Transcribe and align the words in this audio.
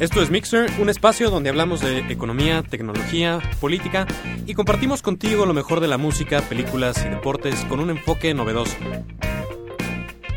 Esto 0.00 0.20
es 0.20 0.28
Mixer, 0.28 0.68
un 0.80 0.88
espacio 0.88 1.30
donde 1.30 1.50
hablamos 1.50 1.80
de 1.80 2.00
economía, 2.10 2.64
tecnología, 2.64 3.38
política 3.60 4.08
y 4.44 4.54
compartimos 4.54 5.02
contigo 5.02 5.46
lo 5.46 5.54
mejor 5.54 5.78
de 5.78 5.86
la 5.86 5.98
música, 5.98 6.40
películas 6.42 7.04
y 7.06 7.08
deportes 7.08 7.64
con 7.66 7.78
un 7.78 7.90
enfoque 7.90 8.34
novedoso. 8.34 8.76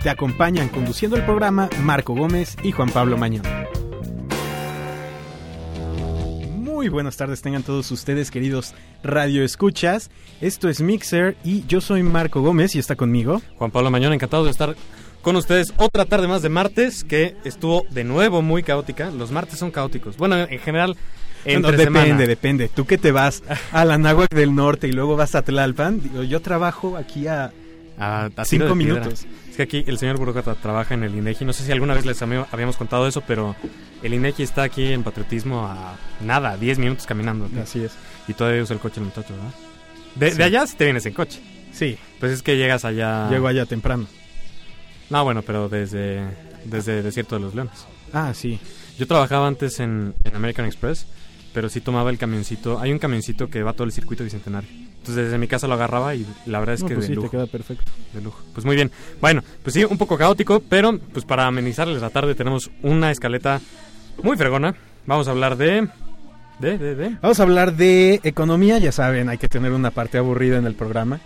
Te 0.04 0.12
acompañan 0.12 0.70
conduciendo 0.70 1.18
el 1.18 1.26
programa 1.26 1.70
Marco 1.82 2.14
Gómez 2.14 2.56
y 2.62 2.72
Juan 2.72 2.90
Pablo 2.90 3.18
Mañón. 3.18 3.42
Muy 6.56 6.90
buenas 6.90 7.18
tardes 7.18 7.42
tengan 7.42 7.64
todos 7.64 7.90
ustedes 7.90 8.30
queridos 8.30 8.76
Radio 9.04 9.44
Escuchas. 9.44 10.12
Esto 10.40 10.70
es 10.70 10.82
Mixer 10.82 11.36
y 11.44 11.66
yo 11.66 11.82
soy 11.82 12.04
Marco 12.04 12.42
Gómez 12.42 12.76
y 12.76 12.80
está 12.80 12.96
conmigo. 12.96 13.42
Juan 13.58 13.72
Pablo 13.72 13.90
Mañón, 13.90 14.14
encantado 14.14 14.46
de 14.46 14.52
estar 14.52 14.76
con 15.22 15.36
ustedes 15.36 15.74
otra 15.78 16.06
tarde 16.06 16.28
más 16.28 16.42
de 16.42 16.50
martes 16.50 17.04
que 17.04 17.36
estuvo 17.44 17.86
de 17.90 18.04
nuevo 18.04 18.42
muy 18.42 18.64
caótica. 18.64 19.12
Los 19.12 19.32
martes 19.32 19.60
son 19.60 19.72
caóticos. 19.72 20.18
Bueno, 20.18 20.38
en 20.38 20.60
general... 20.60 20.96
No, 21.46 21.72
depende, 21.72 22.28
depende. 22.28 22.68
Tú 22.68 22.86
que 22.86 22.98
te 22.98 23.12
vas 23.12 23.42
a 23.72 23.86
la 23.86 23.98
Náhuac 23.98 24.30
del 24.34 24.54
Norte 24.54 24.88
y 24.88 24.92
luego 24.92 25.16
vas 25.16 25.34
a 25.36 25.44
Tlalpan, 25.44 26.02
digo, 26.02 26.24
yo 26.24 26.42
trabajo 26.42 26.98
aquí 26.98 27.28
a, 27.28 27.54
a, 27.98 28.30
cinco 28.44 28.76
minutos. 28.76 29.26
Es 29.50 29.56
que 29.56 29.64
aquí 29.64 29.84
el 29.88 29.98
señor 29.98 30.18
burócrata 30.18 30.56
trabaja 30.56 30.94
en 30.94 31.04
el 31.04 31.16
INEGI. 31.16 31.46
No 31.46 31.54
sé 31.54 31.64
si 31.64 31.72
alguna 31.72 31.94
vez 31.94 32.06
les 32.06 32.22
habíamos 32.22 32.76
contado 32.76 33.08
eso, 33.08 33.22
pero 33.22 33.56
el 34.04 34.14
INEGI 34.14 34.44
está 34.44 34.64
aquí 34.64 34.92
en 34.92 35.04
patriotismo 35.04 35.66
a 35.66 35.96
nada, 36.22 36.58
10 36.58 36.80
minutos 36.80 37.06
caminando. 37.06 37.50
Así 37.62 37.84
es. 37.84 37.94
Y 38.28 38.34
todavía 38.34 38.62
usa 38.62 38.74
el 38.74 38.80
coche 38.80 39.00
el 39.00 39.06
muchacho, 39.06 39.34
¿verdad? 39.34 39.52
De, 40.16 40.36
de 40.36 40.44
allá 40.44 40.68
sí 40.68 40.76
te 40.76 40.84
vienes 40.84 41.06
en 41.06 41.14
coche. 41.14 41.40
Sí. 41.72 41.98
Pues 42.20 42.32
es 42.32 42.42
que 42.42 42.58
llegas 42.58 42.86
allá. 42.86 43.30
Llego 43.30 43.48
allá 43.48 43.66
temprano. 43.66 44.08
No, 45.10 45.24
bueno, 45.24 45.42
pero 45.42 45.70
desde, 45.70 46.24
desde 46.66 47.02
Desierto 47.02 47.36
de 47.36 47.42
los 47.42 47.56
Leones. 47.56 47.86
Ah, 48.14 48.34
sí. 48.34 48.60
Yo 48.98 49.08
trabajaba 49.08 49.48
antes 49.48 49.80
en, 49.80 50.16
American 50.34 50.66
Express, 50.66 51.06
pero 51.54 51.70
sí 51.70 51.82
tomaba 51.82 52.10
el 52.10 52.18
camioncito. 52.18 52.80
Hay 52.80 52.92
un 52.92 53.00
camioncito 53.00 53.50
que 53.50 53.64
va 53.64 53.74
todo 53.74 53.86
el 53.86 53.92
circuito 53.92 54.24
bicentenario. 54.24 54.70
Entonces 54.70 55.26
desde 55.26 55.38
mi 55.38 55.48
casa 55.48 55.68
lo 55.68 55.76
agarraba 55.76 56.16
y 56.16 56.26
la 56.46 56.60
verdad 56.60 56.76
es 56.76 56.84
que 56.84 56.96
pues 56.96 57.08
de 57.08 57.16
sí, 57.16 57.22
te 57.22 57.30
queda 57.30 57.48
perfecto. 57.48 57.90
De 58.14 58.22
lujo. 58.22 58.42
Pues 58.54 58.66
muy 58.66 58.76
bien. 58.76 58.92
Bueno, 59.22 59.44
pues 59.64 59.74
sí, 59.74 59.86
un 59.86 59.98
poco 59.98 60.18
caótico, 60.18 60.60
pero 60.60 60.98
pues 60.98 61.24
para 61.24 61.48
amenizarles 61.48 62.02
la 62.02 62.10
tarde 62.10 62.36
tenemos 62.36 62.70
una 62.82 63.12
escaleta 63.12 63.62
muy 64.22 64.36
fregona. 64.36 64.76
Vamos 65.06 65.28
a 65.28 65.32
hablar 65.32 65.56
de... 65.56 65.88
De, 66.60 66.80
de, 66.80 66.96
de. 66.96 67.10
Vamos 67.22 67.40
a 67.40 67.44
hablar 67.44 67.76
de 67.76 68.20
economía, 68.24 68.80
ya 68.80 68.92
saben, 68.92 69.30
hay 69.30 69.38
que 69.38 69.48
tener 69.48 69.72
una 69.74 69.92
parte 69.92 70.18
aburrida 70.18 70.58
en 70.58 70.66
el 70.66 70.74
programa 70.74 71.22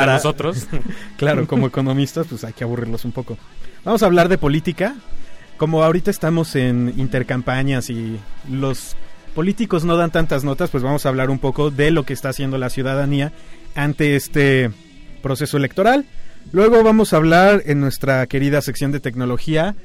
para 0.00 0.14
nosotros. 0.14 0.66
claro, 1.16 1.46
como 1.46 1.66
economistas, 1.66 2.26
pues 2.28 2.44
hay 2.44 2.52
que 2.52 2.64
aburrirlos 2.64 3.04
un 3.04 3.12
poco. 3.12 3.36
Vamos 3.84 4.02
a 4.02 4.06
hablar 4.06 4.28
de 4.28 4.38
política. 4.38 4.94
Como 5.56 5.82
ahorita 5.82 6.10
estamos 6.10 6.56
en 6.56 6.92
intercampañas 6.96 7.90
y 7.90 8.18
los 8.50 8.96
políticos 9.34 9.84
no 9.84 9.96
dan 9.96 10.10
tantas 10.10 10.44
notas, 10.44 10.70
pues 10.70 10.82
vamos 10.82 11.06
a 11.06 11.08
hablar 11.08 11.30
un 11.30 11.38
poco 11.38 11.70
de 11.70 11.90
lo 11.90 12.04
que 12.04 12.12
está 12.12 12.30
haciendo 12.30 12.58
la 12.58 12.70
ciudadanía 12.70 13.32
ante 13.74 14.16
este 14.16 14.70
proceso 15.22 15.56
electoral. 15.56 16.04
Luego 16.50 16.82
vamos 16.82 17.12
a 17.12 17.16
hablar 17.16 17.62
en 17.66 17.80
nuestra 17.80 18.26
querida 18.26 18.60
sección 18.60 18.90
de 18.90 19.00
tecnología 19.00 19.76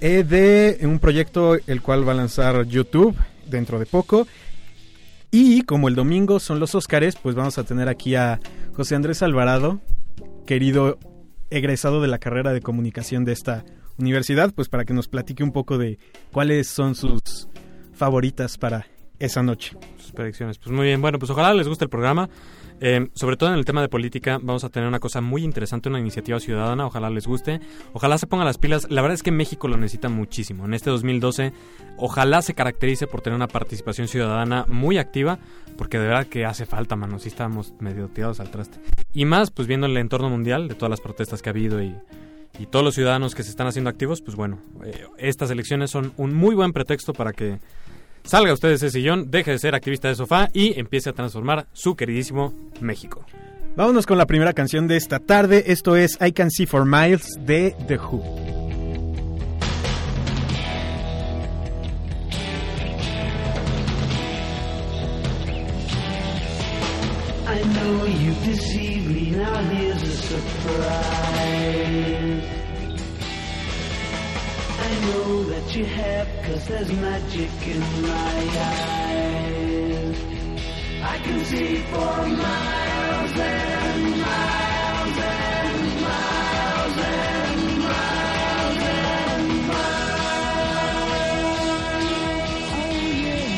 eh, 0.00 0.24
de 0.24 0.78
un 0.86 0.98
proyecto 0.98 1.56
el 1.66 1.82
cual 1.82 2.06
va 2.06 2.12
a 2.12 2.16
lanzar 2.16 2.66
YouTube 2.66 3.14
dentro 3.46 3.78
de 3.78 3.86
poco. 3.86 4.26
Y 5.30 5.62
como 5.62 5.88
el 5.88 5.94
domingo 5.94 6.40
son 6.40 6.60
los 6.60 6.74
Óscares, 6.74 7.16
pues 7.16 7.34
vamos 7.34 7.56
a 7.56 7.64
tener 7.64 7.88
aquí 7.88 8.14
a 8.14 8.40
José 8.74 8.94
Andrés 8.94 9.22
Alvarado, 9.22 9.80
querido 10.46 10.98
egresado 11.50 12.00
de 12.00 12.08
la 12.08 12.18
carrera 12.18 12.52
de 12.52 12.62
comunicación 12.62 13.24
de 13.24 13.32
esta 13.32 13.64
universidad, 13.98 14.52
pues 14.54 14.68
para 14.70 14.86
que 14.86 14.94
nos 14.94 15.08
platique 15.08 15.44
un 15.44 15.52
poco 15.52 15.76
de 15.76 15.98
cuáles 16.32 16.68
son 16.68 16.94
sus 16.94 17.48
favoritas 17.92 18.56
para 18.56 18.86
esa 19.18 19.42
noche. 19.42 19.76
Sus 19.98 20.12
predicciones. 20.12 20.58
Pues 20.58 20.74
muy 20.74 20.86
bien, 20.86 21.02
bueno, 21.02 21.18
pues 21.18 21.30
ojalá 21.30 21.52
les 21.52 21.68
guste 21.68 21.84
el 21.84 21.90
programa. 21.90 22.30
Eh, 22.84 23.10
sobre 23.14 23.36
todo 23.36 23.50
en 23.52 23.58
el 23.58 23.64
tema 23.64 23.80
de 23.80 23.88
política, 23.88 24.40
vamos 24.42 24.64
a 24.64 24.68
tener 24.68 24.88
una 24.88 24.98
cosa 24.98 25.20
muy 25.20 25.44
interesante, 25.44 25.88
una 25.88 26.00
iniciativa 26.00 26.40
ciudadana, 26.40 26.84
ojalá 26.84 27.10
les 27.10 27.28
guste, 27.28 27.60
ojalá 27.92 28.18
se 28.18 28.26
pongan 28.26 28.44
las 28.44 28.58
pilas. 28.58 28.90
La 28.90 29.02
verdad 29.02 29.14
es 29.14 29.22
que 29.22 29.30
México 29.30 29.68
lo 29.68 29.76
necesita 29.76 30.08
muchísimo. 30.08 30.64
En 30.64 30.74
este 30.74 30.90
2012, 30.90 31.52
ojalá 31.96 32.42
se 32.42 32.54
caracterice 32.54 33.06
por 33.06 33.20
tener 33.20 33.36
una 33.36 33.46
participación 33.46 34.08
ciudadana 34.08 34.64
muy 34.66 34.98
activa, 34.98 35.38
porque 35.78 36.00
de 36.00 36.08
verdad 36.08 36.26
que 36.26 36.44
hace 36.44 36.66
falta, 36.66 36.96
mano, 36.96 37.20
si 37.20 37.28
estamos 37.28 37.72
medio 37.78 38.08
tirados 38.08 38.40
al 38.40 38.50
traste. 38.50 38.80
Y 39.14 39.26
más, 39.26 39.52
pues 39.52 39.68
viendo 39.68 39.86
el 39.86 39.96
entorno 39.96 40.28
mundial 40.28 40.66
de 40.66 40.74
todas 40.74 40.90
las 40.90 41.00
protestas 41.00 41.40
que 41.40 41.50
ha 41.50 41.52
habido 41.52 41.80
y, 41.80 41.94
y 42.58 42.66
todos 42.66 42.84
los 42.84 42.96
ciudadanos 42.96 43.36
que 43.36 43.44
se 43.44 43.50
están 43.50 43.68
haciendo 43.68 43.90
activos, 43.90 44.22
pues 44.22 44.36
bueno, 44.36 44.58
eh, 44.84 45.06
estas 45.18 45.52
elecciones 45.52 45.92
son 45.92 46.12
un 46.16 46.34
muy 46.34 46.56
buen 46.56 46.72
pretexto 46.72 47.12
para 47.12 47.32
que 47.32 47.60
Salga 48.24 48.52
usted 48.52 48.68
de 48.68 48.74
ese 48.74 48.90
sillón, 48.90 49.30
deje 49.30 49.50
de 49.52 49.58
ser 49.58 49.74
activista 49.74 50.08
de 50.08 50.14
sofá 50.14 50.48
y 50.52 50.78
empiece 50.78 51.10
a 51.10 51.12
transformar 51.12 51.66
su 51.72 51.96
queridísimo 51.96 52.54
México. 52.80 53.24
Vámonos 53.76 54.06
con 54.06 54.18
la 54.18 54.26
primera 54.26 54.52
canción 54.52 54.86
de 54.86 54.96
esta 54.96 55.18
tarde. 55.18 55.64
Esto 55.66 55.96
es 55.96 56.18
I 56.20 56.32
Can 56.32 56.50
See 56.50 56.66
for 56.66 56.84
Miles 56.84 57.26
de 57.40 57.74
The 57.88 57.96
Who. 57.96 58.22
I 67.48 67.62
know 67.74 68.06
you 68.06 68.32
me, 69.08 69.30
now 69.30 69.62
here's 69.70 70.02
a 70.02 70.16
surprise. 70.16 71.42
I 74.84 74.90
know 75.06 75.44
that 75.44 75.76
you 75.76 75.84
have, 75.84 76.28
cause 76.44 76.66
there's 76.66 76.92
magic 76.92 77.50
in 77.68 77.80
my 78.02 78.38
eyes. 78.72 80.16
I 81.04 81.18
can 81.18 81.44
see 81.44 81.76
for 81.90 82.26
miles 82.26 83.32
and 83.38 84.18
miles 84.26 85.18
and 85.18 86.00
miles 86.02 86.98
and 86.98 87.78
miles 87.86 88.78
and 88.82 89.48
miles. 89.68 90.42
Oh 92.74 93.06
yeah. 93.22 93.50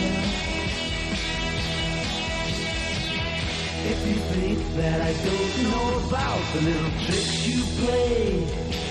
If 3.92 3.98
you 4.08 4.16
think 4.34 4.58
that 4.76 4.98
I 5.00 5.12
don't 5.24 5.54
know 5.70 5.88
about 6.06 6.42
the 6.52 6.60
little 6.68 6.92
tricks 7.06 7.34
you 7.48 7.58
play 7.80 8.83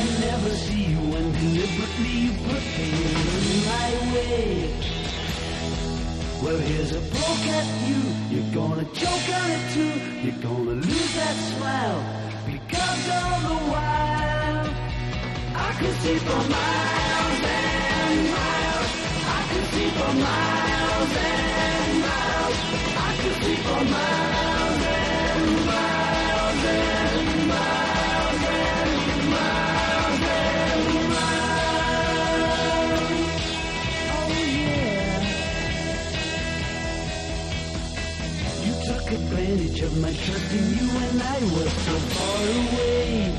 and 0.00 0.20
never 0.20 0.50
see 0.50 0.84
you 0.92 1.00
when 1.12 1.26
deliberately 1.32 2.14
you 2.24 2.32
put 2.48 2.62
things 2.76 3.32
in 3.52 3.58
my 3.70 3.88
way. 4.14 4.40
Well, 6.42 6.58
here's 6.68 6.92
a 6.92 7.02
poke 7.14 7.46
at 7.58 7.68
you. 7.88 8.00
You're 8.32 8.52
gonna 8.60 8.86
choke 9.00 9.28
on 9.40 9.48
it 9.56 9.64
too. 9.74 9.94
You're 10.24 10.42
gonna 10.48 10.76
lose 10.88 11.12
that 11.20 11.36
smile 11.50 12.00
because 12.46 13.02
all 13.16 13.38
the 13.48 13.58
while 13.72 14.66
I 15.66 15.70
can 15.80 15.94
see 16.02 16.18
for 16.26 16.42
miles 16.56 17.40
and 17.60 18.18
miles. 18.36 18.90
I 19.38 19.40
can 19.50 19.64
see 19.72 19.88
for 19.98 20.12
miles 20.26 21.12
and 21.28 21.92
miles. 22.06 22.58
I 23.06 23.10
can 23.20 23.34
see 23.42 23.56
for 23.66 23.84
miles 23.92 24.39
advantage 39.50 39.80
of 39.82 40.00
my 40.00 40.12
trust 40.12 40.52
in 40.52 40.64
you 40.76 40.86
when 40.94 41.22
I 41.22 41.38
was 41.54 41.72
so 41.72 41.96
far 42.14 42.40
away. 42.60 43.34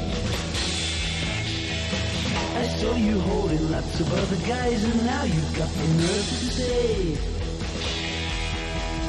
I 2.56 2.68
saw 2.68 2.96
you 2.96 3.20
holding 3.20 3.72
lots 3.72 4.00
of 4.00 4.14
other 4.14 4.48
guys 4.48 4.84
and 4.84 5.06
now 5.06 5.24
you've 5.24 5.58
got 5.58 5.70
the 5.70 5.88
nerve 5.88 6.28
to 6.28 6.48
say 6.58 7.18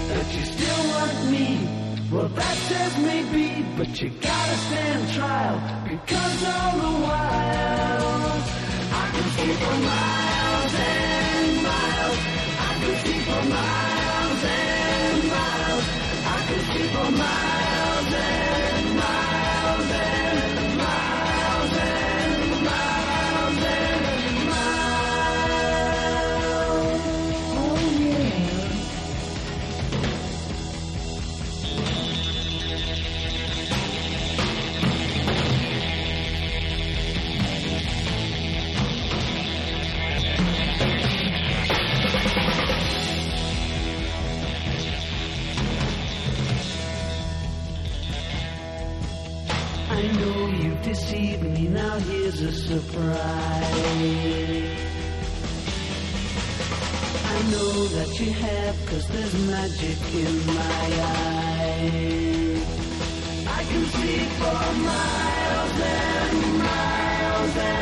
that 0.08 0.34
you 0.34 0.44
still 0.44 0.82
want 0.94 1.30
me. 1.30 1.46
Well, 2.12 2.28
that 2.28 2.56
says 2.68 2.98
maybe, 2.98 3.66
but 3.76 4.00
you 4.00 4.10
gotta 4.10 4.56
stand 4.68 5.12
trial 5.12 5.58
because 5.88 6.44
all 6.44 6.76
the 6.78 6.92
while 7.06 8.42
I 8.92 9.10
can 9.12 9.28
see 9.36 9.52
for 9.62 9.76
miles 9.90 10.74
and 10.90 11.62
miles. 11.66 12.18
I 12.58 12.70
can 12.80 12.94
see 13.04 13.18
for 13.26 13.42
miles 13.48 14.44
and 14.44 14.81
miles 16.54 18.14
and 18.14 18.96
miles 18.96 19.41
deceived 50.92 51.42
me, 51.42 51.68
now 51.68 51.98
here's 52.00 52.42
a 52.42 52.52
surprise. 52.52 53.16
I 57.34 57.38
know 57.52 57.72
that 57.96 58.20
you 58.20 58.30
have, 58.30 58.76
cause 58.86 59.06
there's 59.08 59.34
magic 59.46 59.98
in 60.12 60.34
my 60.46 60.86
eyes. 61.16 62.62
I 63.58 63.62
can 63.70 63.84
see 63.96 64.18
for 64.38 64.62
miles 64.90 65.80
and 65.80 66.58
miles 66.58 67.56
and 67.56 67.81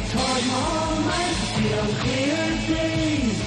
the 0.00 0.08
Taj 0.08 0.46
Mahal 0.46 1.00
might 1.02 1.36
on 1.80 1.90
clear 2.02 2.42
days. 2.72 3.38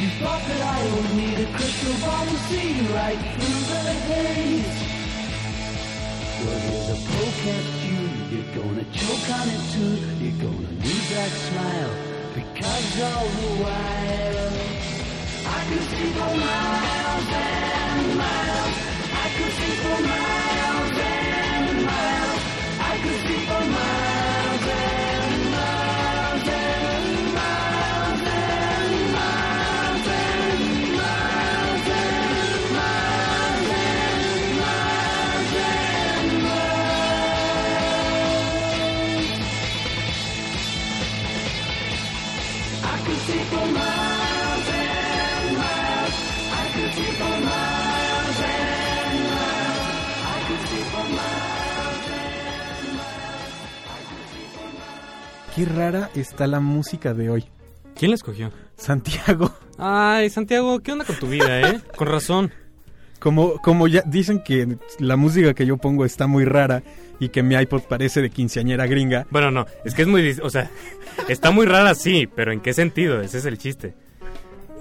You 0.00 0.08
thought 0.20 0.42
that 0.48 0.62
I 0.62 0.80
would 0.92 1.10
need 1.16 1.38
a 1.40 1.48
crystal 1.56 1.94
ball 2.02 2.24
to 2.26 2.36
see 2.48 2.70
right 2.92 3.20
through 3.34 3.62
the 3.72 3.82
haze. 4.08 4.78
Well, 6.42 6.60
here's 6.66 6.88
a 6.88 6.98
poke 7.08 7.46
at 7.56 7.66
you. 7.86 8.00
You're 8.32 8.50
gonna 8.58 8.86
choke 9.00 9.28
on 9.38 9.46
it 9.54 9.62
too. 9.72 9.94
You're 10.22 10.40
gonna 10.44 10.72
lose 10.84 11.08
that 11.14 11.32
smile 11.46 11.94
because 12.34 12.90
all 13.08 13.28
the 13.38 13.50
while 13.62 14.52
I 15.46 15.60
can 15.68 15.82
see 15.90 16.10
for 16.18 16.32
miles 16.44 17.28
and 17.46 18.18
miles. 18.22 18.76
I 19.12 19.28
can 19.36 19.50
see 19.58 19.72
for 19.82 20.02
miles 20.08 20.41
Qué 55.54 55.64
rara 55.66 56.10
está 56.14 56.46
la 56.46 56.60
música 56.60 57.12
de 57.14 57.30
hoy. 57.30 57.44
¿Quién 57.94 58.10
la 58.10 58.14
escogió? 58.14 58.50
Santiago, 58.76 59.52
Ay, 59.78 60.30
Santiago, 60.30 60.80
¿qué 60.80 60.92
onda 60.92 61.04
con 61.04 61.16
tu 61.16 61.26
vida, 61.28 61.60
eh? 61.60 61.80
Con 61.96 62.08
razón. 62.08 62.50
como, 63.18 63.58
como 63.58 63.86
ya 63.86 64.02
dicen 64.06 64.42
que 64.42 64.78
la 64.98 65.16
música 65.16 65.54
que 65.54 65.66
yo 65.66 65.76
pongo 65.76 66.04
está 66.04 66.26
muy 66.26 66.44
rara 66.44 66.82
y 67.20 67.28
que 67.28 67.42
mi 67.42 67.54
iPod 67.54 67.82
parece 67.82 68.22
de 68.22 68.30
quinceañera 68.30 68.86
gringa, 68.86 69.26
Bueno, 69.30 69.50
no, 69.50 69.66
es 69.84 69.94
que 69.94 70.02
es 70.02 70.08
muy... 70.08 70.38
O 70.42 70.50
sea, 70.50 70.70
está 71.28 71.50
muy 71.50 71.66
rara, 71.66 71.94
sí, 71.94 72.26
pero 72.34 72.52
¿en 72.52 72.60
qué 72.60 72.72
sentido? 72.72 73.20
Ese 73.20 73.38
es 73.38 73.44
el 73.44 73.58
chiste. 73.58 73.94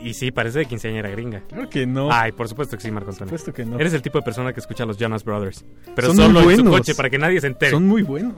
Y 0.04 0.14
sí, 0.16 0.32
parece 0.32 0.60
de 0.60 0.66
quinceañera 0.66 1.10
gringa. 1.10 1.44
creo 1.48 1.70
que 1.70 1.86
no. 1.86 2.10
Ay, 2.12 2.32
por 2.32 2.48
supuesto 2.50 2.76
que 2.76 2.82
sí, 2.84 2.90
Marco 2.92 3.12
Antonio. 3.12 3.30
Por 3.30 3.40
supuesto 3.40 3.54
que 3.64 3.70
no. 3.70 3.80
Eres 3.80 3.94
el 3.94 4.02
tipo 4.02 4.18
de 4.18 4.24
persona 4.24 4.52
que 4.52 4.60
escucha 4.60 4.84
a 4.84 4.88
los 4.88 4.98
Jonas 4.98 5.24
Brothers. 5.24 5.64
Pero 5.96 6.08
Son 6.08 6.18
solo 6.18 6.42
muy 6.42 6.56
en 6.56 6.60
su 6.62 6.66
coche 6.66 6.96
para 6.96 7.10
que 7.10 7.20
nadie 7.20 7.40
se 7.40 7.48
entere. 7.48 7.72
Son 7.72 7.88
muy 7.88 8.02
buenos. 8.02 8.34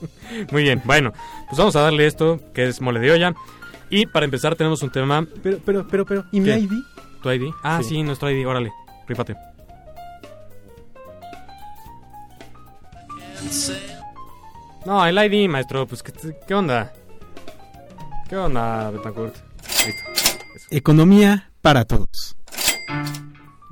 Muy 0.50 0.62
bien, 0.64 0.82
bueno, 0.84 1.12
pues 1.48 1.56
vamos 1.58 1.76
a 1.76 1.80
darle 1.82 2.06
esto, 2.06 2.40
que 2.52 2.66
es 2.66 2.80
mole 2.80 2.98
de 2.98 3.12
olla. 3.12 3.34
Y 3.90 4.06
para 4.06 4.24
empezar 4.24 4.56
tenemos 4.56 4.82
un 4.82 4.90
tema, 4.90 5.24
Pero, 5.42 5.58
pero, 5.64 5.86
pero, 5.86 6.04
pero, 6.04 6.24
¿y 6.32 6.40
mi 6.40 6.46
¿Qué? 6.46 6.58
ID? 6.58 6.72
tu 7.22 7.30
ID. 7.30 7.52
Ah, 7.62 7.78
sí, 7.82 7.90
Sí. 7.90 8.02
nuestro 8.02 8.28
ID, 8.30 8.44
órale, 8.46 8.72
rípate. 9.06 9.36
No, 14.86 15.04
el 15.06 15.16
ID, 15.16 15.48
maestro, 15.48 15.86
pues, 15.86 16.02
¿qué, 16.02 16.12
qué 16.46 16.54
onda? 16.54 16.92
¿Qué 18.28 18.36
onda, 18.36 18.90
Betancourt? 18.90 19.34
Listo, 19.86 20.02
Economía 20.70 21.50
para 21.60 21.84
todos. 21.84 22.36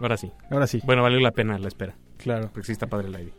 ahora 0.01 0.17
sí. 0.17 0.33
Ahora 0.51 0.67
sí, 0.67 0.81
Bueno, 0.85 1.03
valió 1.03 1.21
la 1.21 1.33
pena 1.33 1.59
la 1.59 1.69
espera, 1.69 1.95
claro. 2.19 2.51
porque 2.53 2.67
sí 2.67 2.73
está 2.73 2.87
padre 2.87 3.09
el. 3.09 3.33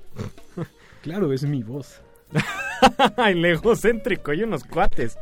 Claro, 1.01 1.31
es 1.33 1.43
mi 1.43 1.63
voz. 1.63 2.01
el 3.17 3.43
egocéntrico 3.45 4.33
y 4.33 4.43
unos 4.43 4.63
cuates. 4.63 5.17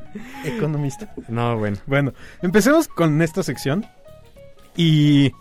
Economista. 0.46 1.14
No, 1.28 1.58
bueno. 1.58 1.78
Bueno, 1.86 2.14
empecemos 2.42 2.88
con 2.88 3.22
esta 3.22 3.44
sección. 3.44 3.86
Y 4.78 5.32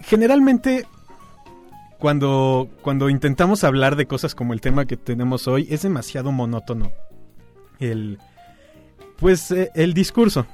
generalmente 0.00 0.86
cuando, 1.98 2.68
cuando 2.80 3.10
intentamos 3.10 3.64
hablar 3.64 3.96
de 3.96 4.06
cosas 4.06 4.34
como 4.34 4.52
el 4.54 4.60
tema 4.60 4.86
que 4.86 4.96
tenemos 4.96 5.48
hoy, 5.48 5.66
es 5.70 5.82
demasiado 5.82 6.32
monótono. 6.32 6.92
El, 7.80 8.18
pues 9.18 9.50
eh, 9.50 9.70
el 9.74 9.94
discurso. 9.94 10.46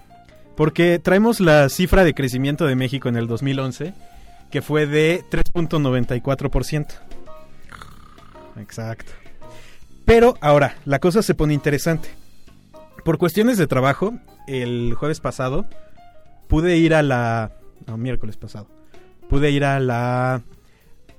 Porque 0.57 0.99
traemos 0.99 1.41
la 1.41 1.69
cifra 1.69 2.05
de 2.05 2.15
crecimiento 2.15 2.67
de 2.67 2.77
México 2.77 3.09
en 3.09 3.17
el 3.17 3.27
2011, 3.27 3.95
que 4.51 4.63
fue 4.63 4.87
de 4.87 5.25
3.94%. 5.31 6.87
Exacto. 8.61 9.13
Pero 10.05 10.37
ahora, 10.41 10.77
la 10.85 10.99
cosa 10.99 11.23
se 11.23 11.35
pone 11.35 11.55
interesante. 11.55 12.09
Por 13.05 13.19
cuestiones 13.19 13.59
de 13.59 13.67
trabajo, 13.67 14.15
el 14.47 14.95
jueves 14.95 15.21
pasado 15.21 15.67
pude 16.49 16.77
ir 16.77 16.95
a 16.95 17.03
la... 17.03 17.53
No, 17.87 17.97
miércoles 17.97 18.37
pasado. 18.37 18.69
Pude 19.29 19.51
ir 19.51 19.65
a 19.65 19.81
la... 19.81 20.43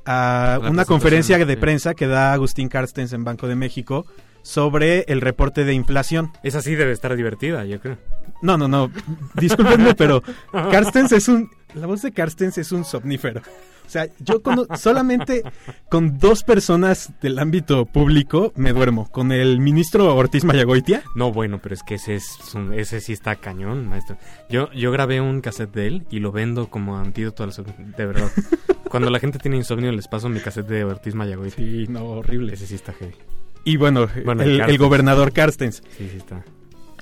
A 0.06 0.60
La 0.62 0.70
una 0.70 0.86
conferencia 0.86 1.38
de 1.38 1.54
sí. 1.54 1.60
prensa 1.60 1.96
que 1.96 2.06
da 2.06 2.32
Agustín 2.32 2.70
Carstens 2.70 3.12
en 3.14 3.24
Banco 3.24 3.48
de 3.48 3.56
México 3.56 4.06
sobre 4.46 5.02
el 5.08 5.22
reporte 5.22 5.66
de 5.66 5.74
inflación. 5.74 6.32
Esa 6.44 6.62
sí 6.62 6.76
debe 6.76 6.92
estar 6.92 7.16
divertida, 7.16 7.66
yo 7.66 7.80
creo. 7.80 7.98
No, 8.44 8.58
no, 8.60 8.68
no. 8.68 8.92
Discúlpenme, 9.34 9.96
pero 9.98 10.22
Carstens 10.72 11.12
es 11.14 11.28
un... 11.28 11.50
La 11.74 11.88
voz 11.88 12.04
de 12.04 12.12
Carstens 12.12 12.58
es 12.60 12.72
un 12.72 12.86
somnífero. 12.86 13.42
O 13.42 13.90
sea, 13.90 14.08
yo 14.20 14.42
cono- 14.44 14.66
solamente 14.78 15.44
con 15.90 16.18
dos 16.20 16.44
personas 16.44 17.12
del 17.22 17.38
ámbito 17.40 17.86
público 17.86 18.54
me 18.56 18.72
duermo. 18.72 19.10
Con 19.12 19.32
el 19.32 19.60
ministro 19.60 20.16
Ortiz 20.16 20.44
Mayagoitia. 20.44 21.04
No, 21.16 21.32
bueno, 21.32 21.60
pero 21.62 21.74
es 21.76 21.82
que 21.84 21.96
ese 21.96 22.16
es 22.16 22.38
un- 22.54 22.72
ese 22.74 23.02
sí 23.02 23.14
está 23.14 23.36
cañón, 23.36 23.88
maestro. 23.88 24.18
Yo 24.50 24.72
yo 24.74 24.92
grabé 24.92 25.22
un 25.22 25.42
cassette 25.42 25.74
de 25.74 25.88
él 25.88 26.08
y 26.12 26.20
lo 26.20 26.32
vendo 26.32 26.68
como 26.70 26.98
antídoto 26.98 27.44
al 27.44 27.52
de 27.52 28.06
verdad. 28.06 28.32
Cuando 28.90 29.10
la 29.10 29.20
gente 29.20 29.40
tiene 29.40 29.58
insomnio 29.58 29.92
les 29.92 30.08
paso 30.08 30.30
mi 30.30 30.40
cassette 30.40 30.68
de 30.68 30.84
Ortiz 30.84 31.14
Mayagoy. 31.16 31.50
Sí, 31.52 31.86
no, 31.90 32.06
horrible. 32.06 32.54
Ese 32.54 32.68
sí 32.68 32.76
está 32.76 32.94
heavy. 32.94 33.16
Y 33.66 33.78
bueno, 33.78 34.08
Bueno, 34.24 34.44
el, 34.44 34.78
gobernador 34.78 35.34
Carstens. 35.34 35.84
Sí, 35.98 36.08
sí 36.10 36.18
está. 36.18 36.46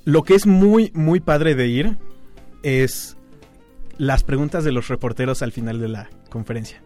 Lo 0.05 0.23
que 0.23 0.33
es 0.33 0.47
muy, 0.47 0.91
muy 0.95 1.19
padre 1.19 1.55
de 1.55 1.67
ir 1.67 1.97
es 2.63 3.17
las 3.97 4.23
preguntas 4.23 4.63
de 4.63 4.71
los 4.71 4.87
reporteros 4.87 5.41
al 5.41 5.51
final 5.51 5.79
de 5.79 5.89
la 5.89 6.09
conferencia. 6.29 6.81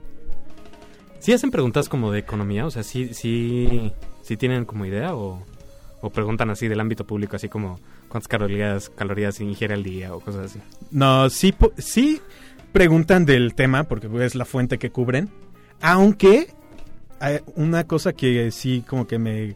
¿Sí 1.19 1.31
hacen 1.31 1.51
preguntas 1.51 1.89
como 1.89 2.11
de 2.11 2.19
economía? 2.19 2.65
O 2.65 2.71
sea, 2.71 2.83
¿sí, 2.83 3.13
sí, 3.13 3.91
sí 4.21 4.35
tienen 4.35 4.65
como 4.65 4.85
idea 4.85 5.15
o, 5.15 5.45
o 6.01 6.09
preguntan 6.09 6.49
así 6.49 6.67
del 6.67 6.79
ámbito 6.79 7.05
público, 7.05 7.35
así 7.35 7.47
como 7.47 7.79
cuántas 8.07 8.27
calorías, 8.27 8.89
calorías 8.89 9.39
ingiere 9.39 9.75
al 9.75 9.83
día 9.83 10.13
o 10.13 10.19
cosas 10.19 10.51
así? 10.51 10.59
No, 10.91 11.29
sí, 11.29 11.55
sí 11.77 12.21
preguntan 12.71 13.25
del 13.25 13.55
tema, 13.55 13.83
porque 13.85 14.09
es 14.25 14.35
la 14.35 14.45
fuente 14.45 14.77
que 14.77 14.91
cubren. 14.91 15.29
Aunque 15.81 16.47
hay 17.19 17.39
una 17.55 17.85
cosa 17.85 18.13
que 18.13 18.51
sí 18.51 18.83
como 18.87 19.07
que 19.07 19.19
me 19.19 19.55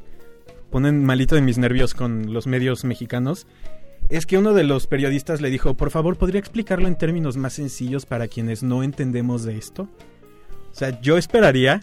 ponen 0.72 1.04
malito 1.04 1.36
de 1.36 1.42
mis 1.42 1.58
nervios 1.58 1.94
con 1.94 2.34
los 2.34 2.48
medios 2.48 2.84
mexicanos 2.86 3.46
es 4.10 4.26
que 4.26 4.38
uno 4.38 4.54
de 4.54 4.64
los 4.64 4.88
periodistas 4.88 5.40
le 5.42 5.50
dijo, 5.50 5.76
por 5.76 5.92
favor, 5.92 6.18
¿podría 6.18 6.40
explicarlo 6.40 6.88
en 6.88 6.98
términos 6.98 7.38
más 7.38 7.54
sencillos 7.54 8.06
para 8.06 8.28
quienes 8.28 8.64
no 8.64 8.84
entendemos 8.84 9.44
de 9.44 9.58
esto? 9.58 9.84
O 10.72 10.76
sea, 10.76 11.00
yo 11.02 11.18
esperaría 11.18 11.82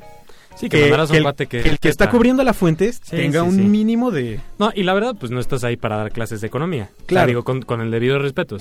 Sí, 0.56 0.68
que, 0.68 0.88
el, 0.88 1.34
que... 1.36 1.46
que 1.46 1.68
el 1.68 1.78
que 1.78 1.88
está 1.88 2.10
cubriendo 2.10 2.42
la 2.42 2.52
fuente 2.52 2.92
Sí, 2.92 3.00
tenga 3.10 3.42
sí, 3.42 3.48
un 3.48 3.54
sí. 3.54 3.62
mínimo 3.62 4.10
de... 4.10 4.40
No, 4.58 4.72
y 4.74 4.82
la 4.82 4.92
verdad, 4.92 5.14
pues 5.18 5.30
no 5.30 5.38
estás 5.38 5.62
ahí 5.62 5.76
para 5.76 5.96
dar 5.98 6.10
clases 6.10 6.40
de 6.40 6.48
economía. 6.48 6.90
O 6.92 6.96
sea, 6.96 7.06
Claro. 7.06 7.26
digo, 7.28 7.44
con, 7.44 7.62
con 7.62 7.80
el 7.80 7.92
debido 7.92 8.18
respeto. 8.18 8.56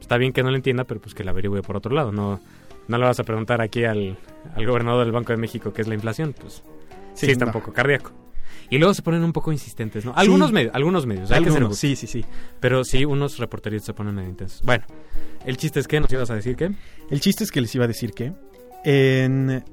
Está 0.00 0.16
bien 0.16 0.32
que 0.32 0.44
no 0.44 0.50
lo 0.50 0.56
entienda, 0.56 0.84
pero 0.84 1.00
pues 1.00 1.12
que 1.12 1.24
la 1.24 1.32
averigüe 1.32 1.60
por 1.62 1.76
otro 1.76 1.92
lado. 1.92 2.12
No, 2.12 2.40
no 2.86 2.98
le 2.98 3.04
vas 3.04 3.18
a 3.18 3.24
preguntar 3.24 3.60
aquí 3.60 3.82
al, 3.84 4.16
al 4.54 4.64
gobernador 4.66 5.04
del 5.04 5.10
Banco 5.12 5.32
de 5.32 5.38
México 5.38 5.72
qué 5.72 5.82
es 5.82 5.88
la 5.88 5.94
inflación. 5.94 6.36
Pues 6.40 6.62
sí, 7.14 7.26
está 7.32 7.46
no. 7.46 7.48
un 7.48 7.52
poco 7.54 7.72
cardíaco. 7.72 8.12
Y 8.70 8.78
luego 8.78 8.94
se 8.94 9.02
ponen 9.02 9.24
un 9.24 9.32
poco 9.32 9.50
insistentes, 9.52 10.04
¿no? 10.04 10.12
Algunos 10.14 10.52
medios, 10.52 10.72
algunos 10.74 11.04
medios, 11.04 11.30
hay 11.32 11.38
que 11.42 11.50
ser 11.50 11.58
Algunos, 11.58 11.78
sí, 11.78 11.96
sí, 11.96 12.06
sí. 12.06 12.24
Pero 12.60 12.84
sí, 12.84 13.04
unos 13.04 13.38
reporteristas 13.38 13.86
se 13.86 13.94
ponen 13.94 14.14
medio 14.14 14.28
intensos. 14.30 14.62
Bueno, 14.62 14.84
el 15.44 15.56
chiste 15.56 15.80
es 15.80 15.88
que 15.88 15.98
nos 16.00 16.10
ibas 16.12 16.30
a 16.30 16.34
decir 16.36 16.54
que... 16.56 16.70
El 17.10 17.20
chiste 17.20 17.42
es 17.44 17.50
que 17.50 17.60
les 17.60 17.74
iba 17.74 17.84
a 17.84 17.88
decir 17.88 18.12
que 18.12 18.32
en 18.84 19.64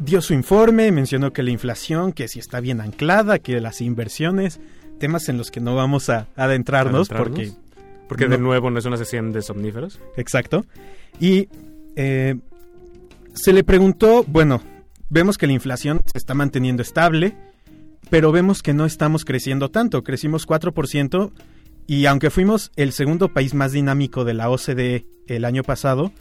dio 0.00 0.20
su 0.20 0.34
informe, 0.34 0.90
mencionó 0.92 1.32
que 1.32 1.42
la 1.42 1.50
inflación, 1.50 2.12
que 2.12 2.28
si 2.28 2.38
está 2.38 2.60
bien 2.60 2.80
anclada, 2.80 3.38
que 3.38 3.60
las 3.60 3.80
inversiones, 3.80 4.60
temas 4.98 5.28
en 5.28 5.38
los 5.38 5.50
que 5.50 5.60
no 5.60 5.74
vamos 5.74 6.10
a 6.10 6.26
adentrarnos, 6.36 7.10
Adentrarnos. 7.10 7.38
porque 7.38 7.62
Porque 8.08 8.24
No. 8.26 8.32
de 8.32 8.38
nuevo 8.38 8.70
no 8.70 8.78
es 8.78 8.84
una 8.84 8.96
sesión 8.98 9.32
de 9.32 9.40
somníferos. 9.40 9.98
Exacto. 10.16 10.66
Y 11.18 11.48
eh, 11.96 12.34
se 13.32 13.52
le 13.54 13.64
preguntó, 13.64 14.24
bueno, 14.26 14.60
vemos 15.08 15.38
que 15.38 15.46
la 15.46 15.54
inflación 15.54 16.00
se 16.04 16.18
está 16.18 16.34
manteniendo 16.34 16.82
estable, 16.82 17.34
pero 18.10 18.32
vemos 18.32 18.62
que 18.62 18.74
no 18.74 18.84
estamos 18.84 19.24
creciendo 19.24 19.70
tanto. 19.70 20.02
Crecimos 20.02 20.46
4% 20.46 21.32
y 21.86 22.06
aunque 22.06 22.30
fuimos 22.30 22.70
el 22.76 22.92
segundo 22.92 23.32
país 23.32 23.54
más 23.54 23.72
dinámico 23.72 24.24
de 24.24 24.34
la 24.34 24.50
OCDE 24.50 25.06
el 25.26 25.44
año 25.44 25.62
pasado, 25.62 26.12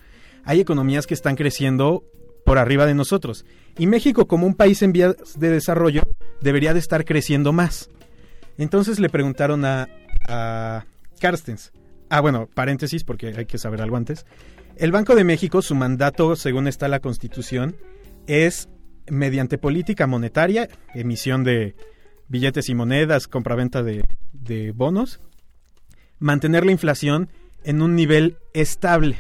hay 0.44 0.60
economías 0.60 1.08
que 1.08 1.14
están 1.14 1.36
creciendo 1.36 2.04
por 2.46 2.58
arriba 2.58 2.86
de 2.86 2.96
nosotros. 2.96 3.46
Y 3.78 3.88
México, 3.88 4.28
como 4.28 4.48
un 4.48 4.56
país 4.56 4.82
en 4.82 4.92
vías 4.92 5.16
de 5.38 5.50
desarrollo, 5.50 6.02
debería 6.42 6.74
de 6.74 6.80
estar 6.80 7.06
creciendo 7.06 7.54
más. 7.54 7.90
Entonces 8.58 9.00
le 9.00 9.10
preguntaron 9.10 9.64
a, 9.66 9.88
a 10.28 10.86
Carstens. 11.20 11.72
Ah, 12.10 12.20
bueno, 12.20 12.50
paréntesis 12.54 13.04
porque 13.04 13.34
hay 13.38 13.46
que 13.46 13.58
saber 13.58 13.82
algo 13.82 13.96
antes. 13.96 14.26
El 14.76 14.92
Banco 14.92 15.16
de 15.16 15.24
México, 15.24 15.62
su 15.62 15.76
mandato, 15.76 16.36
según 16.36 16.68
está 16.68 16.88
la 16.88 17.00
Constitución, 17.00 17.76
es 18.28 18.68
mediante 19.10 19.58
política 19.58 20.08
monetaria, 20.08 20.70
emisión 20.94 21.44
de 21.44 21.76
billetes 22.28 22.70
y 22.70 22.76
monedas, 22.76 23.28
compraventa 23.28 23.84
de, 23.84 24.06
de 24.32 24.72
bonos, 24.72 25.20
mantener 26.20 26.66
la 26.66 26.72
inflación 26.72 27.30
en 27.64 27.82
un 27.82 27.96
nivel 27.96 28.38
estable 28.54 29.18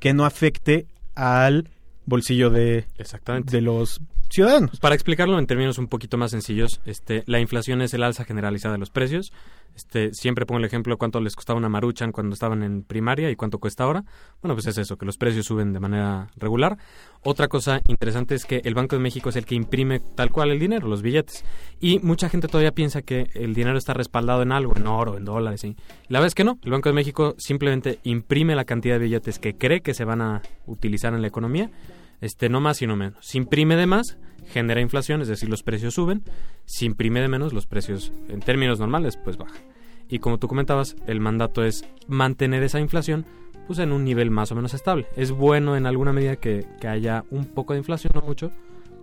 que 0.00 0.14
no 0.14 0.24
afecte 0.24 0.86
al 1.14 1.68
bolsillo 2.06 2.50
de, 2.50 2.86
Exactamente. 2.96 3.50
de 3.50 3.60
los 3.60 4.00
Pues 4.46 4.80
para 4.80 4.94
explicarlo 4.94 5.38
en 5.38 5.46
términos 5.46 5.78
un 5.78 5.88
poquito 5.88 6.16
más 6.16 6.30
sencillos, 6.30 6.80
este, 6.86 7.24
la 7.26 7.40
inflación 7.40 7.82
es 7.82 7.92
el 7.94 8.04
alza 8.04 8.24
generalizada 8.24 8.74
de 8.74 8.78
los 8.78 8.90
precios. 8.90 9.32
Este, 9.74 10.12
siempre 10.12 10.46
pongo 10.46 10.58
el 10.58 10.64
ejemplo 10.64 10.94
de 10.94 10.98
cuánto 10.98 11.20
les 11.20 11.36
costaba 11.36 11.58
una 11.58 11.68
maruchan 11.68 12.12
cuando 12.12 12.34
estaban 12.34 12.62
en 12.62 12.82
primaria 12.82 13.30
y 13.30 13.36
cuánto 13.36 13.58
cuesta 13.58 13.84
ahora. 13.84 14.04
Bueno, 14.40 14.54
pues 14.54 14.66
es 14.66 14.78
eso, 14.78 14.96
que 14.96 15.06
los 15.06 15.18
precios 15.18 15.46
suben 15.46 15.72
de 15.72 15.80
manera 15.80 16.28
regular. 16.36 16.78
Otra 17.22 17.48
cosa 17.48 17.80
interesante 17.88 18.34
es 18.34 18.44
que 18.44 18.60
el 18.64 18.74
Banco 18.74 18.96
de 18.96 19.02
México 19.02 19.28
es 19.28 19.36
el 19.36 19.44
que 19.44 19.54
imprime 19.54 20.00
tal 20.00 20.30
cual 20.30 20.50
el 20.50 20.58
dinero, 20.58 20.86
los 20.88 21.02
billetes. 21.02 21.44
Y 21.80 21.98
mucha 22.00 22.28
gente 22.28 22.48
todavía 22.48 22.72
piensa 22.72 23.02
que 23.02 23.30
el 23.34 23.54
dinero 23.54 23.76
está 23.76 23.92
respaldado 23.92 24.42
en 24.42 24.52
algo, 24.52 24.76
en 24.76 24.86
oro, 24.86 25.16
en 25.16 25.24
dólares. 25.24 25.60
¿sí? 25.60 25.76
La 26.08 26.20
verdad 26.20 26.28
es 26.28 26.34
que 26.34 26.44
no. 26.44 26.58
El 26.62 26.70
Banco 26.70 26.88
de 26.88 26.94
México 26.94 27.34
simplemente 27.38 27.98
imprime 28.04 28.54
la 28.54 28.64
cantidad 28.64 28.94
de 28.96 29.00
billetes 29.00 29.38
que 29.38 29.56
cree 29.56 29.80
que 29.80 29.94
se 29.94 30.04
van 30.04 30.22
a 30.22 30.42
utilizar 30.66 31.12
en 31.14 31.22
la 31.22 31.28
economía 31.28 31.70
este, 32.20 32.48
no 32.48 32.60
más 32.60 32.82
y 32.82 32.86
no 32.86 32.96
menos. 32.96 33.24
Si 33.24 33.38
imprime 33.38 33.76
de 33.76 33.86
más, 33.86 34.18
genera 34.46 34.80
inflación, 34.80 35.20
es 35.22 35.28
decir, 35.28 35.48
los 35.48 35.62
precios 35.62 35.94
suben. 35.94 36.22
Si 36.64 36.86
imprime 36.86 37.20
de 37.20 37.28
menos, 37.28 37.52
los 37.52 37.66
precios, 37.66 38.12
en 38.28 38.40
términos 38.40 38.78
normales, 38.78 39.16
pues 39.16 39.36
bajan. 39.36 39.62
Y 40.08 40.20
como 40.20 40.38
tú 40.38 40.48
comentabas, 40.48 40.96
el 41.06 41.20
mandato 41.20 41.64
es 41.64 41.84
mantener 42.06 42.62
esa 42.62 42.80
inflación 42.80 43.26
pues 43.66 43.78
en 43.80 43.92
un 43.92 44.02
nivel 44.02 44.30
más 44.30 44.50
o 44.50 44.54
menos 44.54 44.72
estable. 44.72 45.06
Es 45.14 45.30
bueno 45.30 45.76
en 45.76 45.84
alguna 45.84 46.14
medida 46.14 46.36
que, 46.36 46.66
que 46.80 46.88
haya 46.88 47.24
un 47.30 47.44
poco 47.44 47.74
de 47.74 47.80
inflación, 47.80 48.12
no 48.14 48.22
mucho, 48.22 48.50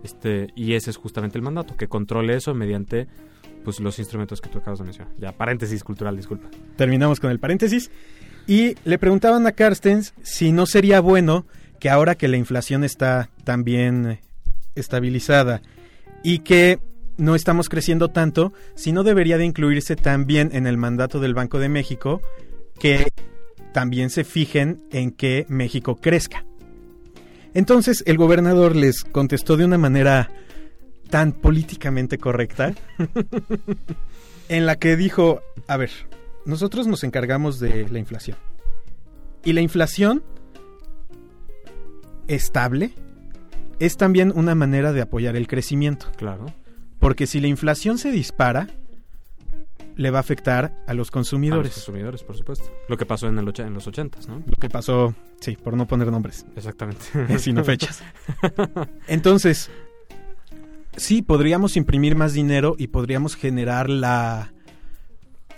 este, 0.02 0.48
y 0.54 0.74
ese 0.74 0.90
es 0.90 0.96
justamente 0.96 1.38
el 1.38 1.42
mandato, 1.42 1.76
que 1.76 1.88
controle 1.88 2.34
eso 2.34 2.54
mediante 2.54 3.06
pues 3.64 3.80
los 3.80 3.98
instrumentos 3.98 4.40
que 4.40 4.48
tú 4.48 4.58
acabas 4.58 4.78
de 4.78 4.84
mencionar. 4.84 5.12
Ya, 5.18 5.32
paréntesis 5.32 5.82
cultural, 5.82 6.16
disculpa. 6.16 6.48
Terminamos 6.76 7.18
con 7.18 7.30
el 7.30 7.40
paréntesis. 7.40 7.90
Y 8.46 8.76
le 8.84 8.98
preguntaban 8.98 9.44
a 9.46 9.52
Carstens 9.52 10.14
si 10.22 10.52
no 10.52 10.66
sería 10.66 11.00
bueno 11.00 11.46
que 11.78 11.90
ahora 11.90 12.14
que 12.14 12.28
la 12.28 12.36
inflación 12.36 12.84
está 12.84 13.30
tan 13.44 13.64
bien 13.64 14.06
eh, 14.06 14.20
estabilizada 14.74 15.62
y 16.22 16.40
que 16.40 16.78
no 17.16 17.34
estamos 17.34 17.68
creciendo 17.68 18.08
tanto, 18.08 18.52
si 18.74 18.92
no 18.92 19.02
debería 19.02 19.38
de 19.38 19.44
incluirse 19.44 19.96
también 19.96 20.50
en 20.52 20.66
el 20.66 20.76
mandato 20.76 21.20
del 21.20 21.34
Banco 21.34 21.58
de 21.58 21.68
México 21.68 22.20
que 22.78 23.08
también 23.72 24.10
se 24.10 24.24
fijen 24.24 24.82
en 24.90 25.10
que 25.10 25.46
México 25.48 25.96
crezca. 25.96 26.44
Entonces 27.54 28.02
el 28.06 28.18
gobernador 28.18 28.76
les 28.76 29.02
contestó 29.04 29.56
de 29.56 29.64
una 29.64 29.78
manera 29.78 30.30
tan 31.08 31.32
políticamente 31.32 32.18
correcta 32.18 32.74
en 34.48 34.66
la 34.66 34.76
que 34.76 34.96
dijo, 34.96 35.40
a 35.68 35.76
ver, 35.76 35.90
nosotros 36.44 36.86
nos 36.86 37.04
encargamos 37.04 37.58
de 37.58 37.88
la 37.88 37.98
inflación. 37.98 38.36
Y 39.44 39.52
la 39.52 39.60
inflación 39.60 40.22
estable 42.28 42.92
es 43.78 43.96
también 43.96 44.32
una 44.34 44.54
manera 44.54 44.92
de 44.92 45.02
apoyar 45.02 45.36
el 45.36 45.46
crecimiento. 45.46 46.06
Claro. 46.16 46.46
Porque 46.98 47.26
si 47.26 47.40
la 47.40 47.46
inflación 47.46 47.98
se 47.98 48.10
dispara, 48.10 48.68
le 49.96 50.10
va 50.10 50.18
a 50.18 50.20
afectar 50.20 50.64
a 50.64 50.70
los 50.70 50.86
A 50.88 50.94
los 50.94 51.10
consumidores. 51.10 51.72
consumidores, 51.74 52.22
por 52.22 52.36
supuesto. 52.36 52.70
Lo 52.88 52.96
que 52.96 53.06
pasó 53.06 53.28
en, 53.28 53.38
el 53.38 53.52
en 53.58 53.74
los 53.74 53.86
ochentas, 53.86 54.28
¿no? 54.28 54.42
Lo 54.46 54.56
que 54.56 54.68
pasó, 54.68 55.14
sí, 55.40 55.56
por 55.56 55.76
no 55.76 55.86
poner 55.86 56.10
nombres, 56.10 56.46
Exactamente. 56.54 57.04
sino 57.38 57.64
fechas. 57.64 58.02
Entonces, 59.08 59.70
sí, 60.96 61.22
podríamos 61.22 61.76
imprimir 61.76 62.14
más 62.14 62.32
dinero 62.32 62.76
y 62.78 62.88
podríamos 62.88 63.36
generar 63.36 63.88
la 63.88 64.52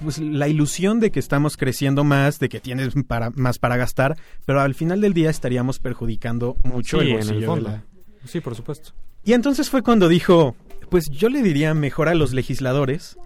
pues 0.03 0.19
la 0.19 0.49
ilusión 0.49 1.01
de 1.01 1.11
que 1.11 1.19
estamos 1.21 1.57
creciendo 1.57 2.05
más, 2.05 2.39
de 2.39 2.49
que 2.49 2.61
tienes 2.61 2.95
para, 3.07 3.31
más 3.31 3.59
para 3.59 3.77
gastar, 3.77 4.17
pero 4.47 4.61
al 4.61 4.75
final 4.75 5.01
del 5.01 5.13
día 5.15 5.31
estaríamos 5.31 5.79
perjudicando 5.79 6.57
mucho 6.65 7.01
Sí, 7.01 7.07
el 7.07 7.09
en 7.11 7.13
el 7.19 7.25
bolsillo 7.27 7.47
fondo. 7.47 7.69
la- 7.71 7.85
Sí, 8.27 8.41
por 8.41 8.55
supuesto. 8.55 8.93
Y 9.25 9.33
entonces 9.33 9.71
fue 9.71 9.83
cuando 9.83 10.09
dijo, 10.09 10.55
pues 10.91 11.09
yo 11.11 11.29
le 11.29 11.43
diría 11.43 11.75
mejor 11.75 12.09
a 12.09 12.15
los 12.15 12.33
legisladores 12.33 13.17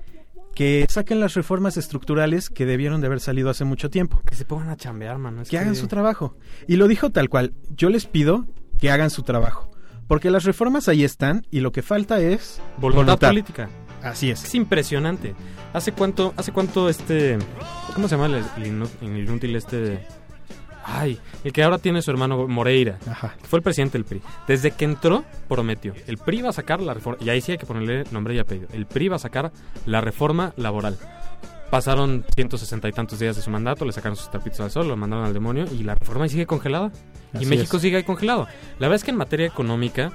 que 0.55 0.87
saquen 0.91 1.19
las 1.21 1.35
reformas 1.35 1.77
estructurales 1.77 2.51
que 2.51 2.67
debieron 2.67 3.01
de 3.01 3.07
haber 3.07 3.21
salido 3.21 3.49
hace 3.51 3.65
mucho 3.65 3.89
tiempo, 3.89 4.21
Que 4.27 4.35
se 4.35 4.45
pongan 4.45 4.69
a 4.69 4.77
chambear, 4.77 5.17
mano. 5.19 5.43
Es 5.43 5.49
que 5.49 5.59
hagan 5.59 5.75
su 5.77 5.87
trabajo. 5.89 6.37
Y 6.69 6.77
lo 6.77 6.89
dijo 6.89 7.11
tal 7.11 7.29
cual, 7.31 7.55
yo 7.75 7.89
les 7.89 8.05
pido 8.07 8.47
que 8.79 8.91
hagan 8.91 9.09
su 9.11 9.23
trabajo, 9.23 9.71
porque 10.09 10.31
las 10.31 10.45
reformas 10.45 10.89
ahí 10.89 11.05
están 11.05 11.47
y 11.51 11.61
lo 11.61 11.73
que 11.73 11.81
falta 11.83 12.21
es 12.21 12.61
Voluntad, 12.79 13.05
voluntad. 13.05 13.29
política. 13.29 13.71
Así 14.03 14.31
es. 14.31 14.45
Es 14.45 14.55
impresionante. 14.55 15.35
¿Hace 15.73 15.93
cuánto, 15.93 16.35
hace 16.37 16.53
cuánto 16.53 16.89
este... 16.89 17.39
¿Cómo 17.95 18.09
se 18.09 18.17
llama 18.17 18.27
el, 18.27 18.45
el 19.01 19.19
inútil 19.19 19.57
este... 19.57 20.05
Ay, 20.85 21.19
el 21.45 21.53
que 21.53 21.63
ahora 21.63 21.79
tiene 21.79 22.03
su 22.03 22.11
hermano 22.11 22.49
Moreira. 22.49 22.99
Ajá. 23.09 23.37
Fue 23.43 23.59
el 23.59 23.63
presidente 23.63 23.99
del 23.99 24.05
PRI. 24.05 24.21
Desde 24.49 24.73
que 24.73 24.85
entró, 24.85 25.25
prometió. 25.49 25.95
El 26.07 26.19
PRI 26.19 26.43
va 26.43 26.51
a 26.51 26.53
sacar 26.53 26.81
la 26.81 26.95
reforma. 26.95 27.25
Y 27.25 27.31
ahí 27.31 27.41
sí 27.41 27.53
hay 27.53 27.59
que 27.59 27.67
ponerle 27.67 28.05
nombre 28.11 28.35
y 28.35 28.39
apellido. 28.39 28.69
El 28.73 28.87
PRI 28.87 29.09
va 29.09 29.17
a 29.17 29.21
sacar 29.21 29.53
la 29.87 30.01
reforma 30.01 30.53
laboral. 30.57 30.99
Pasaron 31.71 32.25
160 32.35 32.87
y 32.89 32.93
tantos 32.93 33.19
días 33.19 33.35
de 33.35 33.41
su 33.41 33.49
mandato, 33.49 33.87
le 33.87 33.93
sacaron 33.93 34.15
sus 34.15 34.31
trapitos 34.31 34.61
al 34.61 34.71
sol, 34.71 34.89
lo 34.89 34.97
mandaron 34.97 35.25
al 35.25 35.33
demonio 35.33 35.65
y 35.73 35.85
la 35.85 35.95
reforma 35.95 36.29
sigue 36.29 36.45
congelada. 36.45 36.93
Así 37.33 37.45
y 37.45 37.47
México 37.47 37.77
es. 37.77 37.83
sigue 37.83 37.97
ahí 37.97 38.03
congelado. 38.03 38.47
La 38.79 38.89
verdad 38.89 38.97
es 38.97 39.05
que 39.05 39.11
en 39.11 39.17
materia 39.17 39.47
económica, 39.47 40.13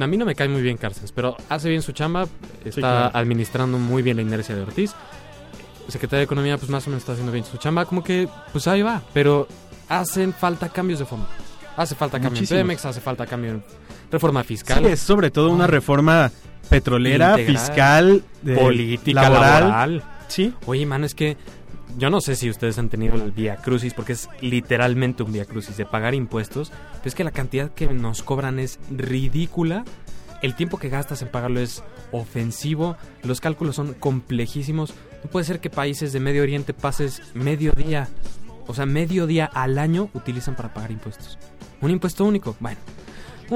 a 0.00 0.06
mí 0.06 0.16
no 0.16 0.24
me 0.24 0.34
cae 0.34 0.48
muy 0.48 0.62
bien 0.62 0.76
Cárceles, 0.76 1.12
pero 1.12 1.36
hace 1.48 1.68
bien 1.68 1.82
su 1.82 1.92
chamba, 1.92 2.26
está 2.64 2.80
claro. 2.80 3.10
administrando 3.16 3.78
muy 3.78 4.02
bien 4.02 4.16
la 4.16 4.22
inercia 4.22 4.54
de 4.54 4.62
Ortiz. 4.62 4.94
Secretario 5.88 6.18
de 6.20 6.24
Economía, 6.24 6.56
pues 6.58 6.70
más 6.70 6.86
o 6.86 6.90
menos 6.90 7.02
está 7.02 7.12
haciendo 7.12 7.32
bien 7.32 7.44
su 7.44 7.56
chamba, 7.58 7.84
como 7.84 8.02
que, 8.04 8.28
pues 8.52 8.66
ahí 8.68 8.82
va, 8.82 9.02
pero 9.12 9.48
hacen 9.88 10.32
falta 10.32 10.68
cambios 10.68 10.98
de 11.00 11.04
fondo. 11.06 11.26
Hace 11.76 11.94
falta 11.94 12.18
cambio 12.18 12.40
Muchísimos. 12.40 12.60
en 12.60 12.66
Pemex, 12.66 12.84
hace 12.84 13.00
falta 13.00 13.26
cambio 13.26 13.50
en 13.52 13.64
reforma 14.10 14.44
fiscal, 14.44 14.78
Sí, 14.84 14.92
es 14.92 15.00
sobre 15.00 15.30
todo 15.30 15.50
una 15.50 15.66
reforma 15.66 16.30
petrolera, 16.68 17.30
Integral. 17.30 17.56
fiscal, 17.58 18.24
de- 18.42 18.56
política, 18.56 19.22
laboral. 19.22 19.60
laboral. 19.68 20.02
Sí, 20.28 20.54
Oye, 20.66 20.86
mano, 20.86 21.04
es 21.06 21.14
que 21.14 21.36
yo 21.98 22.10
no 22.10 22.20
sé 22.20 22.36
si 22.36 22.50
ustedes 22.50 22.78
han 22.78 22.88
tenido 22.88 23.14
el 23.14 23.32
Via 23.32 23.56
Crucis, 23.56 23.94
porque 23.94 24.12
es 24.12 24.28
literalmente 24.40 25.22
un 25.22 25.32
Via 25.32 25.44
Crucis 25.44 25.76
de 25.76 25.86
pagar 25.86 26.14
impuestos, 26.14 26.70
pero 26.70 27.08
es 27.08 27.14
que 27.14 27.24
la 27.24 27.30
cantidad 27.30 27.70
que 27.70 27.86
nos 27.86 28.22
cobran 28.22 28.58
es 28.58 28.78
ridícula. 28.90 29.84
El 30.42 30.54
tiempo 30.54 30.78
que 30.78 30.88
gastas 30.88 31.22
en 31.22 31.28
pagarlo 31.28 31.60
es 31.60 31.84
ofensivo, 32.10 32.96
los 33.22 33.40
cálculos 33.40 33.76
son 33.76 33.94
complejísimos. 33.94 34.94
No 35.22 35.30
puede 35.30 35.44
ser 35.44 35.60
que 35.60 35.70
países 35.70 36.12
de 36.12 36.20
Medio 36.20 36.42
Oriente 36.42 36.74
pases 36.74 37.22
medio 37.34 37.72
día, 37.72 38.08
o 38.66 38.74
sea, 38.74 38.86
medio 38.86 39.26
día 39.26 39.46
al 39.46 39.78
año 39.78 40.10
utilizan 40.14 40.56
para 40.56 40.74
pagar 40.74 40.90
impuestos. 40.90 41.38
Un 41.80 41.90
impuesto 41.90 42.24
único. 42.24 42.56
Bueno, 42.58 42.78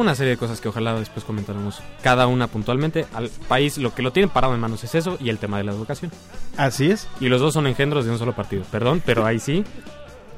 una 0.01 0.15
serie 0.15 0.33
de 0.33 0.37
cosas 0.37 0.61
que 0.61 0.69
ojalá 0.69 0.99
después 0.99 1.25
comentaremos 1.25 1.83
cada 2.03 2.27
una 2.27 2.47
puntualmente. 2.47 3.07
Al 3.15 3.29
país 3.49 3.79
lo 3.79 3.95
que 3.95 4.03
lo 4.03 4.13
tienen 4.13 4.31
parado 4.31 4.55
en 4.55 4.61
manos 4.61 4.85
es 4.85 4.95
eso 4.95 5.17
y 5.21 5.29
el 5.29 5.39
tema 5.39 5.59
de 5.59 5.65
la 5.65 5.73
educación. 5.73 6.11
así 6.57 6.91
es, 6.91 7.09
Y 7.21 7.29
los 7.29 7.41
dos 7.41 7.55
son 7.55 7.67
engendros 7.67 8.05
de 8.05 8.11
un 8.11 8.19
solo 8.19 8.35
partido. 8.35 8.65
Perdón, 8.71 9.03
pero 9.05 9.27
ahí 9.27 9.39
sí, 9.39 9.65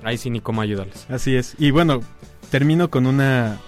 ahí 0.05 0.19
sí 0.19 0.31
ni 0.31 0.41
cómo 0.41 0.63
ayudarles. 0.63 1.07
así 1.11 1.37
es. 1.37 1.55
Y 1.59 1.71
bueno, 1.71 2.01
termino 2.51 2.91
con 2.91 3.07
una 3.07 3.59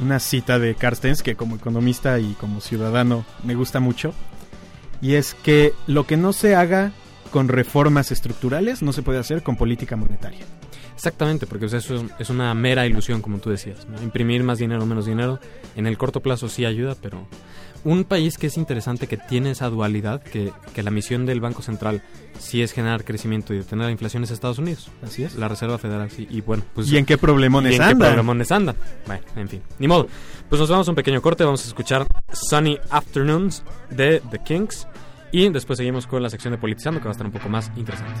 una 0.00 0.18
cita 0.18 0.58
de 0.58 0.74
Carstens 0.74 1.22
que 1.22 1.36
como 1.36 1.56
economista 1.56 2.18
y 2.18 2.32
como 2.34 2.62
ciudadano 2.62 3.26
me 3.44 3.54
gusta 3.54 3.80
mucho 3.80 4.14
y 5.02 5.14
es 5.14 5.34
que 5.34 5.74
lo 5.86 6.06
que 6.06 6.16
no 6.16 6.32
se 6.32 6.54
haga 6.54 6.92
con 7.30 7.48
reformas 7.48 8.10
estructurales 8.10 8.82
no 8.82 8.92
se 8.92 9.02
puede 9.02 9.18
hacer 9.18 9.42
con 9.42 9.56
política 9.56 9.96
monetaria. 9.96 10.44
Exactamente, 11.00 11.46
porque 11.46 11.64
o 11.64 11.68
sea, 11.70 11.78
eso 11.78 12.04
es 12.18 12.28
una 12.28 12.52
mera 12.52 12.86
ilusión, 12.86 13.22
como 13.22 13.38
tú 13.38 13.48
decías. 13.48 13.88
¿no? 13.88 14.02
Imprimir 14.02 14.42
más 14.42 14.58
dinero, 14.58 14.84
menos 14.84 15.06
dinero, 15.06 15.40
en 15.74 15.86
el 15.86 15.96
corto 15.96 16.20
plazo 16.20 16.46
sí 16.50 16.66
ayuda, 16.66 16.94
pero 17.00 17.26
un 17.84 18.04
país 18.04 18.36
que 18.36 18.48
es 18.48 18.58
interesante, 18.58 19.06
que 19.06 19.16
tiene 19.16 19.52
esa 19.52 19.70
dualidad, 19.70 20.22
que, 20.22 20.52
que 20.74 20.82
la 20.82 20.90
misión 20.90 21.24
del 21.24 21.40
Banco 21.40 21.62
Central 21.62 22.02
sí 22.38 22.60
es 22.60 22.72
generar 22.72 23.02
crecimiento 23.02 23.54
y 23.54 23.56
detener 23.56 23.86
la 23.86 23.92
inflación 23.92 24.24
es 24.24 24.30
Estados 24.30 24.58
Unidos. 24.58 24.90
Así 25.02 25.24
es. 25.24 25.36
La 25.36 25.48
Reserva 25.48 25.78
Federal, 25.78 26.10
sí. 26.10 26.28
Y 26.28 26.42
bueno, 26.42 26.64
pues... 26.74 26.92
¿Y 26.92 26.98
en 26.98 27.06
qué 27.06 27.16
problemones 27.16 27.72
¿Y 27.72 27.76
en 27.76 27.88
qué 27.88 27.96
problemones 27.96 28.52
andan? 28.52 28.76
Bueno, 29.06 29.22
en 29.36 29.48
fin, 29.48 29.62
ni 29.78 29.88
modo. 29.88 30.06
Pues 30.50 30.60
nos 30.60 30.68
vamos 30.68 30.86
a 30.86 30.90
un 30.90 30.96
pequeño 30.96 31.22
corte, 31.22 31.44
vamos 31.44 31.64
a 31.64 31.68
escuchar 31.68 32.06
Sunny 32.30 32.78
Afternoons 32.90 33.62
de 33.88 34.20
The 34.30 34.40
Kinks 34.44 34.86
y 35.32 35.48
después 35.48 35.78
seguimos 35.78 36.06
con 36.06 36.22
la 36.22 36.28
sección 36.28 36.52
de 36.52 36.58
Politizando 36.58 37.00
que 37.00 37.04
va 37.04 37.12
a 37.12 37.12
estar 37.12 37.26
un 37.26 37.32
poco 37.32 37.48
más 37.48 37.72
interesante. 37.74 38.20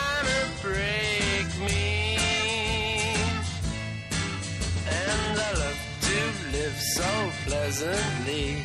pleasantly. 7.51 8.63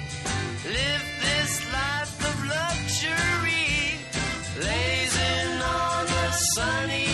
Live 0.65 1.07
this 1.27 1.53
life 1.73 2.17
of 2.31 2.37
luxury. 2.57 3.99
Lazing 4.63 5.55
on 5.61 6.07
a 6.07 6.33
sunny 6.55 7.06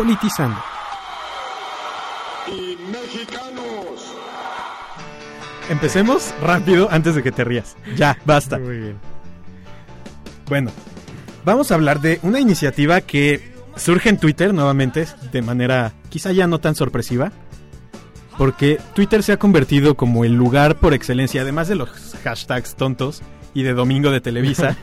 Politizando. 0.00 0.56
y 2.46 2.74
mexicanos. 2.90 4.14
Empecemos 5.68 6.32
rápido 6.40 6.88
antes 6.90 7.14
de 7.14 7.22
que 7.22 7.30
te 7.30 7.44
rías. 7.44 7.76
Ya, 7.96 8.16
basta. 8.24 8.58
Muy 8.58 8.78
bien. 8.78 8.96
Bueno, 10.48 10.70
vamos 11.44 11.70
a 11.70 11.74
hablar 11.74 12.00
de 12.00 12.18
una 12.22 12.40
iniciativa 12.40 13.02
que 13.02 13.52
surge 13.76 14.08
en 14.08 14.16
Twitter 14.16 14.54
nuevamente 14.54 15.06
de 15.32 15.42
manera 15.42 15.92
quizá 16.08 16.32
ya 16.32 16.46
no 16.46 16.60
tan 16.60 16.74
sorpresiva. 16.74 17.30
Porque 18.38 18.80
Twitter 18.94 19.22
se 19.22 19.32
ha 19.32 19.38
convertido 19.38 19.96
como 19.96 20.24
el 20.24 20.32
lugar 20.32 20.76
por 20.76 20.94
excelencia, 20.94 21.42
además 21.42 21.68
de 21.68 21.74
los 21.74 21.90
hashtags 22.24 22.74
tontos 22.74 23.20
y 23.52 23.64
de 23.64 23.74
Domingo 23.74 24.10
de 24.10 24.22
Televisa, 24.22 24.78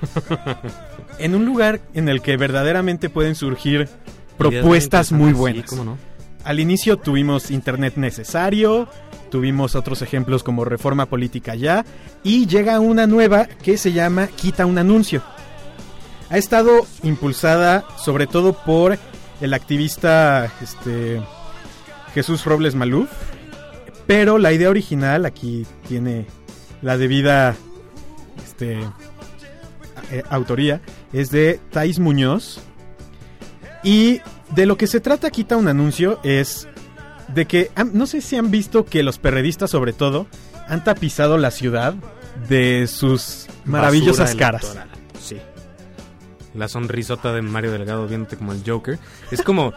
en 1.17 1.34
un 1.34 1.43
lugar 1.43 1.82
en 1.95 2.08
el 2.08 2.21
que 2.21 2.38
verdaderamente 2.38 3.10
pueden 3.10 3.34
surgir 3.34 3.89
propuestas 4.38 5.12
muy 5.12 5.34
buenas. 5.34 5.63
Sí, 5.63 5.69
cómo 5.69 5.84
no. 5.84 5.97
Al 6.43 6.60
inicio 6.60 6.97
tuvimos 6.97 7.52
Internet 7.52 7.93
necesario, 7.97 8.88
tuvimos 9.30 9.76
otros 9.76 10.02
ejemplos 10.02 10.43
como 10.43 10.63
Reforma 10.63 11.06
Política 11.06 11.56
Ya, 11.56 11.86
y 12.23 12.47
llega 12.47 12.80
una 12.80 13.06
nueva 13.06 13.45
que 13.45 13.78
se 13.78 13.91
llama 13.91 14.28
Quita 14.28 14.65
un 14.65 14.78
anuncio. 14.78 15.21
Ha 16.30 16.38
estado 16.38 16.86
impulsada 17.04 17.86
sobre 17.97 18.28
todo 18.28 18.54
por 18.54 18.97
el 19.41 19.54
activista 19.54 20.52
este, 20.62 21.21
Jesús 22.13 22.45
Robles 22.45 22.76
Maluf, 22.76 23.10
pero 24.06 24.38
la 24.38 24.54
idea 24.54 24.69
original 24.69 25.26
aquí 25.26 25.65
tiene 25.88 26.26
la 26.82 26.97
debida 26.97 27.56
este, 28.43 28.80
eh, 30.12 30.23
autoría, 30.30 30.82
es 31.13 31.30
de 31.30 31.60
Thais 31.71 32.00
Muñoz. 32.00 32.62
Y 33.84 34.22
de 34.56 34.66
lo 34.66 34.78
que 34.78 34.88
se 34.88 35.00
trata 35.00 35.30
Quita 35.32 35.58
un 35.58 35.68
anuncio 35.68 36.20
es 36.24 36.68
de 37.30 37.46
que 37.46 37.72
no 37.94 38.08
sé 38.08 38.22
si 38.22 38.36
han 38.38 38.52
visto 38.52 38.86
que 38.86 39.04
los 39.04 39.20
perredistas 39.20 39.70
sobre 39.72 39.94
todo 39.94 40.28
han 40.68 40.84
tapizado 40.84 41.38
la 41.38 41.52
ciudad 41.52 41.94
de 42.50 42.88
sus 42.88 43.48
maravillosas 43.66 44.36
Basura 44.36 44.40
caras. 44.40 44.78
Sí. 45.22 45.38
La 46.54 46.68
sonrisota 46.68 47.34
de 47.34 47.42
Mario 47.42 47.72
Delgado 47.72 48.08
viéndote 48.08 48.36
como 48.38 48.52
el 48.54 48.63
Joker. 48.66 48.98
Es 49.32 49.42
como. 49.44 49.74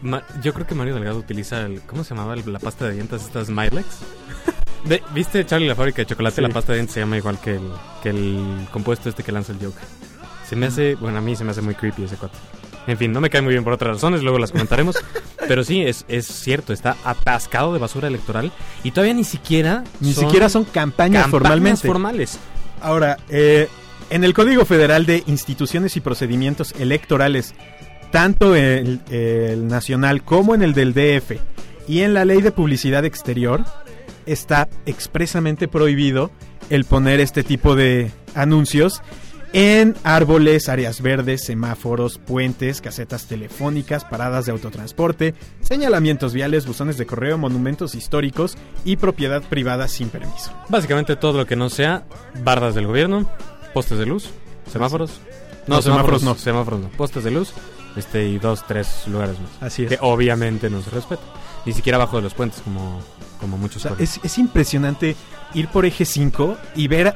ma- 0.00 0.22
yo 0.42 0.54
creo 0.54 0.66
que 0.66 0.74
Mario 0.74 0.94
Delgado 0.94 1.18
utiliza 1.18 1.62
el. 1.62 1.82
¿Cómo 1.82 2.02
se 2.04 2.14
llamaba 2.14 2.34
el- 2.34 2.50
la 2.52 2.58
pasta 2.58 2.86
de 2.86 2.94
dientes? 2.94 3.22
Estas 3.22 3.48
Smilex. 3.48 3.86
De- 4.86 5.02
¿Viste 5.14 5.44
Charlie 5.44 5.66
la 5.68 5.74
fábrica 5.74 6.02
de 6.02 6.06
chocolate? 6.06 6.36
Sí. 6.36 6.42
La 6.42 6.48
pasta 6.48 6.72
de 6.72 6.78
dientes 6.78 6.94
se 6.94 7.00
llama 7.00 7.16
igual 7.18 7.38
que 7.40 7.56
el, 7.56 7.70
que 8.02 8.10
el 8.10 8.66
compuesto 8.72 9.08
este 9.08 9.22
que 9.22 9.32
lanza 9.32 9.52
el 9.52 9.58
Joker. 9.58 9.82
Se 10.48 10.56
me 10.56 10.66
hace. 10.66 10.94
Bueno, 10.94 11.18
a 11.18 11.20
mí 11.20 11.36
se 11.36 11.44
me 11.44 11.50
hace 11.50 11.60
muy 11.62 11.74
creepy 11.74 12.04
ese 12.04 12.16
cuate. 12.16 12.38
En 12.86 12.98
fin, 12.98 13.12
no 13.12 13.20
me 13.20 13.30
cae 13.30 13.40
muy 13.40 13.52
bien 13.52 13.64
por 13.64 13.72
otras 13.72 13.94
razones, 13.94 14.22
luego 14.22 14.38
las 14.38 14.52
comentaremos. 14.52 14.96
pero 15.48 15.64
sí, 15.64 15.82
es, 15.82 16.04
es 16.08 16.26
cierto, 16.26 16.72
está 16.72 16.96
atascado 17.04 17.72
de 17.72 17.78
basura 17.78 18.08
electoral 18.08 18.52
y 18.82 18.90
todavía 18.90 19.14
ni 19.14 19.24
siquiera. 19.24 19.84
Ni 20.00 20.12
siquiera 20.12 20.48
son 20.48 20.64
campañas, 20.64 21.22
campañas 21.22 21.30
formalmente. 21.30 21.86
formales. 21.86 22.38
Ahora, 22.80 23.16
eh, 23.28 23.68
en 24.10 24.24
el 24.24 24.34
Código 24.34 24.64
Federal 24.64 25.06
de 25.06 25.22
Instituciones 25.26 25.96
y 25.96 26.00
Procedimientos 26.00 26.74
Electorales, 26.78 27.54
tanto 28.10 28.54
el, 28.54 29.00
el 29.10 29.66
nacional 29.66 30.22
como 30.22 30.54
en 30.54 30.62
el 30.62 30.74
del 30.74 30.92
DF 30.92 31.38
y 31.88 32.00
en 32.00 32.14
la 32.14 32.24
Ley 32.24 32.42
de 32.42 32.52
Publicidad 32.52 33.04
Exterior, 33.04 33.64
está 34.26 34.68
expresamente 34.86 35.68
prohibido 35.68 36.30
el 36.70 36.84
poner 36.84 37.20
este 37.20 37.42
tipo 37.42 37.74
de 37.76 38.10
anuncios 38.34 39.02
en 39.54 39.94
árboles, 40.02 40.68
áreas 40.68 41.00
verdes, 41.00 41.44
semáforos, 41.44 42.18
puentes, 42.18 42.80
casetas 42.80 43.26
telefónicas, 43.26 44.04
paradas 44.04 44.46
de 44.46 44.52
autotransporte, 44.52 45.34
señalamientos 45.62 46.34
viales, 46.34 46.66
buzones 46.66 46.98
de 46.98 47.06
correo, 47.06 47.38
monumentos 47.38 47.94
históricos 47.94 48.58
y 48.84 48.96
propiedad 48.96 49.42
privada 49.44 49.86
sin 49.86 50.08
permiso. 50.08 50.52
Básicamente 50.68 51.14
todo 51.14 51.38
lo 51.38 51.46
que 51.46 51.54
no 51.54 51.70
sea 51.70 52.02
bardas 52.42 52.74
del 52.74 52.88
gobierno, 52.88 53.30
postes 53.72 53.96
de 53.96 54.06
luz, 54.06 54.28
semáforos. 54.72 55.20
No, 55.68 55.80
semáforos 55.80 56.24
no. 56.24 56.34
Semáforos 56.34 56.80
no. 56.80 56.88
Postes 56.88 57.22
de 57.22 57.30
luz 57.30 57.54
este 57.96 58.26
y 58.26 58.40
dos, 58.40 58.66
tres 58.66 59.06
lugares 59.06 59.38
más. 59.38 59.50
Así 59.60 59.84
es. 59.84 59.88
Que 59.88 59.98
obviamente 60.00 60.68
no 60.68 60.82
se 60.82 60.90
respeta. 60.90 61.22
Ni 61.64 61.72
siquiera 61.72 61.94
abajo 61.94 62.16
de 62.16 62.22
los 62.24 62.34
puentes 62.34 62.60
como, 62.60 63.00
como 63.40 63.54
O 63.54 63.58
muchos 63.60 63.82
sea, 63.82 63.92
pueblos. 63.92 64.16
es, 64.16 64.24
es 64.24 64.36
impresionante 64.38 65.14
ir 65.54 65.68
por 65.68 65.86
eje 65.86 66.04
5 66.04 66.56
y 66.74 66.88
ver. 66.88 67.14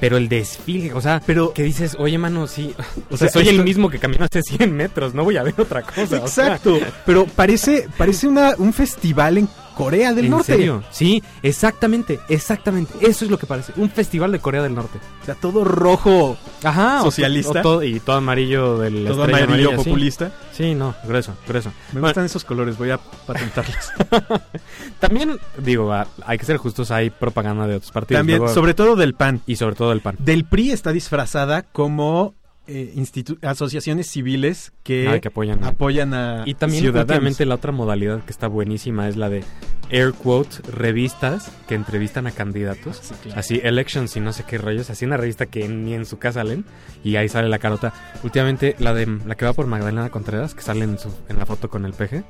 Pero 0.00 0.16
el 0.16 0.28
desfile, 0.28 0.92
o 0.94 1.00
sea, 1.00 1.20
Pero- 1.26 1.52
que 1.52 1.62
dices, 1.62 1.94
oye 1.98 2.16
mano, 2.18 2.46
sí, 2.46 2.74
o 3.10 3.14
O 3.14 3.16
sea, 3.16 3.28
sea, 3.28 3.28
soy 3.30 3.42
esto- 3.48 3.56
el 3.60 3.64
mismo 3.64 3.90
que 3.90 3.98
caminó 3.98 4.24
hace 4.24 4.42
100 4.42 4.72
metros, 4.74 5.14
no 5.14 5.24
voy 5.24 5.36
a 5.36 5.42
ver 5.42 5.54
otra 5.58 5.82
cosa. 5.82 6.02
o 6.02 6.06
sea, 6.06 6.18
Exacto. 6.18 6.78
Pero 7.04 7.26
parece, 7.26 7.86
parece 7.98 8.26
una, 8.26 8.54
un 8.58 8.72
festival 8.72 9.38
en 9.38 9.48
Corea 9.84 10.12
del 10.12 10.26
¿En 10.26 10.30
Norte. 10.32 10.52
serio? 10.52 10.82
Sí, 10.90 11.22
exactamente, 11.42 12.20
exactamente. 12.28 12.92
Eso 13.00 13.24
es 13.24 13.30
lo 13.30 13.38
que 13.38 13.46
parece. 13.46 13.72
Un 13.76 13.90
festival 13.90 14.32
de 14.32 14.38
Corea 14.38 14.62
del 14.62 14.74
Norte. 14.74 14.98
O 15.22 15.24
sea, 15.24 15.34
todo 15.34 15.64
rojo, 15.64 16.36
Ajá. 16.62 17.02
Socialista. 17.02 17.60
o 17.60 17.62
todo- 17.62 17.82
y 17.82 18.00
todo 18.00 18.16
amarillo 18.16 18.78
del 18.78 19.04
todo 19.06 19.24
estrella 19.24 19.44
amarillo 19.44 19.68
amarilla, 19.70 19.84
sí. 19.84 19.90
populista. 19.90 20.32
Sí, 20.52 20.74
no, 20.74 20.94
grueso, 21.06 21.32
grueso. 21.48 21.70
Me 21.92 22.00
Bueno, 22.00 22.08
gustan 22.08 22.24
esos 22.26 22.44
colores, 22.44 22.76
voy 22.76 22.90
a 22.90 22.98
patentarlos. 22.98 23.90
También, 24.98 25.38
digo, 25.58 25.92
hay 26.26 26.38
que 26.38 26.44
ser 26.44 26.56
justos, 26.58 26.90
hay 26.90 27.10
propaganda 27.10 27.66
de 27.66 27.76
otros 27.76 27.90
partidos. 27.92 28.20
También, 28.20 28.38
luego- 28.38 28.54
sobre 28.54 28.74
todo 28.74 28.96
del 28.96 29.14
PAN. 29.14 29.40
Y 29.46 29.56
sobre 29.56 29.74
todo 29.74 29.92
el 29.92 30.00
PAN. 30.00 30.16
Del 30.18 30.44
PRI 30.44 30.70
está 30.72 30.92
disfrazada 30.92 31.62
como 31.62 32.34
eh, 32.70 33.36
asociaciones 33.42 34.06
civiles 34.06 34.72
que, 34.82 35.08
Ah, 35.08 35.20
que 35.20 35.28
apoyan. 35.28 35.62
apoyan 35.64 36.14
a 36.14 36.44
y 36.46 36.54
también, 36.54 36.82
ciudadanos. 36.82 37.40
la 37.40 37.54
otra 37.56 37.72
modalidad 37.72 38.24
que 38.24 38.30
está 38.30 38.46
buenísima 38.48 39.08
es 39.08 39.16
la 39.16 39.28
de 39.28 39.42
air 39.90 40.12
quote 40.12 40.56
revistas 40.70 41.50
que 41.66 41.74
entrevistan 41.74 42.26
a 42.26 42.30
candidatos. 42.30 42.98
Sí, 43.02 43.14
claro. 43.22 43.40
Así, 43.40 43.60
elections 43.62 44.16
y 44.16 44.20
no 44.20 44.32
sé 44.32 44.44
qué 44.44 44.58
rollos. 44.58 44.88
Así 44.90 45.04
una 45.04 45.16
revista 45.16 45.46
que 45.46 45.68
ni 45.68 45.94
en 45.94 46.06
su 46.06 46.18
casa 46.18 46.44
leen. 46.44 46.64
Y 47.02 47.16
ahí 47.16 47.28
sale 47.28 47.48
la 47.48 47.58
carota. 47.58 47.92
Últimamente, 48.22 48.76
la 48.78 48.94
de 48.94 49.06
la 49.26 49.34
que 49.34 49.44
va 49.44 49.52
por 49.52 49.66
Magdalena 49.66 50.08
Contreras, 50.10 50.54
que 50.54 50.62
sale 50.62 50.84
en, 50.84 50.98
su, 50.98 51.12
en 51.28 51.38
la 51.38 51.46
foto 51.46 51.68
con 51.68 51.84
el 51.84 51.92
peje. 51.92 52.22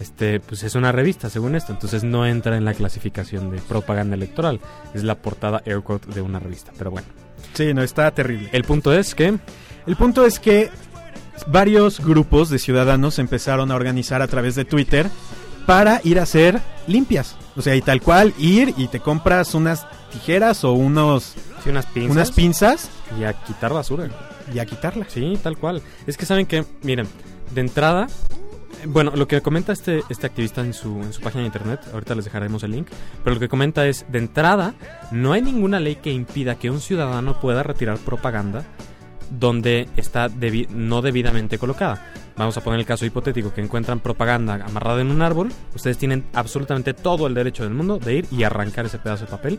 Este, 0.00 0.40
pues 0.40 0.62
es 0.62 0.74
una 0.74 0.92
revista, 0.92 1.28
según 1.28 1.54
esto. 1.54 1.72
Entonces 1.72 2.02
no 2.04 2.26
entra 2.26 2.56
en 2.56 2.64
la 2.64 2.72
clasificación 2.74 3.50
de 3.50 3.58
propaganda 3.58 4.16
electoral. 4.16 4.58
Es 4.94 5.04
la 5.04 5.16
portada 5.20 5.62
air 5.66 5.82
quote 5.82 6.10
de 6.12 6.22
una 6.22 6.38
revista. 6.40 6.72
Pero 6.78 6.90
bueno. 6.90 7.06
Sí, 7.54 7.72
no, 7.74 7.82
está 7.82 8.10
terrible. 8.12 8.48
El 8.52 8.64
punto 8.64 8.92
es 8.92 9.14
que. 9.14 9.38
El 9.86 9.96
punto 9.96 10.24
es 10.26 10.38
que 10.38 10.70
varios 11.46 12.00
grupos 12.00 12.50
de 12.50 12.58
ciudadanos 12.58 13.18
empezaron 13.18 13.70
a 13.70 13.74
organizar 13.74 14.22
a 14.22 14.28
través 14.28 14.54
de 14.54 14.64
Twitter 14.64 15.08
para 15.66 16.00
ir 16.04 16.18
a 16.20 16.24
hacer 16.24 16.60
limpias. 16.86 17.36
O 17.56 17.62
sea, 17.62 17.74
y 17.74 17.82
tal 17.82 18.00
cual, 18.00 18.32
ir 18.38 18.74
y 18.76 18.88
te 18.88 19.00
compras 19.00 19.54
unas 19.54 19.86
tijeras 20.12 20.64
o 20.64 20.72
unos, 20.72 21.34
Sí, 21.64 21.70
unas 21.70 21.86
pinzas. 21.86 22.12
unas 22.12 22.32
pinzas 22.32 22.90
y 23.18 23.24
a 23.24 23.32
quitar 23.32 23.72
basura. 23.72 24.08
y 24.52 24.58
a 24.58 24.66
quitarlas. 24.66 25.08
Sí, 25.12 25.38
tal 25.42 25.56
cual. 25.56 25.82
Es 26.06 26.16
que 26.16 26.26
saben 26.26 26.46
que, 26.46 26.64
miren, 26.82 27.06
de 27.54 27.60
entrada, 27.60 28.06
bueno, 28.86 29.12
lo 29.14 29.26
que 29.28 29.40
comenta 29.40 29.72
este, 29.72 30.02
este 30.08 30.26
activista 30.26 30.60
en 30.60 30.72
su, 30.74 30.96
en 31.00 31.12
su 31.12 31.20
página 31.20 31.40
de 31.42 31.46
internet, 31.46 31.80
ahorita 31.92 32.14
les 32.14 32.24
dejaremos 32.24 32.62
el 32.62 32.72
link, 32.72 32.88
pero 33.22 33.34
lo 33.34 33.40
que 33.40 33.48
comenta 33.48 33.86
es, 33.86 34.04
de 34.10 34.18
entrada, 34.18 34.74
no 35.10 35.32
hay 35.32 35.42
ninguna 35.42 35.80
ley 35.80 35.96
que 35.96 36.12
impida 36.12 36.54
que 36.56 36.70
un 36.70 36.80
ciudadano 36.80 37.40
pueda 37.40 37.62
retirar 37.62 37.98
propaganda 37.98 38.64
donde 39.30 39.88
está 39.96 40.28
debi- 40.28 40.68
no 40.68 41.02
debidamente 41.02 41.58
colocada. 41.58 42.04
Vamos 42.36 42.56
a 42.56 42.62
poner 42.64 42.80
el 42.80 42.86
caso 42.86 43.04
hipotético 43.04 43.52
que 43.52 43.60
encuentran 43.60 44.00
propaganda 44.00 44.54
amarrada 44.66 45.00
en 45.02 45.10
un 45.10 45.20
árbol. 45.22 45.52
Ustedes 45.74 45.98
tienen 45.98 46.24
absolutamente 46.32 46.94
todo 46.94 47.26
el 47.26 47.34
derecho 47.34 47.64
del 47.64 47.74
mundo 47.74 47.98
de 47.98 48.14
ir 48.14 48.26
y 48.30 48.44
arrancar 48.44 48.86
ese 48.86 48.98
pedazo 48.98 49.26
de 49.26 49.30
papel. 49.30 49.58